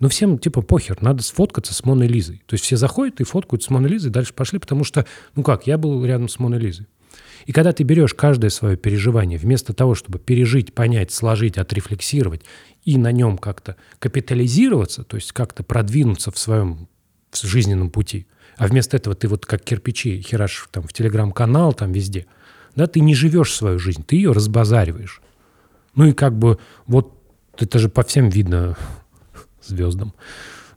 Ну, 0.00 0.08
всем 0.08 0.38
типа 0.38 0.62
похер, 0.62 1.02
надо 1.02 1.22
сфоткаться 1.22 1.74
с 1.74 1.84
Моной 1.84 2.08
Лизой. 2.08 2.42
То 2.46 2.54
есть 2.54 2.64
все 2.64 2.78
заходят 2.78 3.20
и 3.20 3.24
фоткают 3.24 3.62
с 3.62 3.68
Моной 3.68 3.90
Лизой, 3.90 4.10
дальше 4.10 4.32
пошли, 4.32 4.58
потому 4.58 4.84
что, 4.84 5.04
ну 5.36 5.42
как, 5.42 5.66
я 5.66 5.76
был 5.76 6.02
рядом 6.02 6.30
с 6.30 6.38
Моной 6.38 6.60
Лизой. 6.60 6.86
И 7.46 7.52
когда 7.52 7.72
ты 7.72 7.82
берешь 7.82 8.14
каждое 8.14 8.50
свое 8.50 8.76
переживание, 8.76 9.38
вместо 9.38 9.72
того, 9.72 9.94
чтобы 9.94 10.18
пережить, 10.18 10.74
понять, 10.74 11.12
сложить, 11.12 11.58
отрефлексировать 11.58 12.42
и 12.84 12.98
на 12.98 13.12
нем 13.12 13.38
как-то 13.38 13.76
капитализироваться, 13.98 15.04
то 15.04 15.16
есть 15.16 15.32
как-то 15.32 15.62
продвинуться 15.62 16.30
в 16.30 16.38
своем 16.38 16.88
жизненном 17.34 17.90
пути, 17.90 18.26
а 18.56 18.66
вместо 18.66 18.96
этого 18.96 19.16
ты 19.16 19.28
вот 19.28 19.46
как 19.46 19.62
кирпичи 19.62 20.20
херашишь 20.20 20.68
там 20.70 20.84
в 20.84 20.92
телеграм-канал, 20.92 21.72
там 21.72 21.92
везде, 21.92 22.26
да, 22.76 22.86
ты 22.86 23.00
не 23.00 23.14
живешь 23.14 23.54
свою 23.54 23.78
жизнь, 23.78 24.04
ты 24.04 24.16
ее 24.16 24.32
разбазариваешь. 24.32 25.20
Ну 25.94 26.06
и 26.06 26.12
как 26.12 26.38
бы 26.38 26.58
вот 26.86 27.18
это 27.58 27.78
же 27.78 27.88
по 27.88 28.02
всем 28.02 28.28
видно 28.28 28.76
звездам, 29.62 30.14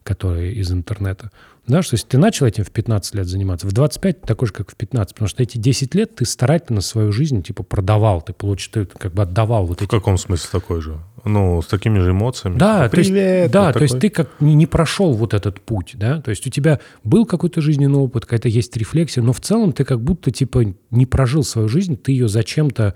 которые 0.04 0.54
из 0.54 0.72
интернета. 0.72 1.32
Да, 1.68 1.82
что 1.82 1.96
если 1.96 2.08
ты 2.08 2.18
начал 2.18 2.46
этим 2.46 2.64
в 2.64 2.72
15 2.72 3.16
лет 3.16 3.28
заниматься, 3.28 3.68
в 3.68 3.72
25 3.72 4.22
ты 4.22 4.28
такой 4.28 4.48
же, 4.48 4.54
как 4.54 4.72
в 4.72 4.76
15, 4.76 5.16
потому 5.16 5.28
что 5.28 5.42
эти 5.42 5.58
10 5.58 5.96
лет 5.96 6.16
ты 6.16 6.26
старательно 6.26 6.82
свою 6.82 7.12
жизнь 7.12 7.42
типа 7.42 7.64
продавал, 7.64 8.22
ты 8.22 8.34
получил, 8.34 8.72
ты 8.72 8.86
как 8.86 9.14
бы 9.14 9.24
отдавал 9.24 9.66
вот 9.66 9.80
В 9.80 9.84
эти... 9.84 9.90
каком 9.90 10.18
смысле 10.18 10.48
такой 10.52 10.82
же? 10.82 10.98
Ну, 11.24 11.62
с 11.62 11.66
такими 11.66 11.98
же 12.00 12.12
эмоциями? 12.12 12.58
Да, 12.58 12.84
Типа, 12.84 12.90
то 12.96 12.98
есть, 13.00 13.10
Привет! 13.10 13.52
да, 13.52 13.66
вот 13.66 13.74
то 13.74 13.82
есть 13.82 14.00
ты 14.00 14.10
как 14.10 14.30
не, 14.40 14.54
не 14.54 14.68
прошел 14.68 15.14
вот 15.14 15.34
этот 15.34 15.60
путь, 15.60 15.94
да, 15.96 16.22
то 16.22 16.30
есть 16.30 16.46
у 16.46 16.52
тебя 16.52 16.80
был 17.04 17.26
какой-то 17.26 17.62
жизненный 17.62 17.98
опыт, 17.98 18.26
какая-то 18.26 18.48
есть 18.48 18.78
рефлексия, 18.78 19.24
но 19.24 19.34
в 19.34 19.42
целом 19.42 19.74
ты 19.74 19.86
как 19.86 20.02
будто 20.02 20.30
типа 20.30 20.76
не 20.92 21.06
прожил 21.08 21.44
свою 21.44 21.68
жизнь, 21.68 21.98
ты 21.98 22.12
ее 22.12 22.28
зачем-то 22.28 22.94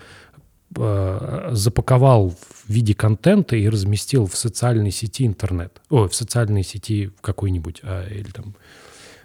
запаковал 1.51 2.29
в 2.29 2.69
виде 2.69 2.93
контента 2.93 3.55
и 3.55 3.67
разместил 3.67 4.27
в 4.27 4.35
социальной 4.35 4.91
сети 4.91 5.25
интернет, 5.25 5.81
ой, 5.89 6.07
в 6.07 6.15
социальной 6.15 6.63
сети 6.63 7.11
какой-нибудь, 7.21 7.81
а, 7.83 8.07
или 8.07 8.29
там 8.29 8.55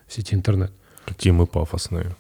в 0.06 0.12
сети 0.14 0.34
интернет. 0.34 0.72
Какие 1.04 1.32
мы 1.32 1.46
пафосные. 1.46 2.16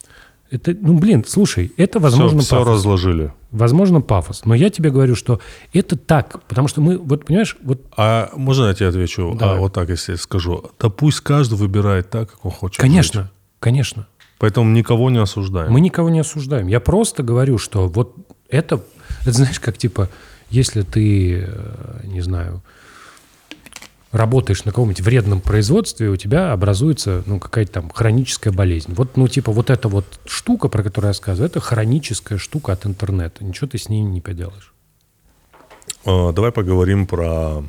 Это, 0.50 0.76
ну, 0.78 0.98
блин, 0.98 1.24
слушай, 1.26 1.72
это, 1.78 1.98
возможно, 1.98 2.40
все, 2.42 2.58
пафос. 2.58 2.68
разложили. 2.74 3.32
Возможно, 3.50 4.00
пафос. 4.02 4.44
Но 4.44 4.54
я 4.54 4.68
тебе 4.70 4.90
говорю, 4.90 5.16
что 5.16 5.40
это 5.72 5.96
так, 5.96 6.42
потому 6.44 6.68
что 6.68 6.80
мы, 6.80 6.98
вот, 6.98 7.24
понимаешь, 7.24 7.56
вот 7.62 7.80
А 7.96 8.30
можно 8.36 8.66
я 8.66 8.74
тебе 8.74 8.88
отвечу? 8.88 9.34
Давай. 9.38 9.56
А, 9.56 9.58
вот 9.58 9.72
так, 9.72 9.88
если 9.88 10.12
я 10.12 10.18
скажу. 10.18 10.70
Да 10.78 10.90
пусть 10.90 11.20
каждый 11.20 11.54
выбирает 11.54 12.10
так, 12.10 12.30
как 12.30 12.44
он 12.44 12.50
хочет 12.52 12.80
Конечно, 12.80 13.22
жить. 13.22 13.30
конечно. 13.58 14.06
Поэтому 14.38 14.70
никого 14.70 15.10
не 15.10 15.18
осуждаем. 15.18 15.72
Мы 15.72 15.80
никого 15.80 16.10
не 16.10 16.20
осуждаем. 16.20 16.66
Я 16.66 16.80
просто 16.80 17.22
говорю, 17.22 17.56
что 17.56 17.88
вот 17.88 18.14
это, 18.48 18.80
это 19.24 19.32
знаешь, 19.32 19.60
как 19.60 19.78
типа, 19.78 20.08
если 20.50 20.82
ты, 20.82 21.44
э, 21.46 22.00
не 22.04 22.20
знаю, 22.20 22.62
работаешь 24.12 24.64
на 24.64 24.70
каком-нибудь 24.70 25.00
вредном 25.00 25.40
производстве, 25.40 26.08
у 26.08 26.16
тебя 26.16 26.52
образуется, 26.52 27.24
ну, 27.26 27.40
какая-то 27.40 27.72
там 27.72 27.90
хроническая 27.90 28.52
болезнь. 28.52 28.94
Вот, 28.94 29.16
ну, 29.16 29.26
типа, 29.26 29.50
вот 29.50 29.70
эта 29.70 29.88
вот 29.88 30.20
штука, 30.26 30.68
про 30.68 30.84
которую 30.84 31.08
я 31.08 31.10
рассказываю, 31.10 31.50
это 31.50 31.60
хроническая 31.60 32.38
штука 32.38 32.72
от 32.72 32.86
интернета. 32.86 33.44
Ничего 33.44 33.66
ты 33.66 33.76
с 33.76 33.88
ней 33.88 34.02
не 34.02 34.20
поделаешь. 34.20 34.72
А, 36.04 36.32
Давай 36.32 36.52
поговорим 36.52 37.06
про 37.06 37.64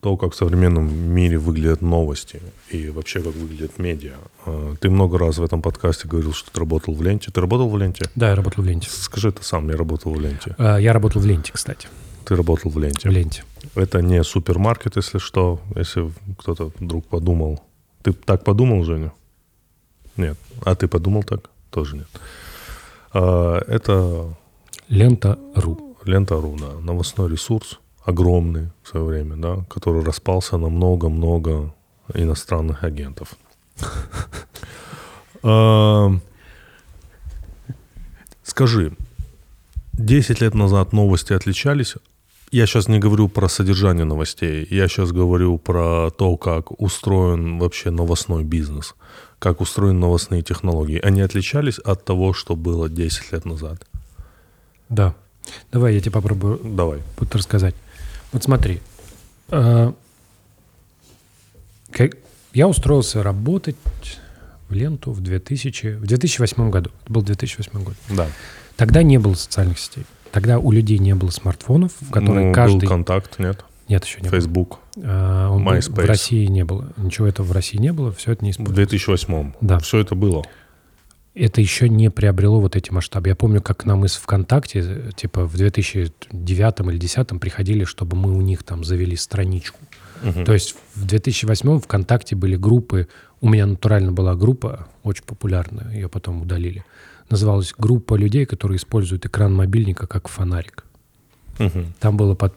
то, 0.00 0.16
как 0.16 0.32
в 0.32 0.36
современном 0.36 0.94
мире 0.94 1.38
выглядят 1.38 1.82
новости 1.82 2.40
и 2.70 2.88
вообще 2.90 3.20
как 3.20 3.34
выглядят 3.34 3.78
медиа. 3.78 4.14
А, 4.46 4.74
Ты 4.80 4.90
много 4.90 5.18
раз 5.18 5.38
в 5.38 5.42
этом 5.42 5.60
подкасте 5.60 6.06
говорил, 6.06 6.32
что 6.32 6.50
ты 6.52 6.60
работал 6.60 6.94
в 6.94 7.02
ленте. 7.02 7.30
Ты 7.32 7.40
работал 7.40 7.68
в 7.68 7.76
ленте? 7.76 8.04
Да, 8.14 8.28
я 8.30 8.36
работал 8.36 8.62
в 8.62 8.66
ленте. 8.66 8.88
Скажи 8.90 9.30
это 9.30 9.42
сам, 9.42 9.68
я 9.68 9.76
работал 9.76 10.12
в 10.12 10.20
ленте. 10.20 10.54
А, 10.58 10.76
Я 10.78 10.92
работал 10.92 11.20
в 11.20 11.26
ленте, 11.26 11.52
кстати. 11.52 11.88
Ты 12.24 12.36
работал 12.36 12.70
в 12.70 12.78
ленте. 12.78 13.08
В 13.08 13.12
ленте. 13.12 13.42
Это 13.74 14.00
не 14.00 14.22
супермаркет, 14.22 14.96
если 14.96 15.18
что, 15.18 15.60
если 15.74 16.12
кто-то 16.38 16.70
вдруг 16.78 17.06
подумал. 17.06 17.64
Ты 18.02 18.12
так 18.12 18.44
подумал, 18.44 18.84
Женя? 18.84 19.12
Нет. 20.16 20.38
А 20.64 20.76
ты 20.76 20.86
подумал 20.86 21.24
так? 21.24 21.50
Тоже 21.70 21.96
нет. 21.96 22.08
А, 23.12 23.58
это 23.66 24.36
Лента.ру. 24.88 25.96
Лента.ру, 26.04 26.56
да. 26.60 26.72
Новостной 26.80 27.30
ресурс 27.30 27.80
огромный 28.08 28.70
в 28.82 28.88
свое 28.88 29.04
время, 29.04 29.36
да, 29.36 29.64
который 29.68 30.02
распался 30.02 30.56
на 30.56 30.68
много-много 30.68 31.74
иностранных 32.14 32.84
агентов. 32.84 33.36
А, 35.42 36.10
Скажи, 38.42 38.92
10 39.92 40.40
лет 40.40 40.54
назад 40.54 40.92
новости 40.92 41.34
отличались? 41.34 41.96
Я 42.50 42.66
сейчас 42.66 42.88
не 42.88 42.98
говорю 42.98 43.28
про 43.28 43.46
содержание 43.48 44.06
новостей, 44.06 44.66
я 44.70 44.88
сейчас 44.88 45.12
говорю 45.12 45.58
про 45.58 46.10
то, 46.10 46.36
как 46.38 46.80
устроен 46.80 47.58
вообще 47.58 47.90
новостной 47.90 48.42
бизнес, 48.42 48.94
как 49.38 49.60
устроены 49.60 49.98
новостные 49.98 50.42
технологии. 50.42 50.98
Они 50.98 51.20
отличались 51.20 51.78
от 51.78 52.06
того, 52.06 52.32
что 52.32 52.56
было 52.56 52.88
10 52.88 53.32
лет 53.32 53.44
назад? 53.44 53.86
Да. 54.88 55.14
Давай 55.70 55.94
я 55.94 56.00
тебе 56.00 56.12
попробую 56.12 56.58
Давай. 56.64 57.02
рассказать. 57.32 57.74
Вот 58.32 58.42
смотри. 58.42 58.80
э, 59.50 59.92
как- 61.90 62.16
я 62.52 62.68
устроился 62.68 63.22
работать 63.22 63.76
в 64.68 64.74
ленту 64.74 65.12
в 65.12 65.20
2000, 65.20 65.96
в 65.96 66.06
2008 66.06 66.70
году. 66.70 66.90
Это 67.04 67.12
был 67.12 67.22
2008 67.22 67.82
год. 67.82 67.94
Да. 68.10 68.26
Тогда 68.76 69.02
не 69.02 69.18
было 69.18 69.34
социальных 69.34 69.78
сетей. 69.78 70.04
Тогда 70.30 70.58
у 70.58 70.70
людей 70.70 70.98
не 70.98 71.14
было 71.14 71.30
смартфонов, 71.30 71.92
в 72.00 72.10
которые 72.10 72.48
Ну, 72.48 72.52
каждый... 72.54 72.80
Был 72.82 72.88
контакт, 72.88 73.38
нет? 73.38 73.64
Нет, 73.88 74.04
еще 74.04 74.20
не 74.20 74.28
было. 74.28 74.38
Facebook. 74.38 74.78
А, 75.02 75.48
он 75.50 75.64
был- 75.64 75.72
MySpace. 75.72 76.02
в 76.02 76.06
России 76.06 76.44
не 76.46 76.64
было. 76.64 76.92
Ничего 76.98 77.26
этого 77.26 77.46
в 77.46 77.52
России 77.52 77.78
не 77.78 77.92
было, 77.92 78.12
все 78.12 78.32
это 78.32 78.44
не 78.44 78.50
В 78.50 78.54
использовалось. 78.54 78.88
2008 78.90 79.52
Да. 79.62 79.78
Все 79.78 79.98
это 79.98 80.14
было. 80.14 80.44
Это 81.38 81.60
еще 81.60 81.88
не 81.88 82.10
приобрело 82.10 82.60
вот 82.60 82.74
эти 82.76 82.90
масштабы. 82.90 83.28
Я 83.28 83.36
помню, 83.36 83.62
как 83.62 83.78
к 83.78 83.84
нам 83.84 84.04
из 84.04 84.16
ВКонтакте, 84.16 85.12
типа 85.16 85.46
в 85.46 85.56
2009 85.56 86.80
или 86.80 86.98
2010 86.98 87.40
приходили, 87.40 87.84
чтобы 87.84 88.16
мы 88.16 88.36
у 88.36 88.40
них 88.40 88.62
там 88.62 88.84
завели 88.84 89.16
страничку. 89.16 89.78
То 90.44 90.52
есть 90.52 90.74
в 90.94 91.06
2008 91.06 91.80
ВКонтакте 91.80 92.34
были 92.34 92.56
группы, 92.56 93.06
у 93.40 93.48
меня 93.48 93.66
натурально 93.66 94.10
была 94.10 94.34
группа, 94.34 94.88
очень 95.04 95.22
популярная, 95.24 95.92
ее 95.92 96.08
потом 96.08 96.42
удалили. 96.42 96.84
Называлась 97.30 97.72
группа 97.76 98.14
людей, 98.14 98.46
которые 98.46 98.78
используют 98.78 99.26
экран 99.26 99.54
мобильника 99.54 100.06
как 100.06 100.28
фонарик. 100.28 100.84
Мгм. 101.58 101.94
Там 102.00 102.16
было 102.16 102.34
под, 102.34 102.54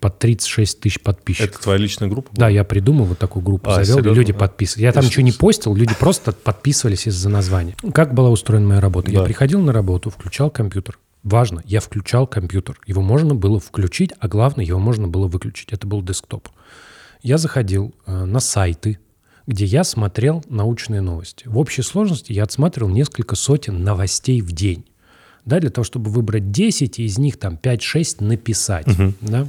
под 0.00 0.18
36 0.18 0.80
тысяч 0.80 1.00
подписчиков. 1.00 1.50
Это 1.50 1.62
твоя 1.62 1.78
личная 1.78 2.08
группа? 2.08 2.30
Да, 2.32 2.46
была? 2.46 2.48
я 2.50 2.64
придумал 2.64 3.04
вот 3.04 3.18
такую 3.18 3.42
группу, 3.42 3.70
А, 3.70 3.74
завел, 3.84 3.98
и 3.98 4.00
серьезно? 4.00 4.18
люди 4.18 4.32
подписывались. 4.32 4.82
Я 4.82 4.92
там 4.92 5.04
ничего 5.04 5.22
не 5.22 5.32
постил, 5.32 5.74
люди 5.74 5.94
просто 5.94 6.32
подписывались 6.32 7.06
из-за 7.06 7.28
названия. 7.28 7.76
Как 7.94 8.14
была 8.14 8.30
устроена 8.30 8.66
моя 8.66 8.80
работа? 8.80 9.10
Я 9.10 9.18
Да. 9.20 9.24
приходил 9.26 9.60
на 9.60 9.72
работу, 9.72 10.10
включал 10.10 10.50
компьютер. 10.50 10.98
Важно, 11.22 11.62
я 11.66 11.80
включал 11.80 12.26
компьютер. 12.26 12.78
Его 12.86 13.02
можно 13.02 13.34
было 13.34 13.60
включить, 13.60 14.12
а 14.18 14.26
главное, 14.26 14.64
его 14.64 14.78
можно 14.78 15.06
было 15.06 15.26
выключить. 15.28 15.68
Это 15.72 15.86
был 15.86 16.02
десктоп. 16.02 16.48
Я 17.22 17.36
заходил 17.36 17.94
э, 18.06 18.24
на 18.24 18.40
сайты, 18.40 18.98
где 19.46 19.66
я 19.66 19.84
смотрел 19.84 20.42
научные 20.48 21.02
новости. 21.02 21.46
В 21.46 21.58
общей 21.58 21.82
сложности 21.82 22.32
я 22.32 22.44
отсматривал 22.44 22.88
несколько 22.90 23.36
сотен 23.36 23.84
новостей 23.84 24.40
в 24.40 24.52
день. 24.52 24.86
Да, 25.44 25.58
для 25.58 25.70
того, 25.70 25.84
чтобы 25.84 26.10
выбрать 26.10 26.50
10, 26.50 26.98
и 26.98 27.04
из 27.04 27.18
них 27.18 27.38
там 27.38 27.58
5-6 27.62 28.22
написать. 28.24 28.86
Да? 29.20 29.46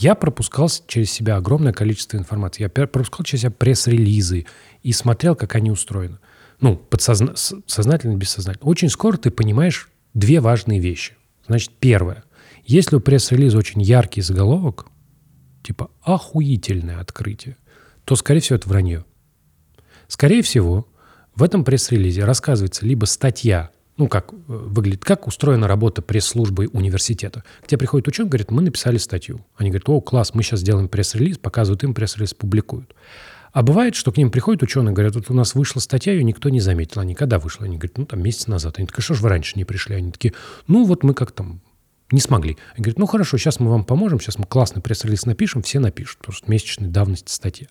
Я 0.00 0.14
пропускал 0.14 0.70
через 0.86 1.10
себя 1.10 1.36
огромное 1.36 1.74
количество 1.74 2.16
информации. 2.16 2.62
Я 2.62 2.70
пропускал 2.70 3.22
через 3.22 3.42
себя 3.42 3.50
пресс-релизы 3.50 4.46
и 4.82 4.92
смотрел, 4.92 5.36
как 5.36 5.54
они 5.56 5.70
устроены. 5.70 6.18
Ну, 6.58 6.80
подсозна- 6.88 7.36
сознательно, 7.66 8.16
бессознательно. 8.16 8.66
Очень 8.66 8.88
скоро 8.88 9.18
ты 9.18 9.30
понимаешь 9.30 9.90
две 10.14 10.40
важные 10.40 10.80
вещи. 10.80 11.16
Значит, 11.46 11.72
первое. 11.78 12.24
Если 12.64 12.96
у 12.96 13.00
пресс-релиза 13.00 13.58
очень 13.58 13.82
яркий 13.82 14.22
заголовок, 14.22 14.86
типа 15.62 15.90
«охуительное 16.00 17.00
открытие», 17.00 17.58
то, 18.06 18.16
скорее 18.16 18.40
всего, 18.40 18.56
это 18.56 18.70
вранье. 18.70 19.04
Скорее 20.08 20.40
всего, 20.40 20.88
в 21.34 21.42
этом 21.42 21.62
пресс-релизе 21.62 22.24
рассказывается 22.24 22.86
либо 22.86 23.04
статья, 23.04 23.70
ну, 24.00 24.08
как 24.08 24.32
э, 24.32 24.36
выглядит, 24.46 25.04
как 25.04 25.26
устроена 25.26 25.68
работа 25.68 26.00
пресс-службы 26.00 26.68
университета. 26.72 27.44
К 27.62 27.66
тебе 27.66 27.78
приходит 27.78 28.08
ученый, 28.08 28.30
говорит, 28.30 28.50
мы 28.50 28.62
написали 28.62 28.96
статью. 28.96 29.44
Они 29.56 29.68
говорят, 29.68 29.90
о, 29.90 30.00
класс, 30.00 30.34
мы 30.34 30.42
сейчас 30.42 30.60
сделаем 30.60 30.88
пресс-релиз, 30.88 31.36
показывают 31.36 31.84
им, 31.84 31.92
пресс-релиз 31.92 32.32
публикуют. 32.32 32.94
А 33.52 33.62
бывает, 33.62 33.94
что 33.94 34.10
к 34.10 34.16
ним 34.16 34.30
приходят 34.30 34.62
ученые, 34.62 34.94
говорят, 34.94 35.16
вот 35.16 35.28
у 35.28 35.34
нас 35.34 35.54
вышла 35.54 35.80
статья, 35.80 36.14
ее 36.14 36.24
никто 36.24 36.48
не 36.48 36.60
заметил. 36.60 37.02
Они 37.02 37.14
когда 37.14 37.38
вышла? 37.38 37.66
Они 37.66 37.76
говорят, 37.76 37.98
ну, 37.98 38.06
там 38.06 38.22
месяц 38.22 38.46
назад. 38.46 38.78
Они 38.78 38.86
такие, 38.86 39.02
что 39.02 39.12
ж 39.12 39.20
вы 39.20 39.28
раньше 39.28 39.58
не 39.58 39.66
пришли? 39.66 39.96
Они 39.96 40.10
такие, 40.10 40.32
ну, 40.66 40.86
вот 40.86 41.02
мы 41.02 41.12
как 41.12 41.32
там 41.32 41.60
не 42.10 42.20
смогли. 42.20 42.56
Они 42.72 42.84
говорят, 42.84 42.98
ну, 42.98 43.06
хорошо, 43.06 43.36
сейчас 43.36 43.60
мы 43.60 43.70
вам 43.70 43.84
поможем, 43.84 44.18
сейчас 44.18 44.38
мы 44.38 44.46
классный 44.46 44.80
пресс-релиз 44.80 45.26
напишем, 45.26 45.60
все 45.60 45.78
напишут, 45.78 46.20
потому 46.20 46.34
что 46.34 46.50
месячной 46.50 46.88
давности 46.88 47.30
статья. 47.32 47.66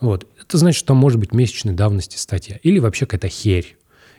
Вот. 0.00 0.26
Это 0.40 0.56
значит, 0.56 0.78
что 0.78 0.88
там 0.88 0.96
может 0.96 1.18
быть 1.18 1.34
месячной 1.34 1.74
давности 1.74 2.16
статья. 2.16 2.58
Или 2.62 2.78
вообще 2.78 3.04
какая-то 3.04 3.28
херь. 3.28 3.77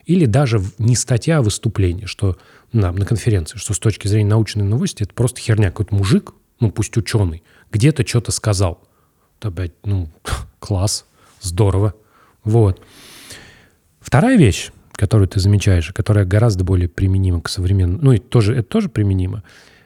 Или 0.10 0.26
даже 0.26 0.60
не 0.80 0.96
статья, 0.96 1.38
а 1.38 1.42
выступление, 1.44 2.08
что 2.08 2.36
на, 2.74 2.92
на 2.92 3.06
конференции, 3.06 3.60
что 3.60 3.76
с 3.76 3.80
точки 3.80 4.08
зрения 4.08 4.32
научной 4.32 4.64
новости 4.64 5.04
это 5.04 5.14
просто 5.14 5.40
херня. 5.40 5.70
Какой-то 5.70 5.94
мужик, 5.94 6.34
ну 6.60 6.72
пусть 6.72 6.98
ученый, 6.98 7.44
где-то 7.72 8.08
что-то 8.08 8.32
сказал. 8.32 8.82
Блядь, 9.40 9.74
ну, 9.84 10.10
класс, 10.60 11.06
здорово. 11.42 11.94
Вот. 12.44 12.82
Вторая 14.00 14.36
вещь, 14.36 14.72
которую 14.94 15.28
ты 15.28 15.40
замечаешь, 15.40 15.92
которая 15.94 16.26
гораздо 16.26 16.64
более 16.64 16.90
применима 16.90 17.40
к 17.40 17.48
современному, 17.48 18.02
ну 18.02 18.14
и 18.14 18.18
тоже, 18.18 18.56
это 18.56 18.68
тоже 18.68 18.90
применимо, 18.90 19.44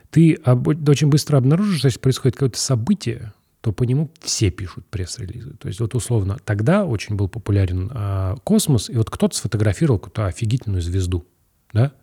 ты 0.10 0.36
об- 0.36 0.88
очень 0.88 1.10
быстро 1.10 1.36
обнаружишь, 1.36 1.80
что 1.80 2.00
происходит 2.00 2.38
какое-то 2.38 2.60
событие, 2.60 3.34
то 3.64 3.72
по 3.72 3.84
нему 3.84 4.12
все 4.20 4.52
пишут 4.52 4.86
пресс-релизы. 4.88 5.52
То 5.52 5.70
есть 5.70 5.80
вот 5.80 5.96
условно 5.96 6.38
тогда 6.44 6.84
очень 6.84 7.16
был 7.16 7.30
популярен 7.30 7.90
а, 7.94 8.36
космос, 8.44 8.90
и 8.90 8.98
вот 8.98 9.10
кто-то 9.10 9.38
сфотографировал 9.38 10.00
какую-то 10.00 10.26
офигительную 10.26 10.82
звезду, 10.82 11.26
да? 11.72 11.94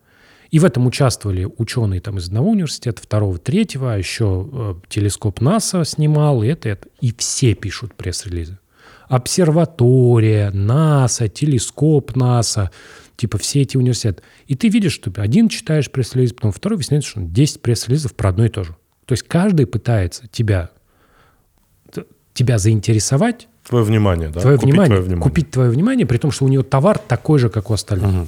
И 0.50 0.58
в 0.58 0.64
этом 0.64 0.86
участвовали 0.86 1.46
ученые 1.58 2.00
там 2.00 2.16
из 2.16 2.28
одного 2.28 2.52
университета, 2.52 3.02
второго, 3.02 3.36
третьего, 3.36 3.92
а 3.92 3.98
еще 3.98 4.48
э, 4.50 4.74
телескоп 4.88 5.42
НАСА 5.42 5.84
снимал, 5.84 6.42
и 6.42 6.48
это, 6.48 6.70
это. 6.70 6.88
И 7.02 7.14
все 7.14 7.54
пишут 7.54 7.94
пресс-релизы. 7.94 8.58
Обсерватория, 9.08 10.50
НАСА, 10.52 11.28
телескоп 11.28 12.16
НАСА, 12.16 12.70
типа 13.16 13.36
все 13.36 13.60
эти 13.60 13.76
университеты. 13.76 14.22
И 14.46 14.56
ты 14.56 14.68
видишь, 14.68 14.94
что 14.94 15.12
один 15.20 15.50
читаешь 15.50 15.90
пресс-релиз, 15.90 16.32
потом 16.32 16.52
второй, 16.52 16.78
выясняется, 16.78 17.10
что 17.10 17.20
10 17.20 17.60
пресс-релизов 17.60 18.14
про 18.14 18.30
одно 18.30 18.46
и 18.46 18.48
то 18.48 18.64
же. 18.64 18.74
То 19.04 19.12
есть 19.12 19.24
каждый 19.24 19.66
пытается 19.66 20.26
тебя, 20.26 20.70
тебя 22.40 22.58
заинтересовать, 22.58 23.48
Твое 23.68 23.84
внимание, 23.84 24.28
да? 24.30 24.40
твое, 24.40 24.56
Купить 24.56 24.70
внимание, 24.72 24.88
твое 24.88 25.02
внимание. 25.02 25.22
купить 25.22 25.50
твое 25.50 25.70
внимание, 25.70 26.06
при 26.06 26.16
том, 26.18 26.30
что 26.30 26.46
у 26.46 26.48
него 26.48 26.62
товар 26.62 26.98
такой 26.98 27.38
же, 27.38 27.50
как 27.50 27.70
у 27.70 27.74
остальных. 27.74 28.26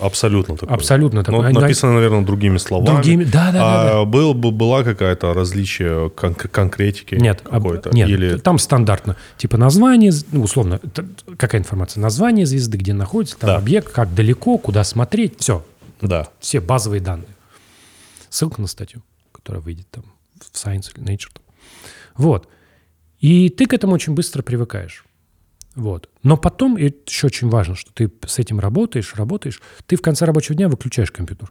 Абсолютно 0.00 0.56
такое. 0.56 0.74
Абсолютно 0.74 1.20
Ну, 1.20 1.24
такое. 1.24 1.46
Они- 1.48 1.58
написано, 1.58 1.92
наверное, 1.94 2.22
другими 2.22 2.56
словами. 2.58 2.96
Другими- 2.96 3.24
да, 3.24 3.52
да, 3.52 3.58
да, 3.84 4.00
А 4.00 4.04
был 4.04 4.34
бы 4.34 4.50
была 4.50 4.82
какая-то 4.82 5.32
различие 5.34 6.10
кон- 6.10 6.34
конкретики 6.34 7.14
Нет, 7.14 7.42
об- 7.44 7.62
какой-то? 7.64 7.90
нет, 7.90 8.08
Или 8.08 8.36
там 8.38 8.58
стандартно. 8.58 9.14
Типа 9.36 9.56
название, 9.56 10.10
ну, 10.32 10.42
условно, 10.42 10.80
какая 11.38 11.60
информация? 11.60 12.00
Название 12.00 12.44
звезды, 12.46 12.76
где 12.78 12.92
находится, 12.92 13.36
там 13.38 13.48
Да. 13.50 13.56
объект, 13.58 13.92
как 13.92 14.12
далеко, 14.14 14.58
куда 14.58 14.82
смотреть, 14.82 15.34
все. 15.38 15.64
да. 16.00 16.26
Все 16.40 16.60
базовые 16.60 17.00
данные. 17.00 17.28
Ссылка 18.30 18.60
на 18.60 18.66
статью, 18.66 19.02
которая 19.32 19.62
выйдет 19.62 19.86
там 19.92 20.02
в 20.40 20.56
Science 20.56 20.86
или 20.96 21.06
Nature. 21.06 21.30
Вот. 22.16 22.48
И 23.24 23.48
ты 23.48 23.64
к 23.64 23.72
этому 23.72 23.94
очень 23.94 24.12
быстро 24.12 24.42
привыкаешь. 24.42 25.02
Вот. 25.74 26.10
Но 26.22 26.36
потом, 26.36 26.76
и 26.76 26.88
это 26.88 26.98
еще 27.06 27.28
очень 27.28 27.48
важно, 27.48 27.74
что 27.74 27.90
ты 27.90 28.12
с 28.26 28.38
этим 28.38 28.60
работаешь, 28.60 29.14
работаешь, 29.14 29.62
ты 29.86 29.96
в 29.96 30.02
конце 30.02 30.26
рабочего 30.26 30.54
дня 30.54 30.68
выключаешь 30.68 31.10
компьютер. 31.10 31.50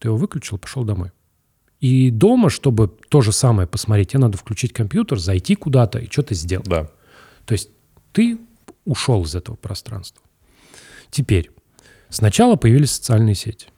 Ты 0.00 0.08
его 0.08 0.16
выключил, 0.16 0.58
пошел 0.58 0.82
домой. 0.82 1.12
И 1.78 2.10
дома, 2.10 2.50
чтобы 2.50 2.88
то 2.88 3.20
же 3.20 3.30
самое 3.30 3.68
посмотреть, 3.68 4.08
тебе 4.08 4.22
надо 4.22 4.38
включить 4.38 4.72
компьютер, 4.72 5.20
зайти 5.20 5.54
куда-то 5.54 6.00
и 6.00 6.10
что-то 6.10 6.34
сделать. 6.34 6.66
Да. 6.66 6.90
То 7.46 7.52
есть 7.52 7.70
ты 8.10 8.40
ушел 8.84 9.22
из 9.22 9.36
этого 9.36 9.54
пространства. 9.54 10.20
Теперь, 11.12 11.52
сначала 12.08 12.56
появились 12.56 12.90
социальные 12.90 13.36
сети. 13.36 13.68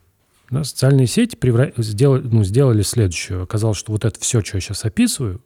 Да, 0.49 0.63
социальные 0.63 1.05
сети 1.05 1.35
превра- 1.35 1.71
сделали, 1.77 2.23
ну, 2.23 2.43
сделали 2.43 2.81
следующее. 2.81 3.43
Оказалось, 3.43 3.77
что 3.77 3.91
вот 3.91 4.05
это 4.05 4.19
все, 4.19 4.41
что 4.41 4.57
я 4.57 4.61
сейчас 4.61 4.85
описываю, 4.85 5.39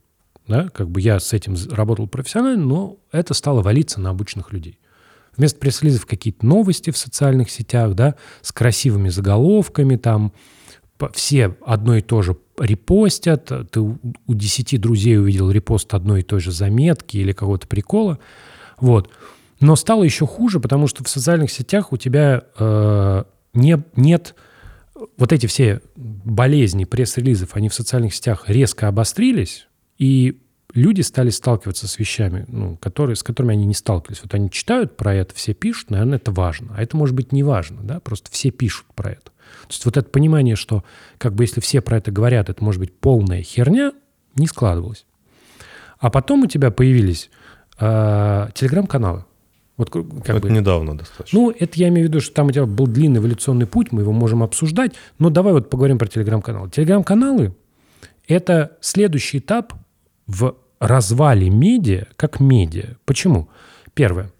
да, 0.47 0.69
как 0.69 0.89
бы 0.89 1.01
я 1.01 1.19
с 1.19 1.33
этим 1.33 1.55
работал 1.69 2.07
профессионально, 2.07 2.65
но 2.65 2.97
это 3.11 3.33
стало 3.33 3.61
валиться 3.61 3.99
на 4.01 4.09
обычных 4.09 4.51
людей. 4.51 4.79
Вместо 5.37 5.59
пресс-релизов 5.59 6.05
какие-то 6.05 6.45
новости 6.45 6.91
в 6.91 6.97
социальных 6.97 7.49
сетях, 7.49 7.93
да, 7.93 8.15
с 8.41 8.51
красивыми 8.51 9.09
заголовками, 9.09 9.95
там 9.95 10.33
все 11.13 11.55
одно 11.65 11.95
и 11.95 12.01
то 12.01 12.21
же 12.21 12.37
репостят, 12.59 13.51
ты 13.71 13.79
у 13.79 13.97
у 14.27 14.33
10 14.33 14.79
друзей 14.79 15.17
увидел 15.17 15.49
репост 15.49 15.93
одной 15.93 16.19
и 16.19 16.23
той 16.23 16.39
же 16.39 16.51
заметки 16.51 17.17
или 17.17 17.31
какого-то 17.31 17.67
прикола, 17.67 18.19
вот. 18.79 19.09
Но 19.59 19.75
стало 19.75 20.03
еще 20.03 20.25
хуже, 20.27 20.59
потому 20.59 20.87
что 20.87 21.03
в 21.03 21.09
социальных 21.09 21.51
сетях 21.51 21.91
у 21.91 21.97
тебя 21.97 22.43
э, 22.57 23.23
не, 23.53 23.81
нет 23.95 24.35
вот 25.17 25.31
эти 25.31 25.45
все 25.45 25.81
болезни 25.95 26.85
пресс-релизов, 26.85 27.55
они 27.55 27.69
в 27.69 27.73
социальных 27.73 28.13
сетях 28.13 28.45
резко 28.47 28.87
обострились, 28.87 29.67
и 30.01 30.41
люди 30.73 31.01
стали 31.01 31.29
сталкиваться 31.29 31.87
с 31.87 31.99
вещами, 31.99 32.45
ну, 32.47 32.75
которые, 32.77 33.15
с 33.15 33.21
которыми 33.21 33.53
они 33.53 33.67
не 33.67 33.75
сталкивались. 33.75 34.21
Вот 34.23 34.33
они 34.33 34.49
читают 34.49 34.97
про 34.97 35.13
это, 35.13 35.35
все 35.35 35.53
пишут, 35.53 35.91
наверное, 35.91 36.17
это 36.17 36.31
важно. 36.31 36.73
А 36.75 36.81
это 36.81 36.97
может 36.97 37.15
быть 37.15 37.31
не 37.31 37.43
важно, 37.43 37.83
да, 37.83 37.99
просто 37.99 38.31
все 38.31 38.49
пишут 38.49 38.87
про 38.95 39.11
это. 39.11 39.25
То 39.25 39.69
есть 39.69 39.85
вот 39.85 39.97
это 39.97 40.09
понимание, 40.09 40.55
что 40.55 40.83
как 41.19 41.35
бы 41.35 41.43
если 41.43 41.61
все 41.61 41.81
про 41.81 41.97
это 41.97 42.09
говорят, 42.09 42.49
это 42.49 42.63
может 42.63 42.79
быть 42.79 42.97
полная 42.97 43.43
херня, 43.43 43.91
не 44.35 44.47
складывалось. 44.47 45.05
А 45.99 46.09
потом 46.09 46.41
у 46.41 46.47
тебя 46.47 46.71
появились 46.71 47.29
э, 47.79 48.47
телеграм-каналы. 48.55 49.25
Вот, 49.77 49.91
как 49.91 50.03
это 50.25 50.39
бы, 50.39 50.49
недавно 50.49 50.97
достаточно. 50.97 51.37
Ну, 51.39 51.51
это 51.51 51.77
я 51.79 51.89
имею 51.89 52.07
в 52.07 52.09
виду, 52.09 52.21
что 52.21 52.33
там 52.33 52.47
у 52.47 52.51
тебя 52.51 52.65
был 52.65 52.87
длинный 52.87 53.19
эволюционный 53.19 53.67
путь, 53.67 53.91
мы 53.91 54.01
его 54.01 54.13
можем 54.13 54.41
обсуждать. 54.41 54.93
Но 55.19 55.29
давай 55.29 55.53
вот 55.53 55.69
поговорим 55.69 55.99
про 55.99 56.07
телеграм-каналы. 56.07 56.71
Телеграм-каналы– 56.71 57.53
это 58.27 58.77
следующий 58.81 59.37
этап 59.37 59.73
в 60.27 60.55
развале 60.79 61.49
медиа 61.49 62.07
как 62.15 62.39
медиа. 62.39 62.95
Почему? 63.05 63.49
Первое. 63.93 64.31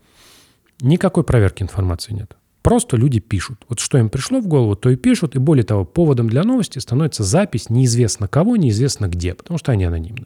Никакой 0.81 1.23
проверки 1.23 1.61
информации 1.61 2.13
нет. 2.13 2.35
Просто 2.61 2.95
люди 2.95 3.19
пишут. 3.19 3.65
Вот 3.69 3.79
что 3.79 3.97
им 3.97 4.09
пришло 4.09 4.39
в 4.39 4.47
голову, 4.47 4.75
то 4.75 4.89
и 4.89 4.95
пишут. 4.95 5.35
И 5.35 5.39
более 5.39 5.63
того, 5.63 5.83
поводом 5.83 6.29
для 6.29 6.43
новости 6.43 6.79
становится 6.79 7.23
запись 7.23 7.69
неизвестно 7.69 8.27
кого, 8.27 8.55
неизвестно 8.55 9.07
где, 9.07 9.33
потому 9.33 9.57
что 9.57 9.71
они 9.71 9.83
анонимны. 9.85 10.25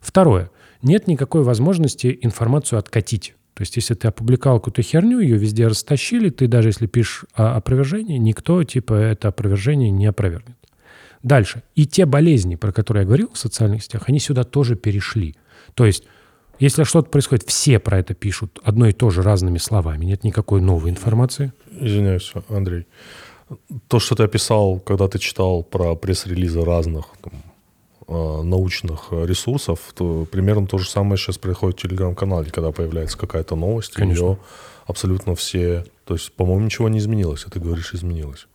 Второе. 0.00 0.50
Нет 0.82 1.06
никакой 1.06 1.42
возможности 1.42 2.18
информацию 2.22 2.78
откатить. 2.78 3.34
То 3.54 3.62
есть, 3.62 3.76
если 3.76 3.94
ты 3.94 4.08
опубликовал 4.08 4.58
какую-то 4.58 4.82
херню, 4.82 5.20
ее 5.20 5.36
везде 5.36 5.66
растащили, 5.66 6.30
ты 6.30 6.46
даже 6.48 6.70
если 6.70 6.86
пишешь 6.86 7.26
о 7.34 7.56
опровержении, 7.56 8.16
никто 8.16 8.62
типа 8.64 8.94
это 8.94 9.28
опровержение 9.28 9.90
не 9.90 10.06
опровергнет. 10.06 10.56
Дальше. 11.22 11.62
И 11.74 11.86
те 11.86 12.06
болезни, 12.06 12.54
про 12.56 12.72
которые 12.72 13.02
я 13.02 13.06
говорил 13.06 13.30
в 13.32 13.38
социальных 13.38 13.82
сетях, 13.82 14.04
они 14.06 14.18
сюда 14.20 14.44
тоже 14.44 14.74
перешли. 14.74 15.36
То 15.74 15.84
есть 15.84 16.04
если 16.60 16.84
что-то 16.84 17.08
происходит, 17.08 17.48
все 17.48 17.78
про 17.78 17.98
это 17.98 18.12
пишут 18.12 18.60
одно 18.62 18.86
и 18.86 18.92
то 18.92 19.08
же 19.08 19.22
разными 19.22 19.56
словами. 19.56 20.04
Нет 20.04 20.24
никакой 20.24 20.60
новой 20.60 20.90
информации. 20.90 21.52
Извиняюсь, 21.70 22.32
Андрей. 22.50 22.86
То, 23.88 23.98
что 23.98 24.14
ты 24.14 24.24
описал, 24.24 24.78
когда 24.78 25.08
ты 25.08 25.18
читал 25.18 25.62
про 25.62 25.96
пресс-релизы 25.96 26.62
разных 26.62 27.06
там, 27.22 27.32
э, 28.08 28.42
научных 28.42 29.08
ресурсов, 29.10 29.80
то 29.94 30.26
примерно 30.30 30.66
то 30.66 30.76
же 30.76 30.88
самое 30.88 31.16
сейчас 31.16 31.38
происходит 31.38 31.78
в 31.78 31.82
телеграм-канале, 31.82 32.50
когда 32.50 32.72
появляется 32.72 33.16
какая-то 33.16 33.56
новость, 33.56 33.94
Конечно. 33.94 34.22
ее 34.22 34.38
абсолютно 34.86 35.34
все... 35.34 35.86
То 36.04 36.14
есть, 36.14 36.30
по-моему, 36.32 36.66
ничего 36.66 36.90
не 36.90 36.98
изменилось, 36.98 37.44
а 37.46 37.50
ты 37.50 37.58
говоришь, 37.58 37.94
изменилось. 37.94 38.46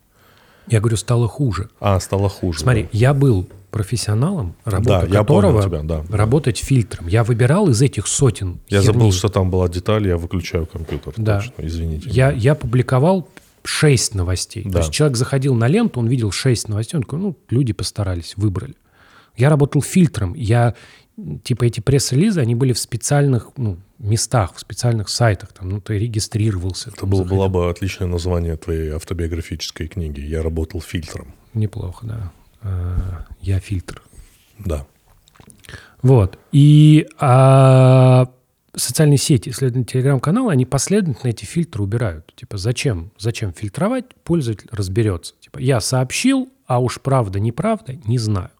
Я 0.68 0.80
говорю, 0.80 0.98
стало 0.98 1.28
хуже. 1.28 1.70
А, 1.80 2.00
стало 2.00 2.30
хуже. 2.30 2.60
Смотри, 2.60 2.84
да. 2.84 2.90
я 2.92 3.14
был 3.14 3.48
профессионалом, 3.72 4.56
работа 4.64 5.06
да, 5.06 5.18
которого 5.18 5.62
тебя, 5.62 5.82
да, 5.84 6.04
работать 6.10 6.62
да. 6.62 6.68
фильтром. 6.68 7.08
Я 7.08 7.26
выбирал 7.26 7.70
из 7.70 7.82
этих 7.82 8.08
сотен. 8.08 8.60
Я 8.70 8.80
херни. 8.82 8.94
забыл, 8.94 9.12
что 9.12 9.28
там 9.28 9.50
была 9.50 9.68
деталь, 9.68 10.08
я 10.08 10.18
выключаю 10.18 10.66
компьютер. 10.66 11.14
Да. 11.18 11.40
Точно, 11.42 11.54
извините. 11.58 12.10
Я, 12.10 12.32
я 12.32 12.56
публиковал 12.56 13.28
шесть 13.66 14.16
новостей. 14.16 14.64
Да. 14.66 14.72
То 14.72 14.80
есть 14.80 14.92
человек 14.92 15.18
заходил 15.18 15.56
на 15.56 15.68
ленту, 15.68 16.00
он 16.00 16.08
видел 16.08 16.32
шесть 16.32 16.70
новостей, 16.70 16.98
он 16.98 17.04
такой, 17.04 17.20
ну, 17.20 17.38
люди 17.50 17.74
постарались, 17.74 18.34
выбрали. 18.38 18.76
Я 19.36 19.50
работал 19.50 19.82
фильтром. 19.82 20.34
Я, 20.36 20.76
типа, 21.44 21.64
эти 21.66 21.80
пресс-релизы, 21.80 22.42
они 22.42 22.56
были 22.56 22.74
в 22.74 22.80
специальных 22.80 23.52
ну, 23.58 23.78
местах, 24.00 24.56
в 24.56 24.60
специальных 24.60 25.10
сайтах. 25.10 25.54
Там, 25.54 25.70
ну, 25.70 25.82
ты 25.82 25.98
регистрировался. 25.98 26.90
Это 26.90 27.06
было, 27.06 27.24
было 27.24 27.48
бы 27.48 27.70
отличное 27.70 28.08
название 28.08 28.58
твоей 28.58 28.92
автобиографической 28.92 29.88
книги. 29.88 30.22
Я 30.22 30.42
работал 30.42 30.82
фильтром. 30.82 31.34
Неплохо, 31.54 32.06
да. 32.06 32.32
Э, 32.62 33.24
я 33.42 33.60
фильтр. 33.60 34.02
Да. 34.60 34.86
Вот. 36.02 36.38
И 36.52 37.08
а, 37.20 38.30
социальные 38.76 39.18
сети, 39.18 39.50
следовательно, 39.50 39.86
телеграм-каналы, 39.86 40.52
они 40.52 40.66
последовательно 40.66 41.30
эти 41.30 41.46
фильтры 41.46 41.84
убирают. 41.84 42.34
Типа, 42.36 42.58
зачем? 42.58 43.12
Зачем 43.18 43.54
фильтровать? 43.54 44.06
Пользователь 44.24 44.68
разберется. 44.72 45.34
Типа, 45.40 45.60
я 45.60 45.80
сообщил, 45.80 46.50
а 46.68 46.80
уж 46.80 47.00
правда, 47.02 47.40
неправда, 47.40 47.96
не 48.06 48.18
знаю. 48.18 48.52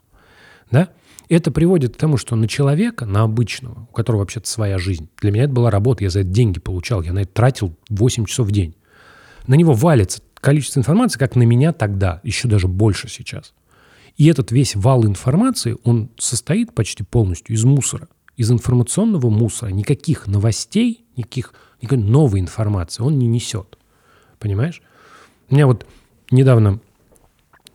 Да? 0.72 0.90
Это 1.30 1.52
приводит 1.52 1.96
к 1.96 1.98
тому, 1.98 2.18
что 2.18 2.36
на 2.36 2.48
человека, 2.48 3.06
на 3.06 3.24
обычного, 3.24 3.88
у 3.90 3.94
которого 3.94 4.22
вообще-то 4.22 4.48
своя 4.48 4.78
жизнь, 4.78 5.10
для 5.22 5.32
меня 5.32 5.46
это 5.46 5.54
была 5.54 5.72
работа, 5.72 6.04
я 6.04 6.10
за 6.10 6.20
это 6.22 6.30
деньги 6.30 6.60
получал, 6.60 7.02
я 7.02 7.14
на 7.14 7.20
это 7.20 7.32
тратил 7.32 7.76
8 7.90 8.26
часов 8.26 8.48
в 8.48 8.52
день. 8.52 8.76
На 9.48 9.56
него 9.56 9.74
валится 9.74 10.22
количество 10.36 10.80
информации, 10.80 11.18
как 11.18 11.36
на 11.36 11.44
меня 11.44 11.74
тогда, 11.74 12.22
еще 12.24 12.48
даже 12.48 12.68
больше 12.68 13.08
сейчас. 13.10 13.54
И 14.18 14.28
этот 14.28 14.52
весь 14.52 14.76
вал 14.76 15.06
информации, 15.06 15.76
он 15.84 16.10
состоит 16.18 16.74
почти 16.74 17.04
полностью 17.04 17.56
из 17.56 17.64
мусора, 17.66 18.08
из 18.38 18.52
информационного 18.52 19.30
мусора. 19.30 19.72
Никаких 19.72 20.28
новостей, 20.28 21.06
никаких, 21.18 21.54
никакой 21.82 22.04
новой 22.04 22.40
информации 22.40 23.04
он 23.04 23.20
не 23.20 23.28
несет. 23.28 23.78
Понимаешь? 24.40 24.82
У 25.50 25.56
меня 25.56 25.68
вот 25.68 25.86
недавно 26.32 26.80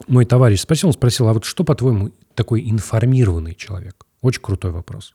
мой 0.09 0.25
товарищ 0.25 0.61
спросил, 0.61 0.89
он 0.89 0.95
спросил, 0.95 1.29
а 1.29 1.35
вот 1.35 1.45
что, 1.45 1.63
по-твоему, 1.63 2.11
такой 2.41 2.71
информированный 2.71 3.55
человек? 3.55 4.07
Очень 4.23 4.43
крутой 4.43 4.71
вопрос. 4.71 5.15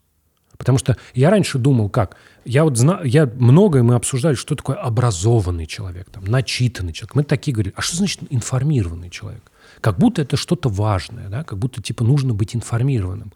Потому 0.58 0.78
что 0.78 0.96
я 1.14 1.30
раньше 1.30 1.58
думал, 1.58 1.90
как? 1.90 2.18
Я 2.46 2.64
вот 2.64 2.78
знаю, 2.78 3.06
я 3.06 3.26
многое 3.26 3.84
мы 3.84 3.96
обсуждали, 3.96 4.36
что 4.36 4.56
такое 4.56 4.78
образованный 4.78 5.66
человек, 5.66 6.10
там, 6.10 6.24
начитанный 6.26 6.94
человек. 6.94 7.16
Мы 7.16 7.24
такие 7.24 7.54
говорили, 7.54 7.74
а 7.76 7.82
что 7.82 7.98
значит 7.98 8.22
информированный 8.30 9.10
человек? 9.10 9.52
Как 9.82 9.98
будто 9.98 10.22
это 10.22 10.38
что-то 10.38 10.70
важное, 10.70 11.30
да? 11.30 11.44
как 11.44 11.58
будто 11.58 11.82
типа 11.82 12.04
нужно 12.04 12.34
быть 12.34 12.56
информированным. 12.56 13.34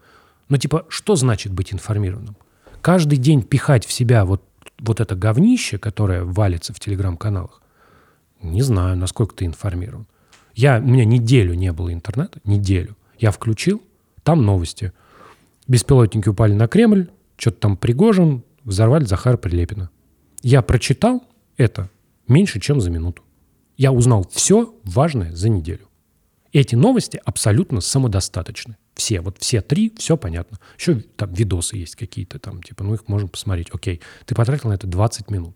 Но 0.50 0.58
типа 0.58 0.86
что 0.90 1.16
значит 1.16 1.52
быть 1.52 1.74
информированным? 1.74 2.36
Каждый 2.82 3.18
день 3.18 3.44
пихать 3.44 3.86
в 3.86 3.92
себя 3.92 4.24
вот, 4.24 4.44
вот 4.80 5.02
это 5.02 5.16
говнище, 5.16 5.78
которое 5.78 6.24
валится 6.24 6.74
в 6.74 6.80
телеграм-каналах, 6.80 7.62
не 8.42 8.62
знаю, 8.62 8.96
насколько 8.96 9.36
ты 9.36 9.46
информирован. 9.46 10.08
Я, 10.56 10.80
у 10.80 10.88
меня 10.88 11.06
неделю 11.06 11.54
не 11.54 11.72
было 11.72 11.92
интернета, 11.94 12.40
неделю. 12.46 12.96
Я 13.20 13.32
включил, 13.32 13.84
там 14.24 14.44
новости. 14.44 14.94
Беспилотники 15.68 16.30
упали 16.30 16.54
на 16.54 16.68
Кремль, 16.68 17.10
что-то 17.38 17.58
там 17.58 17.78
Пригожин, 17.78 18.44
взорвали 18.64 19.04
Захара 19.04 19.38
Прилепина. 19.38 19.90
Я 20.42 20.62
прочитал 20.62 21.24
это 21.58 21.90
меньше, 22.28 22.60
чем 22.60 22.80
за 22.80 22.90
минуту. 22.90 23.24
Я 23.78 23.92
узнал 23.92 24.28
все 24.32 24.74
важное 24.84 25.36
за 25.36 25.50
неделю. 25.50 25.88
Эти 26.52 26.76
новости 26.76 27.22
абсолютно 27.24 27.82
самодостаточны. 27.82 28.78
Все, 28.96 29.22
вот 29.22 29.38
все 29.40 29.62
три, 29.62 29.94
все 29.98 30.18
понятно. 30.18 30.60
Еще 30.78 31.02
там 31.16 31.32
видосы 31.34 31.78
есть 31.78 31.96
какие-то 31.96 32.40
там, 32.40 32.64
типа, 32.64 32.84
ну 32.84 32.96
их 32.96 33.08
можно 33.08 33.28
посмотреть. 33.28 33.70
Окей, 33.72 34.02
ты 34.26 34.34
потратил 34.34 34.70
на 34.70 34.74
это 34.74 34.88
20 34.88 35.30
минут. 35.30 35.56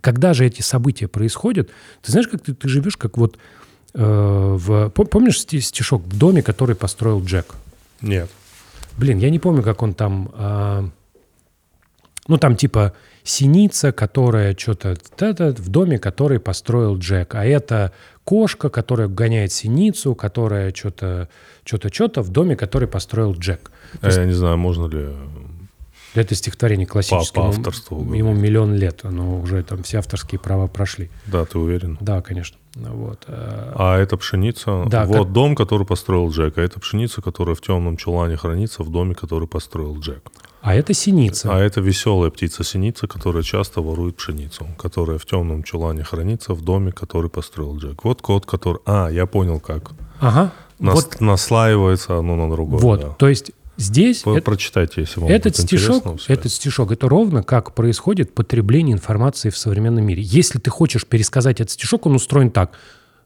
Когда 0.00 0.34
же 0.34 0.46
эти 0.46 0.62
события 0.62 1.08
происходят, 1.08 1.70
ты 2.02 2.12
знаешь, 2.12 2.28
как 2.28 2.42
ты, 2.42 2.54
ты 2.54 2.68
живешь, 2.68 2.96
как 2.96 3.16
вот 3.16 3.38
в... 4.04 4.90
Помнишь 4.90 5.40
стишок 5.40 6.02
«В 6.02 6.16
доме, 6.16 6.42
который 6.42 6.76
построил 6.76 7.22
Джек»? 7.24 7.54
Нет. 8.00 8.30
Блин, 8.96 9.18
я 9.18 9.30
не 9.30 9.38
помню, 9.38 9.62
как 9.62 9.82
он 9.82 9.94
там... 9.94 10.30
Э, 10.34 10.88
ну, 12.26 12.36
там 12.36 12.56
типа 12.56 12.94
синица, 13.24 13.92
которая 13.92 14.56
что-то 14.56 14.96
в 15.18 15.68
доме, 15.68 15.98
который 15.98 16.40
построил 16.40 16.98
Джек. 16.98 17.34
А 17.34 17.44
это 17.44 17.92
кошка, 18.24 18.68
которая 18.68 19.08
гоняет 19.08 19.52
синицу, 19.52 20.14
которая 20.14 20.72
что-то, 20.74 21.28
что-то, 21.64 21.92
что-то 21.92 22.22
в 22.22 22.28
доме, 22.30 22.56
который 22.56 22.88
построил 22.88 23.34
Джек. 23.34 23.70
А 24.00 24.10
я 24.10 24.24
не 24.24 24.32
знаю, 24.32 24.58
можно 24.58 24.86
ли... 24.86 25.08
Это 26.14 26.34
стихотворение 26.34 26.86
классическое. 26.86 27.44
По, 27.44 27.50
по 27.52 27.56
авторству. 27.56 28.00
Ему, 28.00 28.14
ему 28.14 28.34
миллион 28.34 28.74
лет, 28.74 29.00
оно 29.04 29.40
уже 29.40 29.62
там 29.62 29.82
все 29.82 29.98
авторские 29.98 30.38
права 30.38 30.66
прошли. 30.66 31.10
Да, 31.26 31.44
ты 31.44 31.58
уверен? 31.58 31.98
Да, 32.00 32.22
конечно. 32.22 32.56
Вот. 32.80 33.24
Э, 33.26 33.72
а 33.74 33.98
это 33.98 34.16
пшеница? 34.16 34.84
Да, 34.86 35.04
вот 35.04 35.24
как... 35.24 35.32
дом, 35.32 35.54
который 35.54 35.86
построил 35.86 36.30
Джек, 36.30 36.58
а 36.58 36.62
это 36.62 36.80
пшеница, 36.80 37.22
которая 37.22 37.54
в 37.54 37.60
темном 37.60 37.96
чулане 37.96 38.36
хранится 38.36 38.82
в 38.82 38.90
доме, 38.90 39.14
который 39.14 39.48
построил 39.48 39.98
Джек. 39.98 40.22
А 40.60 40.74
это 40.74 40.92
синица. 40.92 41.54
А 41.54 41.58
это 41.58 41.80
веселая 41.80 42.30
птица-синица, 42.30 43.06
которая 43.06 43.42
часто 43.42 43.80
ворует 43.80 44.16
пшеницу, 44.16 44.66
которая 44.76 45.18
в 45.18 45.24
темном 45.24 45.62
чулане 45.62 46.02
хранится 46.02 46.52
в 46.52 46.62
доме, 46.62 46.92
который 46.92 47.30
построил 47.30 47.76
Джек. 47.78 48.04
Вот 48.04 48.22
код, 48.22 48.44
который... 48.44 48.80
А, 48.84 49.08
я 49.08 49.26
понял 49.26 49.60
как. 49.60 49.92
Ага. 50.20 50.52
Нас... 50.78 50.94
Вот. 50.94 51.20
Наслаивается 51.20 52.18
одно 52.18 52.36
на 52.36 52.50
другое. 52.50 52.80
Вот, 52.80 53.00
да. 53.00 53.08
то 53.10 53.28
есть 53.28 53.52
здесь... 53.78 54.24
Вы 54.26 54.36
это... 54.36 54.44
прочитайте, 54.44 55.00
если 55.00 55.20
вам 55.20 55.30
этот 55.30 55.56
стишок, 55.56 56.04
Этот 56.28 56.52
стишок, 56.52 56.92
это 56.92 57.08
ровно 57.08 57.42
как 57.42 57.74
происходит 57.74 58.34
потребление 58.34 58.94
информации 58.94 59.50
в 59.50 59.56
современном 59.56 60.04
мире. 60.04 60.22
Если 60.22 60.58
ты 60.58 60.70
хочешь 60.70 61.06
пересказать 61.06 61.60
этот 61.60 61.70
стишок, 61.70 62.06
он 62.06 62.14
устроен 62.14 62.50
так. 62.50 62.72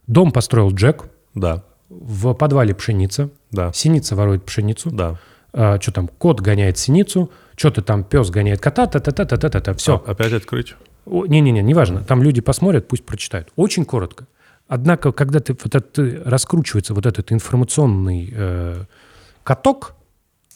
Дом 0.07 0.31
построил 0.31 0.71
Джек. 0.73 1.03
Да. 1.35 1.63
В 1.89 2.33
подвале 2.33 2.73
пшеница. 2.73 3.29
Да. 3.51 3.71
Синица 3.73 4.15
ворует 4.15 4.45
пшеницу. 4.45 4.89
Да 4.89 5.19
а, 5.53 5.79
что 5.79 5.91
там, 5.91 6.07
кот 6.07 6.41
гоняет 6.41 6.77
синицу, 6.77 7.31
что-то 7.55 7.81
там 7.81 8.03
пес 8.03 8.29
гоняет 8.29 8.59
кота, 8.59 8.87
та-та-та-та-та-та, 8.87 9.73
все. 9.75 10.03
А, 10.05 10.11
опять 10.11 10.33
открыть? 10.33 10.75
Не-не-не, 11.05 11.61
неважно. 11.61 12.03
Там 12.03 12.23
люди 12.23 12.41
посмотрят, 12.41 12.87
пусть 12.87 13.05
прочитают. 13.05 13.49
Очень 13.55 13.85
коротко. 13.85 14.25
Однако, 14.67 15.11
когда 15.11 15.39
ты, 15.39 15.55
вот 15.61 15.75
это, 15.75 16.23
раскручивается 16.25 16.93
вот 16.93 17.05
этот 17.05 17.31
информационный 17.31 18.33
э, 18.33 18.85
каток, 19.43 19.95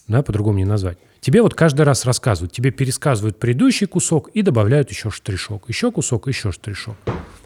да, 0.08 0.24
по-другому 0.24 0.58
не 0.58 0.66
назвать, 0.66 0.98
тебе 1.20 1.42
вот 1.42 1.54
каждый 1.54 1.82
раз 1.82 2.06
рассказывают, 2.06 2.52
тебе 2.52 2.72
пересказывают 2.72 3.40
предыдущий 3.40 3.88
кусок 3.88 4.30
и 4.30 4.42
добавляют 4.42 4.90
еще 4.90 5.10
штришок, 5.10 5.68
еще 5.68 5.92
кусок, 5.92 6.28
еще 6.28 6.52
штришок. 6.52 6.96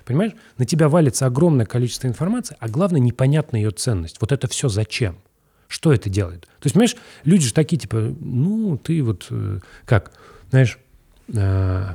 Понимаешь? 0.06 0.34
На 0.58 0.66
тебя 0.66 0.90
валится 0.90 1.26
огромное 1.26 1.66
количество 1.66 2.08
информации, 2.08 2.58
а 2.60 2.68
главное, 2.68 3.00
непонятна 3.00 3.58
ее 3.58 3.72
ценность. 3.72 4.18
Вот 4.20 4.32
это 4.32 4.48
все 4.48 4.68
зачем? 4.68 5.18
Что 5.68 5.94
это 5.94 6.10
делает? 6.10 6.42
То 6.42 6.66
есть, 6.66 6.74
понимаешь, 6.74 6.96
люди 7.24 7.46
же 7.46 7.54
такие, 7.54 7.78
типа, 7.78 8.14
ну, 8.20 8.78
ты 8.78 9.02
вот, 9.04 9.28
э, 9.30 9.60
как, 9.86 10.12
знаешь, 10.50 10.78
э, 11.34 11.86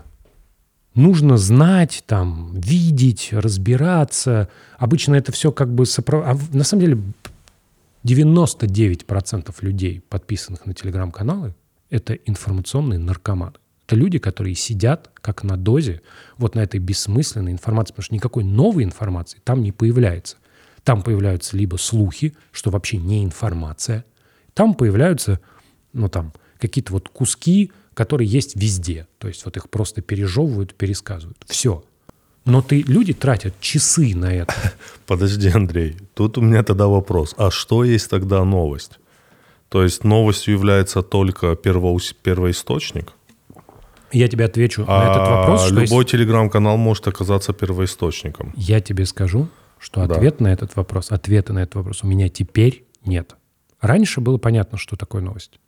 нужно 0.95 1.37
знать, 1.37 2.03
там, 2.07 2.59
видеть, 2.59 3.29
разбираться. 3.33 4.49
Обычно 4.79 5.15
это 5.15 5.31
все 5.31 5.53
как 5.53 5.73
бы... 5.75 5.85
сопро- 5.85 6.25
А 6.25 6.39
на 6.57 6.65
самом 6.65 6.81
деле 6.81 6.99
99% 8.07 9.55
людей, 9.63 10.01
подписанных 10.09 10.65
на 10.65 10.75
телеграм-каналы, 10.75 11.55
это 11.91 12.15
информационные 12.15 12.99
наркоманы. 12.99 13.55
Это 13.87 13.97
люди, 13.97 14.19
которые 14.19 14.55
сидят 14.55 15.11
как 15.15 15.43
на 15.43 15.57
дозе 15.57 16.03
вот 16.39 16.55
на 16.55 16.61
этой 16.61 16.81
бессмысленной 16.81 17.53
информации, 17.53 17.93
потому 17.93 18.05
что 18.05 18.15
никакой 18.15 18.45
новой 18.45 18.85
информации 18.85 19.41
там 19.45 19.63
не 19.63 19.73
появляется. 19.73 20.37
Там 20.85 21.03
появляются 21.03 21.57
либо 21.57 21.77
слухи, 21.77 22.37
что 22.53 22.71
вообще 22.71 22.97
не 22.97 23.25
информация, 23.25 24.05
там 24.55 24.75
появляются, 24.75 25.41
ну 25.93 26.09
там, 26.09 26.33
какие-то 26.59 26.93
вот 26.93 27.09
куски, 27.09 27.73
которые 27.95 28.29
есть 28.29 28.57
везде. 28.57 29.07
То 29.19 29.29
есть 29.29 29.45
вот 29.45 29.57
их 29.57 29.69
просто 29.69 30.01
пережевывают, 30.01 30.75
пересказывают. 30.75 31.45
Все. 31.47 31.85
Но 32.47 32.63
ты, 32.63 32.83
люди 32.83 33.13
тратят 33.13 33.55
часы 33.61 34.15
на 34.17 34.33
это. 34.33 34.55
Подожди, 35.07 35.49
Андрей, 35.51 35.97
тут 36.15 36.39
у 36.39 36.41
меня 36.41 36.63
тогда 36.63 36.87
вопрос. 36.87 37.35
А 37.37 37.51
что 37.51 37.85
есть 37.85 38.09
тогда 38.09 38.45
новость? 38.45 38.99
То 39.69 39.83
есть 39.83 40.05
новостью 40.05 40.55
является 40.55 41.03
только 41.03 41.53
первоус- 41.53 42.15
первоисточник? 42.23 43.13
Я 44.13 44.29
тебе 44.29 44.45
отвечу 44.45 44.85
А 44.87 45.05
на 45.05 45.11
этот 45.11 45.29
вопрос. 45.29 45.67
что 45.67 45.75
любой 45.75 45.99
есть- 46.05 46.11
телеграм-канал 46.13 46.77
может 46.77 47.09
оказаться 47.09 47.53
первоисточником. 47.53 48.53
Я 48.57 48.81
тебе 48.81 49.05
скажу, 49.07 49.49
что 49.79 50.07
Да. 50.07 50.15
ответ 50.15 50.41
на 50.41 50.49
этот 50.53 50.77
вопрос, 50.77 51.11
ответа 51.11 51.53
на 51.53 51.59
этот 51.65 51.75
вопрос 51.75 52.05
у 52.05 52.07
меня 52.07 52.29
теперь 52.29 52.85
нет. 53.05 53.35
Раньше 53.81 54.21
было 54.21 54.39
понятно, 54.39 54.79
что 54.79 54.97
такое 54.97 55.21
новость. 55.21 55.59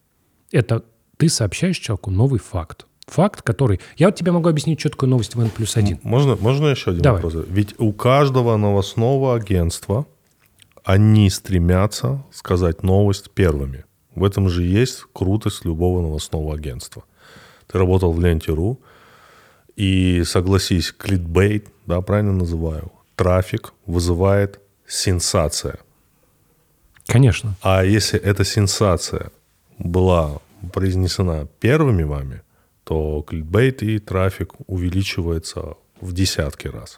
Это 0.52 0.84
ты 1.16 1.28
сообщаешь 1.28 1.76
человеку 1.78 2.10
новый 2.12 2.38
факт. 2.38 2.86
Факт, 3.08 3.42
который... 3.42 3.80
Я 3.96 4.08
вот 4.08 4.16
тебе 4.16 4.32
могу 4.32 4.48
объяснить, 4.48 4.80
что 4.80 4.90
такое 4.90 5.08
новость 5.08 5.34
в 5.34 5.40
N 5.40 5.50
плюс 5.50 5.76
один. 5.76 5.98
Можно, 6.02 6.36
можно 6.36 6.66
еще 6.66 6.90
один 6.90 7.02
Давай. 7.02 7.22
вопрос? 7.22 7.44
Ведь 7.48 7.74
у 7.78 7.92
каждого 7.92 8.56
новостного 8.56 9.34
агентства 9.34 10.06
они 10.84 11.28
стремятся 11.30 12.22
сказать 12.32 12.82
новость 12.82 13.30
первыми. 13.30 13.84
В 14.14 14.24
этом 14.24 14.48
же 14.48 14.62
есть 14.62 15.04
крутость 15.12 15.64
любого 15.64 16.02
новостного 16.02 16.54
агентства. 16.54 17.04
Ты 17.66 17.78
работал 17.78 18.12
в 18.12 18.20
Ленте.ру, 18.20 18.78
и 19.78 20.24
согласись, 20.24 20.92
кликбейт, 20.92 21.68
да, 21.86 22.00
правильно 22.00 22.32
называю, 22.32 22.90
трафик 23.14 23.74
вызывает 23.86 24.60
сенсация. 24.88 25.78
Конечно. 27.06 27.54
А 27.62 27.84
если 27.84 28.18
эта 28.18 28.44
сенсация 28.44 29.30
была 29.78 30.38
произнесена 30.72 31.46
первыми 31.60 32.02
вами, 32.02 32.42
то 32.88 33.22
кликбейт 33.28 33.82
и 33.82 33.98
трафик 33.98 34.54
увеличивается 34.66 35.74
в 36.00 36.14
десятки 36.14 36.68
раз. 36.68 36.96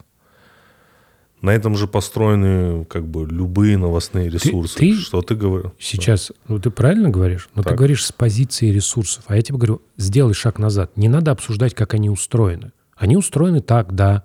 На 1.41 1.49
этом 1.49 1.75
же 1.75 1.85
построены 1.85 2.85
как 2.85 3.05
бы 3.05 3.27
любые 3.27 3.77
новостные 3.77 4.29
ресурсы. 4.29 4.77
ты 4.79 4.93
Что 4.93 5.21
ты 5.21 5.35
говоришь? 5.35 5.71
Сейчас, 5.79 6.31
ну 6.47 6.59
ты 6.59 6.69
правильно 6.69 7.09
говоришь, 7.09 7.49
но 7.55 7.63
ты 7.63 7.69
Так. 7.69 7.77
говоришь 7.77 8.05
с 8.05 8.13
позиции 8.13 8.67
ресурсов. 8.71 9.25
А 9.27 9.35
я 9.35 9.41
тебе 9.41 9.57
говорю, 9.57 9.81
сделай 9.97 10.33
шаг 10.33 10.59
назад. 10.59 10.95
Не 10.95 11.09
надо 11.09 11.31
обсуждать, 11.31 11.73
как 11.73 11.93
они 11.93 12.09
устроены. 12.09 12.71
Они 12.95 13.17
устроены 13.17 13.59
так, 13.59 13.93
да. 13.93 14.23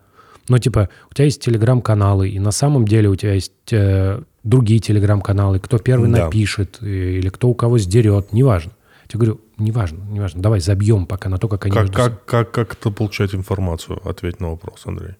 Но 0.49 0.59
типа 0.59 0.89
у 1.11 1.15
тебя 1.15 1.25
есть 1.25 1.41
телеграм-каналы, 1.41 2.29
и 2.29 2.39
на 2.39 2.53
самом 2.53 2.87
деле 2.87 3.09
у 3.09 3.17
тебя 3.17 3.33
есть 3.35 3.51
э, 3.73 4.23
другие 4.45 4.79
телеграм-каналы, 4.79 5.59
кто 5.59 5.79
первый 5.79 6.13
Да. 6.13 6.27
напишет, 6.27 6.79
э, 6.81 6.87
или 7.19 7.29
кто 7.29 7.49
у 7.49 7.55
кого 7.55 7.79
сдерет, 7.79 8.33
неважно. 8.33 8.71
Я 9.13 9.19
говорю, 9.19 9.41
неважно, 9.59 10.03
неважно. 10.11 10.43
Давай 10.43 10.61
забьем 10.61 11.07
пока 11.07 11.29
на 11.29 11.39
то, 11.39 11.49
как 11.49 11.67
они 11.67 11.75
Как, 11.75 11.85
между 11.85 11.97
как, 11.97 12.25
как, 12.25 12.51
как 12.51 12.73
это 12.75 12.91
получать 12.91 13.35
информацию? 13.35 14.01
Ответь 14.09 14.41
на 14.41 14.51
вопрос, 14.51 14.83
Андрей. 14.87 15.15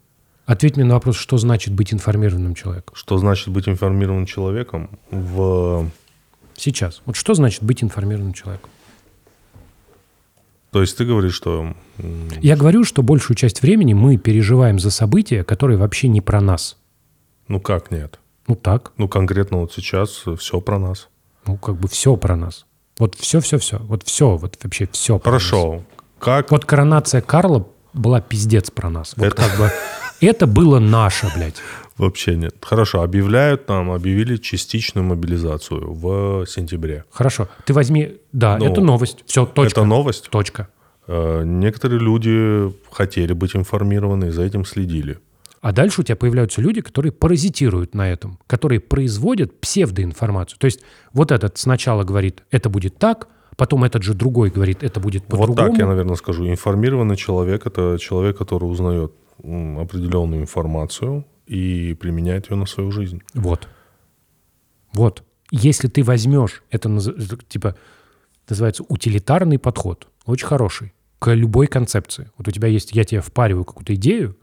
Ответь 0.45 0.77
мне 0.77 0.85
на 0.85 0.93
вопрос, 0.93 1.17
что 1.17 1.37
значит 1.37 1.73
быть 1.73 1.93
информированным 1.93 2.55
человеком. 2.55 2.95
Что 2.95 3.17
значит 3.17 3.49
быть 3.49 3.67
информированным 3.67 4.25
человеком 4.25 4.99
в... 5.11 5.89
Сейчас. 6.55 7.01
Вот 7.05 7.15
что 7.15 7.33
значит 7.33 7.63
быть 7.63 7.83
информированным 7.83 8.33
человеком? 8.33 8.69
То 10.71 10.81
есть 10.81 10.97
ты 10.97 11.05
говоришь, 11.05 11.33
что... 11.33 11.73
Я 12.39 12.55
говорю, 12.55 12.83
что 12.83 13.01
большую 13.01 13.35
часть 13.35 13.61
времени 13.61 13.93
мы 13.93 14.17
переживаем 14.17 14.79
за 14.79 14.91
события, 14.91 15.43
которые 15.43 15.77
вообще 15.77 16.07
не 16.07 16.21
про 16.21 16.39
нас. 16.39 16.77
Ну 17.47 17.59
как 17.59 17.89
нет? 17.91 18.19
Ну 18.47 18.55
так, 18.55 18.93
Ну 18.97 19.09
конкретно 19.09 19.57
вот 19.57 19.73
сейчас 19.73 20.23
все 20.37 20.61
про 20.61 20.77
нас. 20.77 21.09
ну 21.47 21.57
как 21.57 21.75
бы 21.75 21.87
все 21.87 22.15
про 22.15 22.35
нас. 22.35 22.66
Вот 22.99 23.15
все-все-все. 23.15 23.77
Вот 23.79 24.03
все, 24.03 24.35
вот 24.37 24.57
вообще 24.63 24.87
все. 24.91 25.19
Хорошо. 25.19 25.83
Как 26.19 26.51
Вот 26.51 26.65
коронация 26.65 27.21
Карла 27.21 27.67
была 27.93 28.21
пиздец 28.21 28.71
про 28.71 28.89
нас. 28.89 29.13
Вот 29.15 29.25
Это- 29.27 29.35
как 29.35 29.57
бы 29.57 29.71
это 30.21 30.47
было 30.47 30.79
наше, 30.79 31.31
блядь. 31.35 31.57
Вообще 31.97 32.35
нет. 32.35 32.55
Хорошо, 32.61 33.01
объявляют 33.01 33.67
нам, 33.69 33.91
объявили 33.91 34.37
частичную 34.37 35.03
мобилизацию 35.03 35.93
в 35.93 36.45
сентябре. 36.45 37.05
Хорошо, 37.11 37.47
ты 37.65 37.73
возьми... 37.73 38.17
Да, 38.31 38.57
Ну, 38.57 38.65
это 38.71 38.81
новость. 38.81 39.23
Все, 39.25 39.45
точка. 39.47 39.79
Это 39.81 39.85
новость. 39.87 40.29
Точка. 40.29 40.67
Э, 41.07 41.41
Некоторые 41.43 41.99
люди 41.99 42.71
хотели 42.91 43.33
быть 43.33 43.55
информированы 43.55 44.25
и 44.25 44.29
за 44.29 44.43
этим 44.43 44.63
следили. 44.65 45.19
А 45.61 45.71
дальше 45.71 46.01
у 46.01 46.03
тебя 46.03 46.15
появляются 46.15 46.61
люди, 46.61 46.81
которые 46.81 47.11
паразитируют 47.11 47.95
на 47.95 48.09
этом, 48.09 48.39
которые 48.47 48.79
производят 48.79 49.59
псевдоинформацию. 49.59 50.59
То 50.59 50.65
есть 50.65 50.81
вот 51.13 51.31
этот 51.31 51.57
сначала 51.57 52.03
говорит, 52.03 52.43
это 52.51 52.69
будет 52.69 52.97
так, 52.97 53.27
потом 53.55 53.83
этот 53.83 54.03
же 54.03 54.13
другой 54.13 54.49
говорит, 54.49 54.83
это 54.83 54.99
будет 54.99 55.23
Вот 55.23 55.39
по-другому. 55.39 55.69
так 55.69 55.77
я, 55.79 55.87
наверное, 55.87 56.15
скажу. 56.15 56.47
Информированный 56.47 57.15
человек– 57.15 57.65
это 57.65 57.97
человек, 57.99 58.37
который 58.37 58.65
узнает 58.65 59.13
определенную 59.39 60.41
информацию 60.41 61.25
и 61.47 61.95
применяет 61.99 62.49
ее 62.49 62.57
на 62.57 62.65
свою 62.65 62.91
жизнь. 62.91 63.21
Вот. 63.33 63.67
Вот. 64.93 65.23
Если 65.51 65.87
ты 65.87 66.03
возьмешь, 66.03 66.63
это 66.69 66.89
типа 67.47 67.75
называется 68.49 68.83
утилитарный 68.87 69.59
подход, 69.59 70.07
очень 70.25 70.47
хороший, 70.47 70.93
к 71.19 71.33
любой 71.33 71.67
концепции. 71.67 72.31
Вот 72.37 72.47
у 72.47 72.51
тебя 72.51 72.67
есть, 72.67 72.91
я 72.93 73.03
тебе 73.03 73.21
впариваю 73.21 73.65
какую-то 73.65 73.95
идею, 73.95 74.37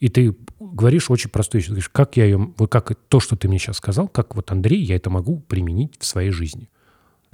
и 0.00 0.08
ты 0.08 0.34
говоришь 0.60 1.10
очень 1.10 1.30
простую 1.30 1.60
вещь. 1.60 1.66
Ты 1.68 1.72
говоришь, 1.72 1.88
как 1.88 2.16
я 2.16 2.24
ее, 2.24 2.52
вот 2.56 2.70
как 2.70 2.92
то, 3.08 3.18
что 3.20 3.34
ты 3.36 3.48
мне 3.48 3.58
сейчас 3.58 3.76
сказал, 3.78 4.08
как 4.08 4.36
вот 4.36 4.50
Андрей, 4.52 4.82
я 4.82 4.96
это 4.96 5.10
могу 5.10 5.40
применить 5.40 5.94
в 5.98 6.04
своей 6.06 6.30
жизни. 6.30 6.68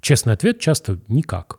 Честный 0.01 0.33
ответ 0.35 0.61
часто 0.61 0.99
никак. 1.09 1.59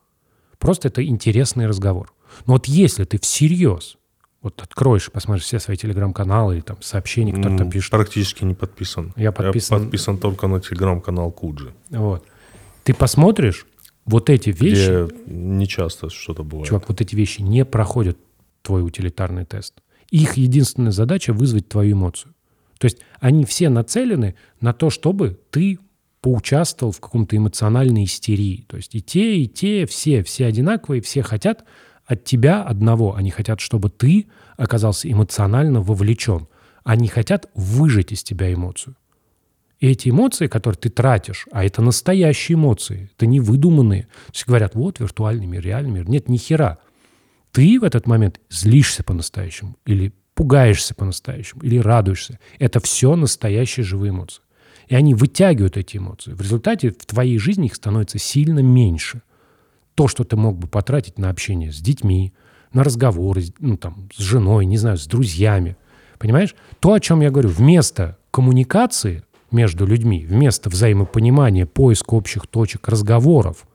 Просто 0.60 0.88
это 0.88 1.06
интересный 1.06 1.68
разговор. 1.68 2.14
Но 2.46 2.54
вот 2.54 2.66
если 2.68 3.04
ты 3.04 3.20
всерьез 3.20 3.98
вот 4.42 4.62
откроешь, 4.62 5.12
посмотришь 5.12 5.46
все 5.46 5.60
свои 5.60 5.76
телеграм-каналы 5.78 6.56
или 6.56 6.62
там 6.62 6.82
сообщения, 6.82 7.34
которые 7.34 7.58
там 7.58 7.68
М, 7.68 7.72
пишут, 7.72 7.92
Практически 7.92 8.44
не 8.46 8.54
подписан. 8.54 9.14
Я 9.18 9.32
подписан- 9.32 9.82
подписан 9.82 10.18
только 10.20 10.48
на 10.48 10.62
телеграм-канал 10.62 11.32
Куджи, 11.32 11.74
Вот. 11.90 12.24
Ты 12.84 12.94
посмотришь, 12.94 13.66
вот 14.06 14.30
эти 14.30 14.52
вещи, 14.52 15.06
где 15.08 15.34
не 15.34 15.68
часто 15.68 16.10
что-то 16.10 16.44
бывает. 16.44 16.68
чувак, 16.70 16.88
вот 16.88 17.02
эти 17.02 17.16
вещи 17.16 17.42
не 17.42 17.66
проходят 17.66 18.18
твой 18.62 18.84
утилитарный 18.86 19.44
тест. 19.44 19.74
Их 20.10 20.38
единственная 20.38 20.92
задача 20.92 21.34
вызвать 21.34 21.68
твою 21.68 21.94
эмоцию. 21.94 22.34
То 22.78 22.86
есть 22.86 23.00
они 23.20 23.46
все 23.46 23.70
нацелены 23.70 24.36
на 24.62 24.74
то, 24.74 24.90
чтобы 24.90 25.40
ты 25.50 25.80
поучаствовал 26.22 26.92
в 26.92 27.00
каком-то 27.00 27.36
эмоциональной 27.36 28.04
истерии. 28.04 28.66
То 28.68 28.78
есть 28.78 28.96
и 28.96 29.02
те, 29.02 29.38
и 29.38 29.48
те, 29.48 29.86
все, 29.86 30.24
все 30.24 30.46
одинаковые, 30.46 31.02
все 31.02 31.22
хотят 31.22 31.64
от 32.06 32.24
тебя 32.24 32.64
одного. 32.64 33.16
Они 33.16 33.32
хотят, 33.32 33.60
чтобы 33.60 33.90
ты 33.90 34.28
оказался 34.58 35.12
эмоционально 35.12 35.82
вовлечен. 35.82 36.48
Они 36.84 37.08
хотят 37.08 37.50
выжать 37.54 38.12
из 38.12 38.24
тебя 38.24 38.54
эмоцию. 38.54 38.96
И 39.80 39.88
эти 39.88 40.10
эмоции, 40.10 40.48
которые 40.48 40.80
ты 40.80 40.90
тратишь, 40.90 41.46
а 41.52 41.64
это 41.64 41.82
настоящие 41.82 42.56
эмоции, 42.56 43.12
это 43.16 43.28
не 43.28 43.40
выдуманные. 43.40 44.08
Есть 44.34 44.48
говорят, 44.48 44.74
вот 44.74 45.00
виртуальный 45.00 45.46
мир, 45.46 45.62
реальный 45.62 45.92
мир. 45.92 46.10
Нет, 46.10 46.30
ни 46.30 46.38
хера. 46.38 46.80
Ты 47.58 47.80
в 47.80 47.84
этот 47.84 48.06
момент 48.06 48.40
злишься 48.52 49.04
по-настоящему, 49.04 49.78
или 49.84 50.14
пугаешься 50.36 50.94
по-настоящему, 50.94 51.64
или 51.64 51.80
радуешься. 51.80 52.38
Это 52.60 52.80
все 52.80 53.16
настоящие 53.16 53.84
живые 53.84 54.12
эмоции. 54.12 54.44
И 54.90 54.94
они 54.94 55.16
вытягивают 55.16 55.76
эти 55.76 55.98
эмоции. 55.98 56.34
В 56.34 56.42
результате 56.42 56.92
в 56.92 57.04
твоей 57.08 57.40
жизни 57.40 57.66
их 57.66 57.74
становится 57.74 58.20
сильно 58.20 58.60
меньше. 58.60 59.24
То, 59.96 60.08
что 60.08 60.24
ты 60.24 60.36
мог 60.36 60.60
бы 60.60 60.68
потратить 60.68 61.18
на 61.18 61.32
общение 61.32 61.72
с 61.72 61.80
детьми, 61.80 62.32
на 62.74 62.84
разговоры, 62.84 63.46
ну, 63.58 63.76
там, 63.76 64.08
с 64.16 64.22
женой, 64.22 64.68
не 64.68 64.78
знаю, 64.78 65.00
с 65.00 65.08
друзьями. 65.08 65.78
Понимаешь? 66.20 66.54
То, 66.80 66.94
о 66.94 67.00
чем 67.00 67.22
я 67.22 67.32
говорю, 67.32 67.50
вместо 67.50 68.20
коммуникации 68.30 69.24
между 69.50 69.88
людьми, 69.88 70.28
вместо 70.28 70.70
взаимопонимания, 70.70 71.66
поиска 71.66 72.14
общих 72.14 72.46
точек, 72.46 72.88
разговоров, 72.88 73.66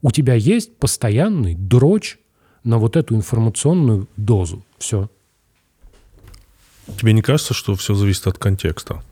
у 0.00 0.10
тебя 0.10 0.34
есть 0.34 0.76
постоянный 0.76 1.54
дрочь 1.54 2.18
на 2.64 2.78
вот 2.78 2.96
эту 2.96 3.14
информационную 3.14 4.08
дозу. 4.16 4.64
Все. 4.78 5.08
Тебе 6.98 7.12
не 7.12 7.22
кажется, 7.22 7.54
что 7.54 7.74
все 7.74 7.94
зависит 7.94 8.26
от 8.26 8.38
контекста? 8.38 9.02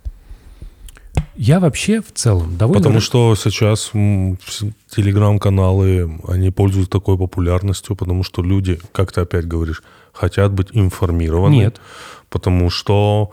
Я 1.36 1.60
вообще 1.60 2.02
в 2.02 2.12
целом 2.12 2.56
довольно... 2.56 2.80
Потому 2.80 3.00
что 3.00 3.34
сейчас 3.34 3.90
телеграм-каналы, 3.92 6.20
они 6.28 6.50
пользуются 6.50 6.90
такой 6.90 7.16
популярностью, 7.16 7.96
потому 7.96 8.22
что 8.22 8.42
люди, 8.42 8.78
как 8.92 9.12
ты 9.12 9.22
опять 9.22 9.46
говоришь, 9.46 9.82
хотят 10.12 10.52
быть 10.52 10.68
информированы. 10.72 11.54
Нет. 11.54 11.80
Потому 12.28 12.70
что 12.70 13.32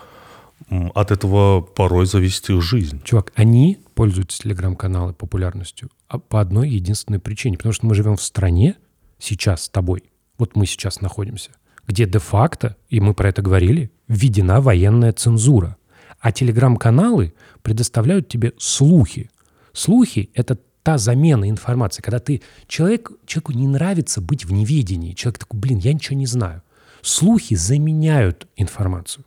от 0.70 1.12
этого 1.12 1.62
порой 1.62 2.06
зависит 2.06 2.50
их 2.50 2.62
жизнь. 2.62 3.02
Чувак, 3.04 3.32
они 3.36 3.80
пользуются 3.94 4.42
телеграм-каналы 4.42 5.14
популярностью 5.14 5.90
а 6.08 6.20
по 6.20 6.40
одной 6.40 6.70
единственной 6.70 7.20
причине. 7.20 7.58
Потому 7.58 7.74
что 7.74 7.86
мы 7.86 7.96
живем 7.96 8.16
в 8.16 8.22
стране 8.22 8.76
сейчас 9.20 9.64
с 9.64 9.70
тобой, 9.70 10.04
вот 10.38 10.56
мы 10.56 10.66
сейчас 10.66 11.02
находимся, 11.02 11.52
где 11.88 12.06
де-факто, 12.06 12.76
и 12.90 13.00
мы 13.00 13.14
про 13.14 13.30
это 13.30 13.42
говорили, 13.42 13.92
введена 14.08 14.62
военная 14.62 15.14
цензура. 15.14 15.78
А 16.20 16.32
телеграм-каналы 16.32 17.34
предоставляют 17.62 18.28
тебе 18.28 18.54
слухи. 18.58 19.30
Слухи— 19.74 20.30
это 20.34 20.58
та 20.84 20.98
замена 20.98 21.50
информации, 21.50 22.02
когда 22.02 22.20
ты... 22.20 22.42
Человек, 22.68 23.12
человеку 23.26 23.52
не 23.52 23.68
нравится 23.68 24.22
быть 24.22 24.46
в 24.46 24.54
неведении. 24.54 25.14
Человек 25.14 25.40
такой, 25.40 25.60
блин, 25.60 25.80
я 25.80 25.94
ничего 25.94 26.18
не 26.18 26.26
знаю. 26.26 26.64
Слухи 27.02 27.56
заменяют 27.56 28.48
информацию. 28.56 29.26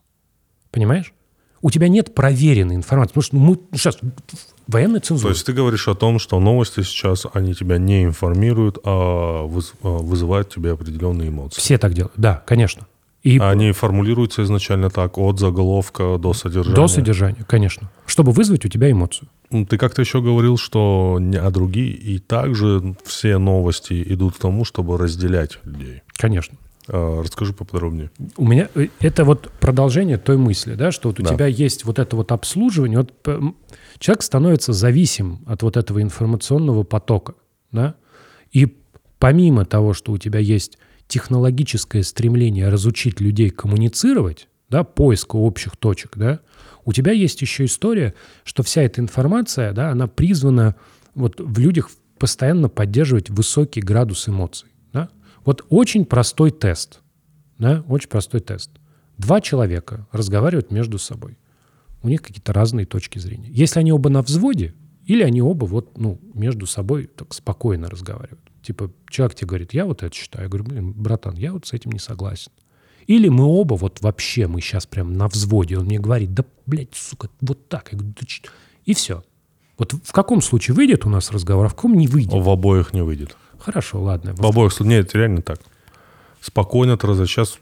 Понимаешь? 0.70 1.12
У 1.62 1.70
тебя 1.70 1.88
нет 1.88 2.14
проверенной 2.14 2.76
информации. 2.76 3.11
Потому 3.11 3.22
что 3.22 3.36
ну, 3.36 3.68
мы 3.70 3.76
сейчас 3.76 3.99
военная 4.70 5.00
То 5.00 5.06
цензура. 5.08 5.32
есть 5.32 5.44
ты 5.46 5.52
говоришь 5.52 5.88
о 5.88 5.94
том, 5.94 6.18
что 6.18 6.40
новости 6.40 6.82
сейчас, 6.82 7.26
они 7.32 7.54
тебя 7.54 7.78
не 7.78 8.04
информируют, 8.04 8.78
а 8.84 9.46
выз- 9.46 9.72
вызывают 9.82 10.48
тебе 10.48 10.72
определенные 10.72 11.28
эмоции. 11.28 11.60
Все 11.60 11.78
так 11.78 11.92
делают. 11.94 12.12
Да, 12.16 12.42
конечно. 12.46 12.86
И 13.22 13.38
А 13.38 13.50
Они 13.50 13.72
формулируются 13.72 14.42
изначально 14.44 14.88
так, 14.88 15.18
от 15.18 15.38
заголовка 15.38 16.16
до 16.18 16.32
содержания. 16.32 16.74
до 16.76 16.88
содержания, 16.88 17.44
конечно. 17.46 17.90
Чтобы 18.06 18.32
вызвать 18.32 18.64
у 18.64 18.68
тебя 18.68 18.90
эмоцию. 18.90 19.28
М, 19.50 19.66
Ты 19.66 19.76
как-то 19.76 20.00
еще 20.00 20.22
говорил, 20.22 20.56
что 20.56 21.18
не, 21.20 21.36
а 21.36 21.50
другие, 21.50 21.90
и 21.92 22.18
также 22.18 22.94
все 23.04 23.36
новости 23.36 24.02
идут 24.14 24.36
к 24.36 24.38
тому, 24.38 24.64
чтобы 24.64 24.96
разделять 24.96 25.58
людей. 25.64 26.00
Конечно. 26.16 26.56
А, 26.88 27.22
Расскажи 27.22 27.52
поподробнее. 27.52 28.10
У 28.38 28.46
меня 28.48 28.68
э, 28.74 28.86
это 29.00 29.24
вот 29.24 29.50
продолжение 29.60 30.16
той 30.16 30.38
мысли, 30.38 30.74
да, 30.74 30.90
что 30.90 31.10
вот 31.10 31.20
у 31.20 31.22
Да. 31.22 31.34
тебя 31.34 31.46
есть 31.46 31.84
вот 31.84 31.98
это 31.98 32.16
вот 32.16 32.32
обслуживание. 32.32 32.98
Вот 33.00 33.12
человек 34.01 34.22
становится 34.22 34.72
зависим 34.72 35.44
от 35.46 35.62
вот 35.62 35.76
этого 35.76 36.03
информационного 36.03 36.82
потока, 36.82 37.34
да, 37.70 37.94
и 38.51 38.76
помимо 39.20 39.64
того, 39.64 39.92
что 39.92 40.11
у 40.11 40.18
тебя 40.18 40.40
есть 40.40 40.78
технологическое 41.07 42.03
стремление 42.03 42.68
разучить 42.68 43.20
людей 43.20 43.51
коммуницировать, 43.51 44.48
да, 44.68 44.82
поиска 44.82 45.36
общих 45.36 45.76
точек, 45.76 46.12
да, 46.16 46.40
у 46.84 46.92
тебя 46.92 47.12
есть 47.12 47.40
еще 47.42 47.66
история, 47.66 48.14
что 48.42 48.62
вся 48.62 48.82
эта 48.82 49.01
информация, 49.01 49.72
да, 49.72 49.90
она 49.90 50.09
призвана 50.09 50.74
вот 51.14 51.38
в 51.38 51.59
людях 51.59 51.90
постоянно 52.18 52.68
поддерживать 52.68 53.30
высокий 53.30 53.82
градус 53.82 54.28
эмоций, 54.28 54.70
да. 54.92 55.11
Вот 55.44 55.64
очень 55.68 56.07
простой 56.07 56.51
тест, 56.51 57.01
да, 57.59 57.84
очень 57.86 58.09
простой 58.09 58.40
тест. 58.40 58.70
Два 59.18 59.42
человека 59.42 60.09
разговаривают 60.11 60.70
между 60.70 60.98
собой. 60.98 61.36
У 62.03 62.09
них 62.09 62.22
какие-то 62.22 62.53
разные 62.53 62.86
точки 62.86 63.18
зрения. 63.18 63.48
Если 63.51 63.78
они 63.78 63.92
оба 63.92 64.11
на 64.11 64.22
взводе, 64.22 64.74
или 65.07 65.22
они 65.22 65.42
оба 65.42 65.64
вот, 65.64 65.98
ну, 65.98 66.18
между 66.34 66.66
собой 66.66 67.07
так 67.14 67.34
спокойно 67.34 67.88
разговаривают. 67.88 68.40
Типа, 68.62 68.92
человек 69.09 69.36
тебе 69.36 69.48
говорит, 69.48 69.74
я 69.74 69.86
вот 69.86 70.03
это 70.03 70.14
считаю. 70.14 70.44
Я 70.44 70.48
говорю, 70.48 70.64
блин, 70.64 70.92
братан, 70.92 71.34
я 71.36 71.53
вот 71.53 71.66
с 71.66 71.72
этим 71.72 71.92
не 71.92 71.98
согласен. 71.98 72.53
Или 73.07 73.28
мы 73.28 73.44
оба 73.44 73.74
вот 73.74 74.01
вообще, 74.03 74.46
мы 74.46 74.61
сейчас 74.61 74.86
прям 74.86 75.14
на 75.14 75.26
взводе. 75.28 75.78
Он 75.78 75.86
мне 75.86 75.98
говорит, 75.98 76.32
да, 76.32 76.44
блядь, 76.66 76.94
сука, 76.94 77.28
вот 77.40 77.68
так. 77.68 77.88
Я 77.92 77.98
говорю, 77.98 78.14
«Да 78.20 78.26
чё?» 78.26 78.42
И 78.84 78.94
все. 78.94 79.24
Вот 79.78 79.92
в 79.92 80.12
каком 80.12 80.42
случае 80.42 80.74
выйдет 80.74 81.07
у 81.07 81.09
нас 81.09 81.30
разговор, 81.30 81.66
а 81.66 81.68
в 81.68 81.74
каком 81.74 81.96
не 81.96 82.07
выйдет? 82.07 82.32
В 82.32 82.48
обоих 82.48 82.92
не 82.92 83.03
выйдет. 83.03 83.36
Хорошо, 83.59 84.01
ладно. 84.01 84.34
В 84.36 84.46
обоих 84.46 84.72
случаях. 84.72 84.98
Нет, 84.98 85.07
это 85.09 85.18
реально 85.18 85.42
так. 85.42 85.61
Спокойно 86.40 86.96
Сейчас 86.98 87.59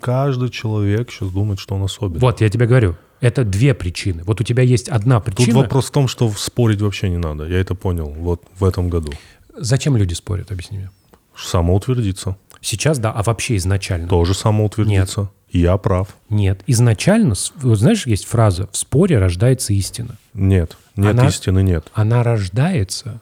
каждый 0.00 0.50
человек 0.50 1.10
сейчас 1.10 1.30
думает, 1.30 1.58
что 1.58 1.74
он 1.74 1.82
особенный. 1.82 2.20
Вот, 2.20 2.40
я 2.40 2.48
тебе 2.48 2.66
говорю, 2.66 2.96
это 3.24 3.42
две 3.42 3.72
причины. 3.72 4.22
Вот 4.24 4.40
у 4.42 4.44
тебя 4.44 4.62
есть 4.62 4.88
одна 4.90 5.18
Тут 5.20 5.34
причина. 5.36 5.60
вопрос 5.60 5.86
в 5.86 5.90
том, 5.90 6.08
что 6.08 6.30
спорить 6.36 6.82
вообще 6.82 7.08
не 7.08 7.16
надо. 7.16 7.46
Я 7.46 7.58
это 7.58 7.74
понял 7.74 8.06
вот 8.10 8.42
в 8.58 8.64
этом 8.64 8.90
году. 8.90 9.12
Зачем 9.56 9.96
люди 9.96 10.12
спорят, 10.12 10.52
объясни 10.52 10.78
мне. 10.78 10.90
Самоутвердиться. 11.34 12.36
Сейчас, 12.60 12.98
да, 12.98 13.12
а 13.12 13.22
вообще 13.22 13.56
изначально? 13.56 14.08
Тоже 14.08 14.34
самоутвердиться. 14.34 15.30
Я 15.50 15.76
прав. 15.78 16.08
Нет. 16.28 16.62
Изначально, 16.66 17.34
вот 17.56 17.78
знаешь, 17.78 18.06
есть 18.06 18.26
фраза 18.26 18.68
«в 18.72 18.76
споре 18.76 19.18
рождается 19.18 19.72
истина». 19.72 20.18
Нет. 20.34 20.76
Нет 20.96 21.12
Она- 21.12 21.28
истины, 21.28 21.62
нет. 21.62 21.90
Она 21.94 22.22
рождается 22.22 23.20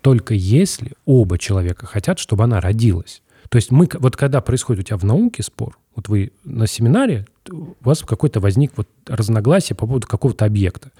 только 0.00 0.34
если 0.34 0.92
оба 1.04 1.38
человека 1.38 1.86
хотят, 1.86 2.18
чтобы 2.18 2.44
она 2.44 2.60
родилась. 2.60 3.22
То 3.50 3.56
есть 3.56 3.72
мы, 3.72 3.88
вот 3.92 4.16
когда 4.16 4.40
происходит 4.40 4.80
у 4.80 4.86
тебя 4.86 4.96
в 4.96 5.04
науке 5.04 5.42
спор, 5.42 5.76
вот 5.96 6.08
вы 6.08 6.30
на 6.44 6.68
семинаре, 6.68 7.26
у 7.50 7.74
вас 7.80 8.00
какой-то 8.02 8.38
возник 8.38 8.72
вот 8.76 8.88
разногласие 9.06 9.76
по 9.76 9.86
поводу 9.86 10.06
какого-то 10.06 10.44
объекта. 10.44 10.92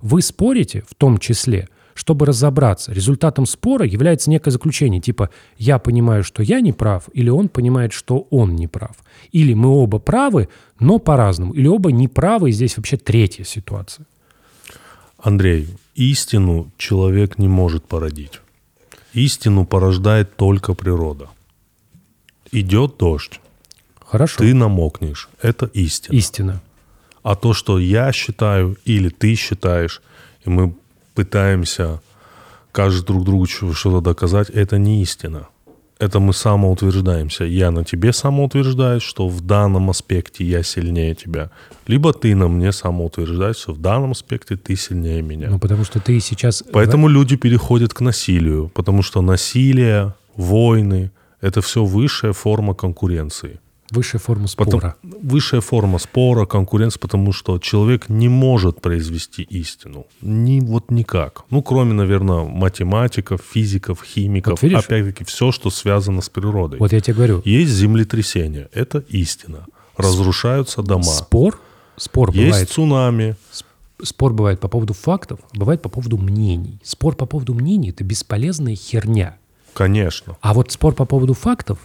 Вы 0.00 0.22
спорите 0.22 0.84
в 0.88 0.94
том 0.94 1.18
числе, 1.18 1.68
чтобы 1.92 2.24
разобраться. 2.24 2.92
Результатом 2.92 3.44
спора 3.44 3.84
является 3.84 4.30
некое 4.30 4.50
заключение, 4.50 5.02
типа 5.02 5.28
«я 5.58 5.78
понимаю, 5.78 6.24
что 6.24 6.42
я 6.42 6.60
не 6.62 6.72
прав», 6.72 7.10
или 7.12 7.28
«он 7.28 7.48
понимает, 7.48 7.92
что 7.92 8.26
он 8.30 8.56
не 8.56 8.68
прав». 8.68 8.96
Или 9.32 9.52
«мы 9.52 9.68
оба 9.68 9.98
правы, 9.98 10.48
но 10.80 10.98
по-разному». 10.98 11.52
Или 11.52 11.66
«оба 11.66 11.92
не 11.92 12.08
правы», 12.08 12.48
и 12.48 12.52
здесь 12.52 12.78
вообще 12.78 12.96
третья 12.96 13.44
ситуация. 13.44 14.06
Андрей, 15.18 15.68
истину 15.94 16.70
человек 16.78 17.36
не 17.36 17.48
может 17.48 17.84
породить. 17.84 18.40
Истину 19.12 19.66
порождает 19.66 20.36
только 20.36 20.72
природа. 20.74 21.28
Идет 22.52 22.96
дождь, 22.98 23.40
Хорошо. 24.04 24.38
ты 24.38 24.54
намокнешь. 24.54 25.28
Это 25.42 25.66
истина. 25.66 26.14
Истина. 26.14 26.62
А 27.22 27.34
то, 27.34 27.52
что 27.52 27.78
я 27.78 28.12
считаю 28.12 28.76
или 28.84 29.08
ты 29.08 29.34
считаешь, 29.34 30.00
и 30.44 30.50
мы 30.50 30.74
пытаемся 31.14 32.00
каждый 32.72 33.04
друг 33.04 33.24
другу 33.24 33.46
что-то 33.46 34.00
доказать, 34.00 34.50
это 34.50 34.78
не 34.78 35.02
истина. 35.02 35.48
Это 35.98 36.20
мы 36.20 36.32
самоутверждаемся. 36.32 37.44
Я 37.44 37.72
на 37.72 37.84
тебе 37.84 38.12
самоутверждаюсь, 38.12 39.02
что 39.02 39.28
в 39.28 39.40
данном 39.40 39.90
аспекте 39.90 40.44
я 40.44 40.62
сильнее 40.62 41.16
тебя. 41.16 41.50
Либо 41.88 42.12
ты 42.12 42.36
на 42.36 42.46
мне 42.46 42.70
самоутверждаешь, 42.70 43.56
что 43.56 43.72
в 43.72 43.80
данном 43.80 44.12
аспекте 44.12 44.56
ты 44.56 44.76
сильнее 44.76 45.22
меня. 45.22 45.50
Ну, 45.50 45.58
потому 45.58 45.84
что 45.84 45.98
ты 45.98 46.20
сейчас... 46.20 46.62
Поэтому 46.72 47.08
люди 47.08 47.36
переходят 47.36 47.94
к 47.94 48.00
насилию, 48.00 48.70
потому 48.74 49.02
что 49.02 49.22
насилие, 49.22 50.14
войны– 50.36 51.10
это 51.40 51.60
все 51.60 51.84
высшая 51.84 52.32
форма 52.32 52.74
конкуренции. 52.74 53.60
Высшая 53.90 54.18
форма 54.18 54.48
Потом- 54.54 54.80
спора. 54.80 54.96
высшая 55.02 55.60
форма 55.62 55.98
спора, 55.98 56.44
конкуренции, 56.44 56.98
потому 57.00 57.32
что 57.32 57.58
человек 57.58 58.10
не 58.10 58.28
может 58.28 58.82
произвести 58.82 59.44
истину. 59.44 60.06
Ни, 60.20 60.60
вот 60.60 60.90
никак. 60.90 61.44
Ну, 61.48 61.62
кроме, 61.62 61.94
наверное, 61.94 62.44
математиков, 62.44 63.40
физиков, 63.50 64.02
химиков. 64.04 64.62
Вот? 64.62 64.72
Опять-таки, 64.74 65.24
все, 65.24 65.52
что 65.52 65.70
связано 65.70 66.20
с 66.20 66.28
природой. 66.28 66.78
Вот 66.78 66.92
я 66.92 67.00
тебе 67.00 67.14
говорю, 67.14 67.40
Есть 67.46 67.72
землетрясение. 67.72 68.68
Это 68.74 68.98
истина. 69.08 69.64
Разрушаются 69.96 70.82
дома. 70.82 71.04
спор, 71.04 71.58
спор 71.96 72.30
Есть 72.32 72.46
бывает, 72.46 72.70
цунами. 72.70 73.36
спор 74.02 74.34
бывает 74.34 74.60
по 74.60 74.68
поводу 74.68 74.92
фактов, 74.92 75.40
бывает 75.54 75.80
по 75.80 75.88
поводу 75.88 76.18
мнений. 76.18 76.78
Спор 76.84 77.16
по 77.16 77.24
поводу 77.24 77.54
мнений– 77.54 77.88
это 77.90 78.04
бесполезная 78.04 78.76
херня. 78.76 79.38
Конечно. 79.74 80.36
А 80.40 80.54
вот 80.54 80.72
спор 80.72 80.94
по 80.94 81.04
поводу 81.04 81.34
фактов, 81.34 81.78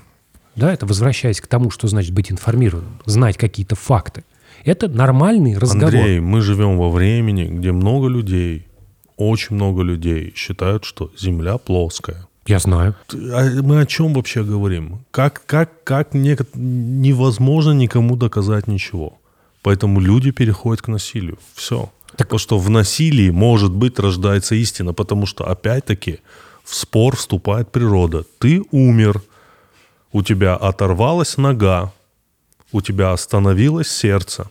да, 0.56 0.74
это 0.74 0.86
возвращаясь 0.86 1.42
к 1.42 1.48
тому, 1.48 1.70
что 1.72 1.88
значит 1.88 2.14
быть 2.14 2.32
информированным, 2.32 3.00
знать 3.06 3.38
какие-то 3.38 3.76
факты, 3.76 4.24
это 4.66 4.88
нормальный 4.88 5.58
разговор. 5.58 5.86
Андрей, 5.96 6.20
мы 6.20 6.42
живем 6.42 6.78
во 6.78 6.90
времени, 6.90 7.46
где 7.46 7.72
много 7.72 8.08
людей, 8.08 8.68
очень 9.18 9.56
много 9.56 9.82
людей 9.84 10.34
считают, 10.36 10.86
что 10.86 11.12
Земля 11.20 11.58
плоская. 11.58 12.28
Я 12.46 12.60
знаю. 12.60 12.96
А 13.14 13.50
мы 13.62 13.80
о 13.80 13.86
чем 13.86 14.14
вообще 14.14 14.44
говорим? 14.44 15.06
Как, 15.12 15.44
как, 15.46 15.84
как 15.84 16.14
неко- 16.14 16.46
невозможно 16.54 17.72
никому 17.72 18.16
доказать 18.16 18.68
ничего. 18.68 19.18
Поэтому 19.62 20.02
люди 20.02 20.32
переходят 20.32 20.82
к 20.82 20.88
насилию. 20.90 21.38
Все. 21.56 21.90
Так- 22.18 22.28
Потому 22.28 22.40
что 22.40 22.58
в 22.60 22.70
насилии, 22.70 23.30
может 23.30 23.72
быть, 23.72 23.98
рождается 24.00 24.56
истина. 24.56 24.94
Потому 24.94 25.26
что, 25.26 25.46
опять-таки, 25.50 26.20
в 26.64 26.74
спор 26.76 27.16
вступает 27.16 27.72
природа. 27.72 28.24
Ты 28.40 28.62
умер. 28.72 29.22
у 30.16 30.22
тебя 30.22 30.56
оторвалась 30.56 31.38
нога, 31.38 31.92
у 32.72 32.82
тебя 32.82 33.14
остановилось 33.14 33.90
сердце, 33.90 34.50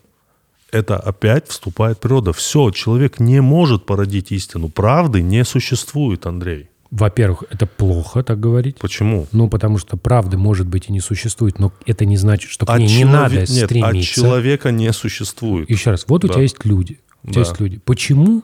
это 0.73 0.97
опять 0.97 1.47
вступает 1.49 2.01
природа. 2.01 2.33
Все, 2.33 2.71
человек 2.73 3.21
не 3.21 3.41
может 3.41 3.87
породить 3.87 4.33
истину. 4.33 4.69
Правды 4.69 5.23
не 5.23 5.45
существует, 5.45 6.27
Андрей. 6.27 6.69
Во-первых, 6.91 7.45
это 7.49 7.67
плохо 7.67 8.23
так 8.25 8.41
говорить. 8.41 8.79
Почему? 8.79 9.27
Ну, 9.33 9.49
потому 9.49 9.79
что 9.79 9.97
правды, 9.97 10.37
может 10.37 10.67
быть, 10.67 10.89
и 10.89 10.93
не 10.93 11.01
существует, 11.01 11.59
но 11.61 11.73
это 11.87 12.05
не 12.07 12.17
значит, 12.17 12.51
что 12.51 12.67
к 12.67 12.71
От 12.71 12.81
ней 12.81 12.89
не 12.89 13.03
челове- 13.05 13.13
надо 13.13 13.35
Нет, 13.37 13.49
от 13.49 13.71
стремиться. 13.71 14.15
человека 14.15 14.71
не 14.73 14.93
существует. 14.93 15.71
Еще 15.71 15.91
раз, 15.91 16.05
вот 16.09 16.25
у 16.25 16.27
Да. 16.27 16.35
тебя 16.35 16.43
есть 16.43 16.65
люди. 16.65 16.99
У 17.23 17.29
тебя 17.31 17.45
Да. 17.45 17.49
есть 17.49 17.61
люди. 17.61 17.79
Почему 17.85 18.43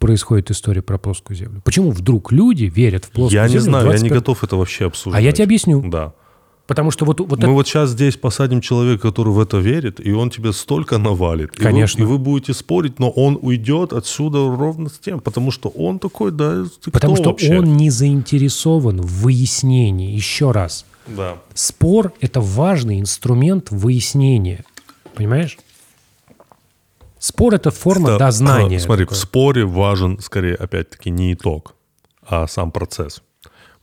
происходит 0.00 0.50
история 0.50 0.82
про 0.82 0.98
плоскую 0.98 1.36
землю? 1.36 1.60
Почему 1.64 1.92
вдруг 1.92 2.32
люди 2.32 2.64
верят 2.64 3.04
в 3.04 3.10
плоскую 3.10 3.40
Я 3.40 3.46
не 3.46 3.52
землю? 3.52 3.60
в 3.60 3.64
знаю, 3.64 3.84
я 3.86 3.92
не 3.92 4.08
21 4.08 4.14
готов 4.18 4.42
это 4.44 4.56
вообще 4.56 4.86
обсуждать. 4.86 5.20
А 5.20 5.22
я 5.24 5.30
тебе 5.30 5.44
объясню. 5.44 5.82
Да. 5.88 6.12
Потому 6.66 6.92
что 6.92 7.04
вот, 7.04 7.18
вот 7.20 7.30
Мы 7.30 7.36
это- 7.36 7.48
вот 7.50 7.66
сейчас 7.66 7.90
здесь 7.90 8.16
посадим 8.16 8.60
человека, 8.60 9.02
который 9.08 9.32
в 9.32 9.40
это 9.40 9.58
верит, 9.58 9.98
и 10.04 10.12
он 10.12 10.30
тебе 10.30 10.52
столько 10.52 10.98
навалит. 10.98 11.50
И 11.56 11.58
вы- 11.58 11.64
Конечно. 11.64 12.02
И 12.02 12.06
вы, 12.06 12.18
будете 12.18 12.54
спорить, 12.54 13.00
но 13.00 13.10
он 13.10 13.36
уйдет 13.42 13.92
отсюда 13.92 14.38
ровно 14.38 14.88
с 14.88 14.98
тем, 14.98 15.18
потому 15.20 15.50
что 15.50 15.68
он 15.68 15.98
такой, 15.98 16.30
да, 16.30 16.64
ты 16.84 16.90
потому 16.92 17.16
что 17.16 17.30
вообще? 17.30 17.58
он 17.58 17.76
не 17.76 17.90
заинтересован 17.90 19.00
в 19.00 19.22
выяснении. 19.22 20.14
Еще 20.14 20.52
раз. 20.52 20.84
Да. 21.08 21.38
Спор– 21.54 22.12
это 22.20 22.40
важный 22.40 23.00
инструмент 23.00 23.70
выяснения. 23.72 24.64
Понимаешь? 25.16 25.58
Спор– 27.20 27.54
это 27.54 27.70
форма 27.70 28.08
Да, 28.08 28.18
дознания. 28.18 28.80
Смотри, 28.80 29.04
такое. 29.04 29.16
в 29.16 29.20
споре 29.20 29.64
важен, 29.66 30.18
скорее, 30.20 30.54
опять-таки, 30.54 31.10
не 31.10 31.34
итог, 31.34 31.74
а 32.26 32.46
сам 32.46 32.72
процесс. 32.72 33.22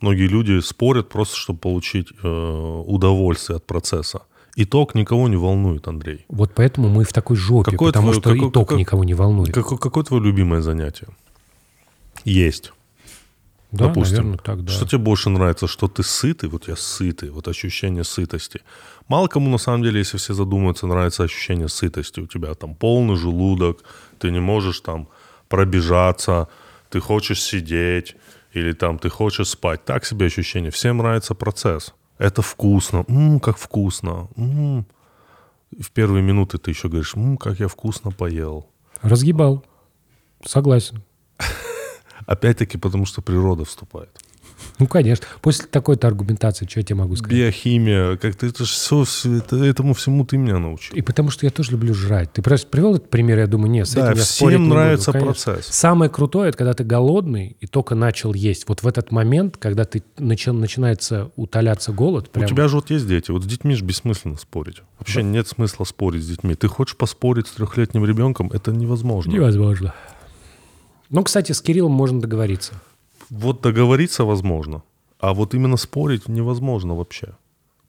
Многие 0.01 0.27
люди 0.27 0.59
спорят 0.59 1.07
просто, 1.09 1.35
чтобы 1.37 1.59
получить 1.59 2.07
э, 2.23 2.27
удовольствие 2.27 3.57
от 3.57 3.65
процесса. 3.67 4.23
Итог 4.55 4.95
никого 4.95 5.27
не 5.27 5.37
волнует, 5.37 5.87
Андрей. 5.87 6.25
Вот 6.29 6.51
поэтому 6.55 6.89
мы 6.89 7.03
в 7.03 7.13
такой 7.13 7.37
жопе, 7.37 7.69
Какое 7.71 7.89
потому 7.91 8.07
твое- 8.07 8.21
что 8.21 8.29
какое- 8.33 8.49
итог 8.49 8.67
какое- 8.67 8.79
никого 8.79 9.03
не 9.03 9.13
волнует. 9.13 9.53
Какое, 9.53 9.77
какое 9.77 10.03
твое 10.03 10.23
любимое 10.23 10.61
занятие? 10.61 11.07
Есть. 12.25 12.73
Да, 13.71 13.87
допустим. 13.87 14.17
наверное, 14.17 14.37
так, 14.37 14.63
да. 14.63 14.71
Что 14.71 14.85
тебе 14.85 14.99
больше 14.99 15.29
нравится, 15.29 15.67
что 15.67 15.87
ты 15.87 16.03
сытый, 16.03 16.49
вот 16.49 16.67
я 16.67 16.75
сытый, 16.75 17.29
вот 17.29 17.47
ощущение 17.47 18.03
сытости. 18.03 18.61
Мало 19.07 19.27
кому, 19.27 19.49
на 19.49 19.57
самом 19.57 19.83
деле, 19.83 19.99
если 19.99 20.17
все 20.17 20.33
задумаются, 20.33 20.87
нравится 20.87 21.23
ощущение 21.23 21.67
сытости. 21.67 22.19
У 22.21 22.27
тебя 22.27 22.53
там 22.53 22.75
полный 22.75 23.15
желудок, 23.17 23.83
ты 24.19 24.31
не 24.31 24.39
можешь 24.39 24.79
там 24.81 25.07
пробежаться, 25.49 26.47
ты 26.89 26.99
хочешь 26.99 27.41
сидеть, 27.41 28.15
или 28.53 28.73
там 28.73 28.97
ты 28.99 29.09
хочешь 29.09 29.49
спать. 29.49 29.83
Так 29.85 30.05
себе 30.05 30.25
ощущение. 30.27 30.71
Всем 30.71 30.97
нравится 30.97 31.35
процесс. 31.35 31.93
Это 32.17 32.41
вкусно. 32.41 33.03
М, 33.07 33.39
как 33.39 33.57
вкусно. 33.57 34.27
М. 34.37 34.85
И 35.71 35.81
В 35.83 35.91
первые 35.91 36.23
минуты 36.23 36.57
ты 36.57 36.71
еще 36.71 36.87
говоришь, 36.87 37.15
«М, 37.15 37.37
как 37.37 37.59
я 37.59 37.67
вкусно 37.67 38.11
поел. 38.11 38.65
Разгибал. 39.01 39.63
Согласен. 40.45 41.01
Опять-таки, 42.27 42.77
потому 42.77 43.05
что 43.07 43.21
природа 43.23 43.65
вступает. 43.65 44.09
Ну, 44.79 44.87
конечно. 44.87 45.25
После 45.41 45.65
такой-то 45.65 46.07
аргументации, 46.07 46.67
что 46.67 46.79
я 46.79 46.83
тебе 46.83 46.95
могу 46.97 47.15
сказать? 47.15 47.35
Биохимия, 47.35 48.15
как-то 48.17 48.45
это 48.45 48.65
ж 48.65 48.67
все, 48.69 49.05
это, 49.25 49.55
этому 49.57 49.93
всему 49.93 50.25
ты 50.25 50.37
меня 50.37 50.59
научил. 50.59 50.95
И 50.95 51.01
потому 51.01 51.29
что 51.29 51.45
я 51.45 51.51
тоже 51.51 51.71
люблю 51.71 51.93
жрать. 51.93 52.33
Ты 52.33 52.41
просто 52.41 52.67
привел 52.67 52.95
этот 52.95 53.09
пример, 53.09 53.39
я 53.39 53.47
думаю, 53.47 53.71
нет, 53.71 53.87
с 53.87 53.93
Да, 53.93 54.09
этим 54.11 54.17
я 54.19 54.23
всем 54.23 54.49
не 54.49 54.57
буду, 54.57 54.69
нравится 54.69 55.11
конечно. 55.11 55.33
процесс. 55.53 55.67
Самое 55.67 56.11
крутое, 56.11 56.49
это 56.49 56.57
когда 56.57 56.73
ты 56.73 56.83
голодный 56.83 57.55
и 57.59 57.67
только 57.67 57.95
начал 57.95 58.33
есть. 58.33 58.67
Вот 58.67 58.83
в 58.83 58.87
этот 58.87 59.11
момент, 59.11 59.57
когда 59.57 59.85
ты 59.85 60.03
начи- 60.17 60.51
начинается 60.51 61.31
утоляться 61.35 61.91
голод, 61.91 62.29
прям... 62.29 62.45
У 62.45 62.47
тебя 62.47 62.67
же 62.67 62.75
вот 62.77 62.89
есть 62.89 63.07
дети, 63.07 63.31
вот 63.31 63.43
с 63.43 63.47
детьми 63.47 63.75
же 63.75 63.85
бессмысленно 63.85 64.37
спорить. 64.37 64.81
Вообще 64.99 65.23
нет 65.23 65.47
смысла 65.47 65.85
спорить 65.85 66.23
с 66.23 66.27
детьми. 66.27 66.55
Ты 66.55 66.67
хочешь 66.67 66.97
поспорить 66.97 67.47
с 67.47 67.51
трехлетним 67.51 68.05
ребенком, 68.05 68.51
это 68.51 68.71
невозможно. 68.71 69.31
невозможно. 69.31 69.93
Ну, 71.09 71.23
кстати, 71.23 71.53
с 71.53 71.61
Кириллом 71.61 71.91
можно 71.91 72.21
договориться. 72.21 72.73
Вот 73.29 73.61
договориться 73.61 74.25
возможно, 74.25 74.81
а 75.19 75.33
вот 75.33 75.53
именно 75.53 75.77
спорить 75.77 76.27
невозможно 76.27 76.95
вообще. 76.95 77.27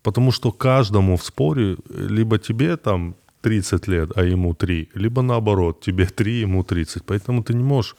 Потому 0.02 0.32
что 0.32 0.52
каждому 0.52 1.16
в 1.16 1.24
споре 1.24 1.76
либо 1.88 2.38
тебе 2.38 2.76
там 2.76 3.14
30 3.42 3.88
лет, 3.88 4.10
а 4.16 4.24
ему 4.24 4.54
3, 4.54 4.88
либо 4.94 5.22
наоборот, 5.22 5.80
тебе 5.80 6.06
3, 6.06 6.40
ему 6.40 6.64
30. 6.64 7.04
Поэтому 7.04 7.42
ты 7.42 7.54
не 7.54 7.62
можешь... 7.62 7.96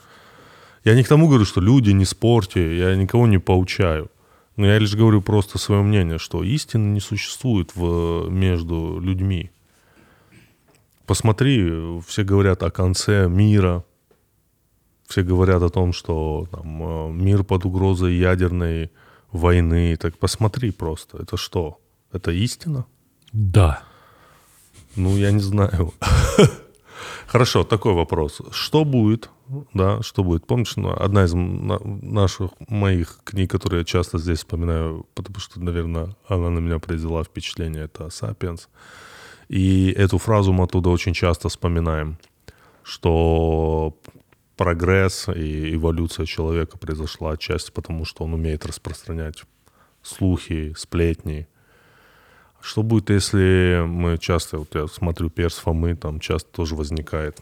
Я 0.85 0.95
не 0.95 1.03
к 1.03 1.07
тому 1.07 1.27
говорю, 1.27 1.45
что 1.45 1.61
люди, 1.61 1.91
не 1.91 2.05
спорьте, 2.05 2.77
я 2.77 2.95
никого 2.95 3.27
не 3.27 3.39
поучаю. 3.39 4.09
Но 4.55 4.65
я 4.65 4.79
лишь 4.79 4.95
говорю 4.95 5.21
просто 5.21 5.57
свое 5.57 5.81
мнение, 5.81 6.17
что 6.17 6.43
истины 6.43 6.93
не 6.93 6.99
существует 6.99 7.75
в, 7.75 8.29
между 8.29 8.99
людьми. 8.99 9.51
Посмотри, 11.05 11.99
все 12.07 12.23
говорят 12.23 12.63
о 12.63 12.71
конце 12.71 13.27
мира, 13.27 13.83
все 15.09 15.23
говорят 15.23 15.63
о 15.63 15.69
том, 15.69 15.91
что 15.91 16.47
там, 16.51 16.83
э, 16.83 17.11
мир 17.11 17.43
под 17.43 17.65
угрозой 17.65 18.15
ядерной 18.15 18.91
войны. 19.31 19.97
Так 19.97 20.17
посмотри 20.19 20.71
просто, 20.71 21.17
это 21.23 21.35
что? 21.35 21.79
Это 22.11 22.31
истина? 22.31 22.85
Да. 23.33 23.81
Ну, 24.95 25.17
я 25.17 25.31
не 25.31 25.41
знаю. 25.41 25.93
Хорошо, 27.27 27.63
такой 27.63 27.93
вопрос. 27.93 28.41
Что 28.51 28.85
будет, 28.85 29.31
да, 29.73 30.01
что 30.03 30.23
будет? 30.23 30.45
Помнишь, 30.45 30.75
ну, 30.75 30.91
одна 30.91 31.23
из 31.23 31.33
на- 31.33 31.79
наших, 31.79 32.51
моих 32.67 33.19
книг, 33.23 33.49
которые 33.49 33.79
я 33.79 33.85
часто 33.85 34.19
здесь 34.19 34.39
вспоминаю, 34.39 35.07
потому 35.15 35.39
что, 35.39 35.59
наверное, 35.59 36.15
она 36.27 36.49
на 36.49 36.59
меня 36.59 36.77
произвела 36.77 37.23
впечатление, 37.23 37.85
это 37.85 38.09
«Сапиенс». 38.09 38.69
И 39.47 39.91
эту 39.97 40.19
фразу 40.19 40.53
мы 40.53 40.65
оттуда 40.65 40.89
очень 40.89 41.13
часто 41.13 41.49
вспоминаем, 41.49 42.19
что 42.83 43.95
прогресс 44.59 45.29
и 45.29 45.73
эволюция 45.73 46.25
человека 46.25 46.77
произошла 46.77 47.31
отчасти 47.31 47.71
потому, 47.71 48.03
что 48.03 48.25
он 48.25 48.33
умеет 48.33 48.65
распространять 48.65 49.43
слухи, 50.03 50.73
сплетни, 50.75 51.47
что 52.59 52.83
будет, 52.83 53.09
если 53.09 53.85
мы 53.87 54.17
часто, 54.17 54.57
вот 54.57 54.75
я 54.75 54.87
смотрю 54.87 55.29
перс 55.29 55.55
Фомы, 55.59 55.95
там 55.95 56.19
часто 56.19 56.49
тоже 56.51 56.75
возникает 56.75 57.41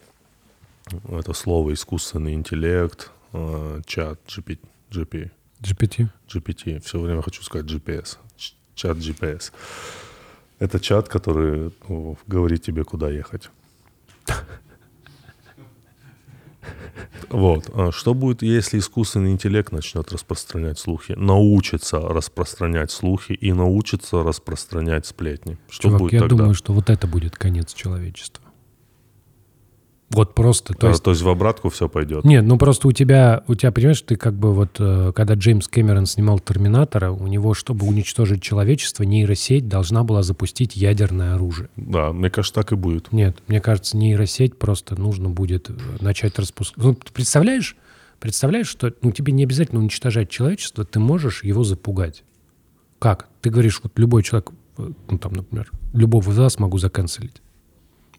это 1.08 1.32
слово 1.32 1.72
искусственный 1.72 2.34
интеллект, 2.34 3.10
э, 3.32 3.80
чат, 3.84 4.20
GP, 4.28 4.60
GP, 4.88 5.30
GPT. 5.60 6.08
GPT, 6.32 6.80
все 6.84 7.00
время 7.00 7.22
хочу 7.22 7.42
сказать 7.42 7.66
GPS, 7.66 8.16
чат 8.76 8.96
GPS. 8.96 9.50
Это 10.60 10.78
чат, 10.78 11.08
который 11.08 11.72
ну, 11.88 12.16
говорит 12.28 12.62
тебе, 12.62 12.84
куда 12.84 13.10
ехать. 13.10 13.50
Вот. 17.30 17.70
А 17.74 17.92
Что 17.92 18.14
будет, 18.14 18.42
если 18.42 18.78
искусственный 18.78 19.32
интеллект 19.32 19.72
начнет 19.72 20.10
распространять 20.12 20.78
слухи, 20.78 21.12
научится 21.12 21.98
распространять 22.00 22.90
слухи 22.90 23.32
и 23.32 23.52
научится 23.52 24.22
распространять 24.22 25.06
сплетни? 25.06 25.58
Что 25.68 25.88
Чувак, 25.88 26.00
будет 26.00 26.12
я 26.12 26.20
тогда? 26.20 26.36
думаю, 26.36 26.54
что 26.54 26.72
вот 26.72 26.90
это 26.90 27.06
будет 27.06 27.36
конец 27.36 27.74
человечества. 27.74 28.44
Вот 30.10 30.34
просто, 30.34 30.72
то 30.72 30.86
А, 30.86 30.90
есть... 30.90 31.02
то 31.02 31.10
есть 31.10 31.22
в 31.22 31.28
обратку 31.28 31.68
все 31.68 31.86
пойдет. 31.88 32.24
Нет, 32.24 32.42
ну 32.44 32.56
просто 32.56 32.88
у 32.88 32.92
тебя, 32.92 33.44
у 33.46 33.54
тебя, 33.54 33.70
понимаешь, 33.70 34.00
ты 34.00 34.16
как 34.16 34.34
бы 34.34 34.54
вот, 34.54 34.76
э, 34.78 35.12
когда 35.14 35.34
Джеймс 35.34 35.68
Кэмерон 35.68 36.06
снимал 36.06 36.38
«Терминатора», 36.38 37.10
у 37.10 37.26
него, 37.26 37.52
чтобы 37.52 37.86
уничтожить 37.86 38.42
человечество, 38.42 39.02
нейросеть 39.02 39.68
должна 39.68 40.04
была 40.04 40.22
запустить 40.22 40.76
ядерное 40.76 41.34
оружие. 41.34 41.68
Да, 41.76 42.12
мне 42.12 42.30
кажется, 42.30 42.54
так 42.54 42.72
и 42.72 42.76
будет. 42.76 43.12
Нет, 43.12 43.38
мне 43.48 43.60
кажется, 43.60 43.98
нейросеть 43.98 44.58
просто 44.58 44.98
нужно 44.98 45.28
будет 45.28 45.68
э, 45.68 45.74
начать 46.00 46.38
распускать. 46.38 46.82
Ну, 46.82 46.94
ты 46.94 47.12
представляешь, 47.12 47.76
представляешь, 48.18 48.68
что 48.68 48.92
ну, 49.02 49.12
тебе 49.12 49.34
не 49.34 49.44
обязательно 49.44 49.80
уничтожать 49.80 50.30
человечество, 50.30 50.86
ты 50.86 51.00
можешь 51.00 51.44
его 51.44 51.64
запугать. 51.64 52.24
Как? 52.98 53.28
Ты 53.42 53.50
говоришь, 53.50 53.80
вот 53.82 53.92
любой 53.98 54.22
человек, 54.22 54.52
э, 54.78 54.90
ну 55.10 55.18
там, 55.18 55.34
например, 55.34 55.70
любого 55.92 56.30
из 56.30 56.38
вас 56.38 56.58
могу 56.58 56.78
заканцелить. 56.78 57.42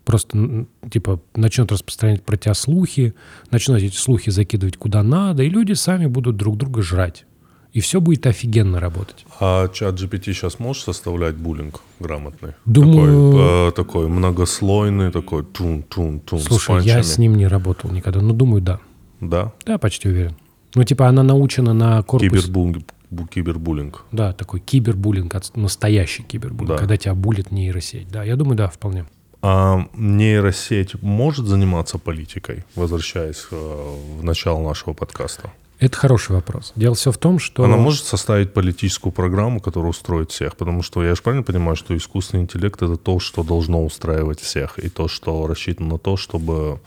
Просто, 0.10 0.66
типа, 0.90 1.20
начнет 1.36 1.72
распространять 1.72 2.24
про 2.24 2.36
тебя 2.36 2.56
слухи, 2.56 3.14
начнут 3.52 3.78
эти 3.80 3.96
слухи 3.96 4.32
закидывать 4.32 4.76
куда 4.76 5.04
надо, 5.04 5.44
и 5.44 5.50
люди 5.50 5.74
сами 5.74 6.08
будут 6.08 6.36
друг 6.36 6.58
друга 6.58 6.82
жрать. 6.82 7.26
И 7.74 7.80
все 7.80 8.02
будет 8.02 8.26
офигенно 8.26 8.80
работать. 8.80 9.24
А 9.40 9.68
чат 9.68 10.02
GPT 10.02 10.34
сейчас 10.34 10.58
можешь 10.58 10.82
составлять 10.82 11.36
буллинг 11.36 11.82
грамотный? 12.00 12.54
Думаю- 12.66 13.32
Такой, 13.34 13.68
э, 13.68 13.72
такой 13.74 14.08
многослойный, 14.08 15.12
такой 15.12 15.44
тун-тун-тун 15.46 16.40
Слушай, 16.40 16.84
я 16.84 17.04
с 17.04 17.20
ним 17.20 17.36
не 17.36 17.46
работал 17.46 17.92
никогда, 17.92 18.20
но 18.20 18.34
думаю, 18.34 18.64
да. 18.64 18.80
Да? 19.22 19.54
Да, 19.64 19.78
почти 19.78 20.10
уверен. 20.10 20.36
Ну, 20.74 20.84
типа, 20.86 21.08
она 21.08 21.22
научена 21.22 21.74
на 21.74 22.02
корпусе. 22.02 22.30
Кибербуллинг. 22.32 22.84
бу- 23.12 23.28
Кибербуллинг. 23.30 24.06
Да, 24.12 24.34
такой 24.34 24.60
кибербуллинг, 24.60 25.36
настоящий 25.56 26.24
кибербуллинг, 26.24 26.70
Да. 26.72 26.78
когда 26.78 26.98
тебя 26.98 27.14
булит 27.14 27.52
нейросеть. 27.52 28.08
Да, 28.10 28.24
я 28.24 28.36
думаю, 28.36 28.56
да, 28.58 28.70
вполне. 28.70 29.06
А 29.42 29.88
нейросеть 29.94 31.02
может 31.02 31.46
заниматься 31.46 31.98
политикой, 31.98 32.66
возвращаясь 32.76 33.46
э, 33.52 33.96
в 34.20 34.24
начало 34.24 34.62
нашего 34.62 34.94
подкаста? 34.94 35.52
Это 35.80 35.96
хороший 35.96 36.34
вопрос. 36.34 36.74
Дело 36.76 36.94
все 36.94 37.10
в 37.14 37.18
том, 37.18 37.40
что... 37.40 37.64
Она 37.64 37.78
может 37.78 38.04
составить 38.04 38.52
политическую 38.52 39.14
программу, 39.14 39.62
которая 39.62 39.92
устроит 39.92 40.32
всех, 40.32 40.58
потому 40.58 40.84
что 40.84 41.06
я 41.06 41.16
же 41.16 41.22
правильно 41.22 41.44
понимаю, 41.44 41.78
что 41.78 41.96
искусственный 41.96 42.44
интеллект— 42.44 42.82
это 42.82 42.98
то, 42.98 43.20
что 43.20 43.44
должно 43.44 43.86
устраивать 43.86 44.42
всех, 44.42 44.78
и 44.78 44.90
то, 44.90 45.08
что 45.08 45.48
рассчитано 45.48 45.92
на 45.92 45.98
то, 45.98 46.18
чтобы 46.18 46.82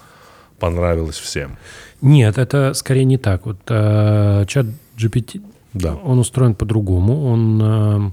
понравилось 0.59 1.17
всем. 1.17 1.57
Нет, 2.03 2.37
это 2.37 2.75
скорее 2.75 3.05
не 3.05 3.17
так. 3.17 3.47
Вот 3.47 3.61
э, 3.69 4.45
чат 4.47 4.67
GPT, 4.99 5.43
Да. 5.73 5.95
он 5.95 6.19
устроен 6.19 6.55
по-другому. 6.55 7.33
Он... 7.33 7.63
э, 7.63 8.11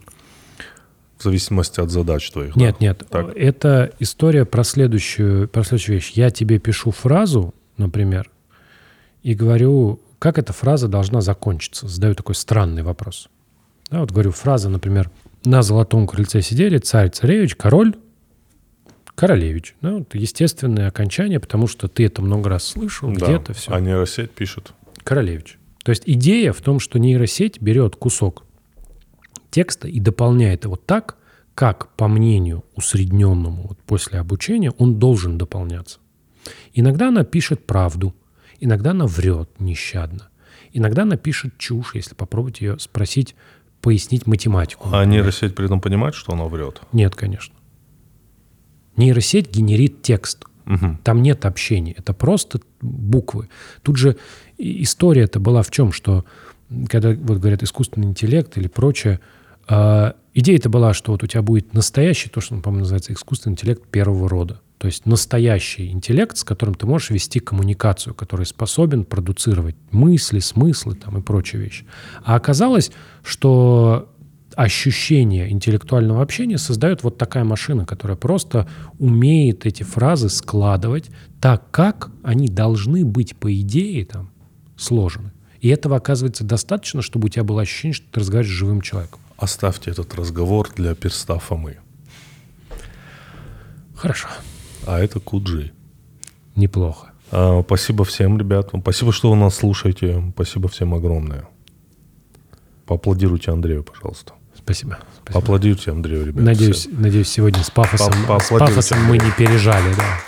В 1.19 1.23
зависимости 1.23 1.81
от 1.81 1.91
задач 1.91 2.31
твоих. 2.31 2.53
да? 2.55 2.59
Нет, 2.61 2.79
нет. 2.79 3.03
Так. 3.09 3.35
Это 3.35 3.91
история 3.99 4.45
про 4.45 4.63
следующую, 4.63 5.47
про 5.49 5.63
следующую 5.63 5.95
вещь. 5.97 6.11
Я 6.11 6.31
тебе 6.31 6.59
пишу 6.59 6.91
фразу, 6.91 7.53
например, 7.77 8.31
и 9.21 9.33
говорю, 9.35 9.99
как 10.17 10.37
эта 10.37 10.53
фраза 10.53 10.87
должна 10.87 11.19
закончиться. 11.21 11.87
Задаю 11.87 12.15
такой 12.15 12.35
странный 12.35 12.83
вопрос. 12.83 13.27
Да, 13.91 13.99
вот 13.99 14.11
говорю, 14.11 14.31
фраза, 14.31 14.69
например, 14.69 15.11
на 15.43 15.61
золотом 15.61 16.07
крыльце 16.07 16.41
сидели 16.41 16.77
царь, 16.77 17.09
царевич, 17.09 17.55
король, 17.55 17.95
королевич. 19.15 19.75
Да, 19.81 19.95
вот 19.95 20.15
естественное 20.15 20.87
окончание, 20.87 21.39
потому 21.39 21.67
что 21.67 21.87
ты 21.87 22.05
это 22.05 22.21
много 22.21 22.49
раз 22.49 22.63
слышал, 22.63 23.11
Да. 23.11 23.25
где-то 23.25 23.53
все. 23.53 23.71
А 23.73 23.79
нейросеть 23.79 24.31
пишет. 24.31 24.71
Королевич. 25.03 25.57
То 25.83 25.89
есть 25.91 26.03
идея 26.05 26.53
в 26.53 26.61
том, 26.61 26.79
что 26.79 26.99
нейросеть 26.99 27.61
берет 27.61 27.95
кусок 27.95 28.45
текста 29.51 29.87
и 29.87 29.99
дополняет 29.99 30.65
его 30.65 30.75
так, 30.75 31.17
как, 31.55 31.93
по 31.95 32.07
мнению 32.07 32.63
усредненному 32.75 33.67
вот 33.67 33.79
после 33.79 34.19
обучения, 34.19 34.71
он 34.71 34.97
должен 34.99 35.37
дополняться. 35.37 35.99
Иногда 36.73 37.09
она 37.09 37.23
пишет 37.23 37.65
правду, 37.65 38.15
иногда 38.59 38.91
она 38.91 39.07
врет 39.07 39.49
нещадно, 39.59 40.29
иногда 40.71 41.01
она 41.01 41.17
пишет 41.17 41.57
чушь, 41.57 41.95
если 41.95 42.15
попробовать 42.15 42.61
ее 42.61 42.79
спросить, 42.79 43.35
пояснить 43.81 44.25
математику. 44.27 44.87
А 44.87 44.91
например. 44.91 45.07
нейросеть 45.07 45.55
при 45.55 45.65
этом 45.65 45.81
понимает, 45.81 46.15
что 46.15 46.33
она 46.33 46.45
врет? 46.45 46.81
Нет, 46.93 47.15
конечно. 47.15 47.55
Нейросеть 48.95 49.51
генерит 49.51 50.01
текст. 50.01 50.45
Мгм. 50.65 50.99
Там 51.03 51.21
нет 51.21 51.45
общения, 51.45 51.93
это 51.97 52.13
просто 52.13 52.61
буквы. 52.81 53.49
Тут 53.81 53.97
же 53.97 54.17
и- 54.57 54.83
история 54.83 55.23
это 55.23 55.39
была 55.39 55.63
в 55.63 55.71
чем, 55.71 55.91
что 55.91 56.25
когда 56.87 57.09
вот 57.09 57.39
говорят 57.39 57.63
искусственный 57.63 58.07
интеллект 58.07 58.55
или 58.57 58.67
прочее, 58.67 59.19
а, 59.69 60.15
идея 60.33 60.57
это 60.57 60.69
была, 60.69 60.93
что 60.93 61.11
вот 61.11 61.23
у 61.23 61.27
тебя 61.27 61.43
будет 61.43 61.73
настоящий, 61.73 62.29
то, 62.29 62.41
что, 62.41 62.55
по-моему, 62.55 62.81
называется 62.81 63.13
искусственный 63.13 63.53
интеллект 63.53 63.87
первого 63.87 64.27
рода. 64.27 64.61
То 64.79 64.87
есть 64.87 65.05
настоящий 65.05 65.91
интеллект, 65.91 66.37
с 66.37 66.43
которым 66.43 66.73
ты 66.73 66.87
можешь 66.87 67.09
вести 67.11 67.39
коммуникацию, 67.39 68.15
который 68.15 68.45
способен 68.45 69.03
продуцировать 69.03 69.75
мысли, 69.91 70.39
смыслы 70.39 70.95
там, 70.95 71.17
и 71.17 71.21
прочие 71.21 71.61
вещи. 71.61 71.85
А 72.23 72.35
оказалось, 72.35 72.91
что 73.23 74.09
ощущение 74.55 75.51
интеллектуального 75.51 76.21
общения 76.21 76.57
создает 76.57 77.03
вот 77.03 77.17
такая 77.17 77.43
машина, 77.43 77.85
которая 77.85 78.17
просто 78.17 78.67
умеет 78.97 79.65
эти 79.65 79.83
фразы 79.83 80.29
складывать 80.29 81.11
так, 81.39 81.69
как 81.71 82.09
они 82.23 82.47
должны 82.47 83.05
быть, 83.05 83.35
по 83.35 83.53
идее, 83.53 84.05
там, 84.05 84.31
сложены. 84.77 85.31
И 85.59 85.67
этого 85.67 85.97
оказывается 85.97 86.43
достаточно, 86.43 87.01
чтобы 87.01 87.25
у 87.27 87.29
тебя 87.29 87.43
было 87.43 87.61
ощущение, 87.61 87.93
что 87.93 88.07
ты 88.11 88.21
разговариваешь 88.21 88.55
с 88.55 88.57
живым 88.57 88.81
человеком. 88.81 89.19
Оставьте 89.39 89.91
этот 89.91 90.13
разговор 90.15 90.69
для 90.75 90.93
перста 90.95 91.39
Фомы. 91.39 91.77
Хорошо. 93.95 94.27
А 94.85 94.99
это 94.99 95.21
Куджи. 95.21 95.71
Неплохо. 96.55 97.11
А, 97.31 97.61
спасибо 97.63 98.03
всем, 98.03 98.37
ребят. 98.37 98.71
Спасибо, 98.81 99.13
что 99.13 99.29
вы 99.29 99.37
нас 99.37 99.55
слушаете. 99.55 100.21
Спасибо 100.33 100.67
всем 100.67 100.93
огромное. 100.93 101.47
Поаплодируйте 102.85 103.51
Андрею, 103.51 103.83
пожалуйста. 103.83 104.33
Спасибо. 104.57 104.97
Спасибо. 105.21 105.39
Поаплодируйте 105.39 105.91
Андрею, 105.91 106.25
ребят. 106.25 106.43
Надеюсь, 106.43 106.89
надеюсь, 106.91 107.29
сегодня 107.29 107.63
с 107.63 107.71
пафосом, 107.71 108.13
с 108.13 108.49
пафосом 108.49 109.05
мы 109.05 109.17
не 109.17 109.31
пережали. 109.37 109.93
Да. 109.95 110.19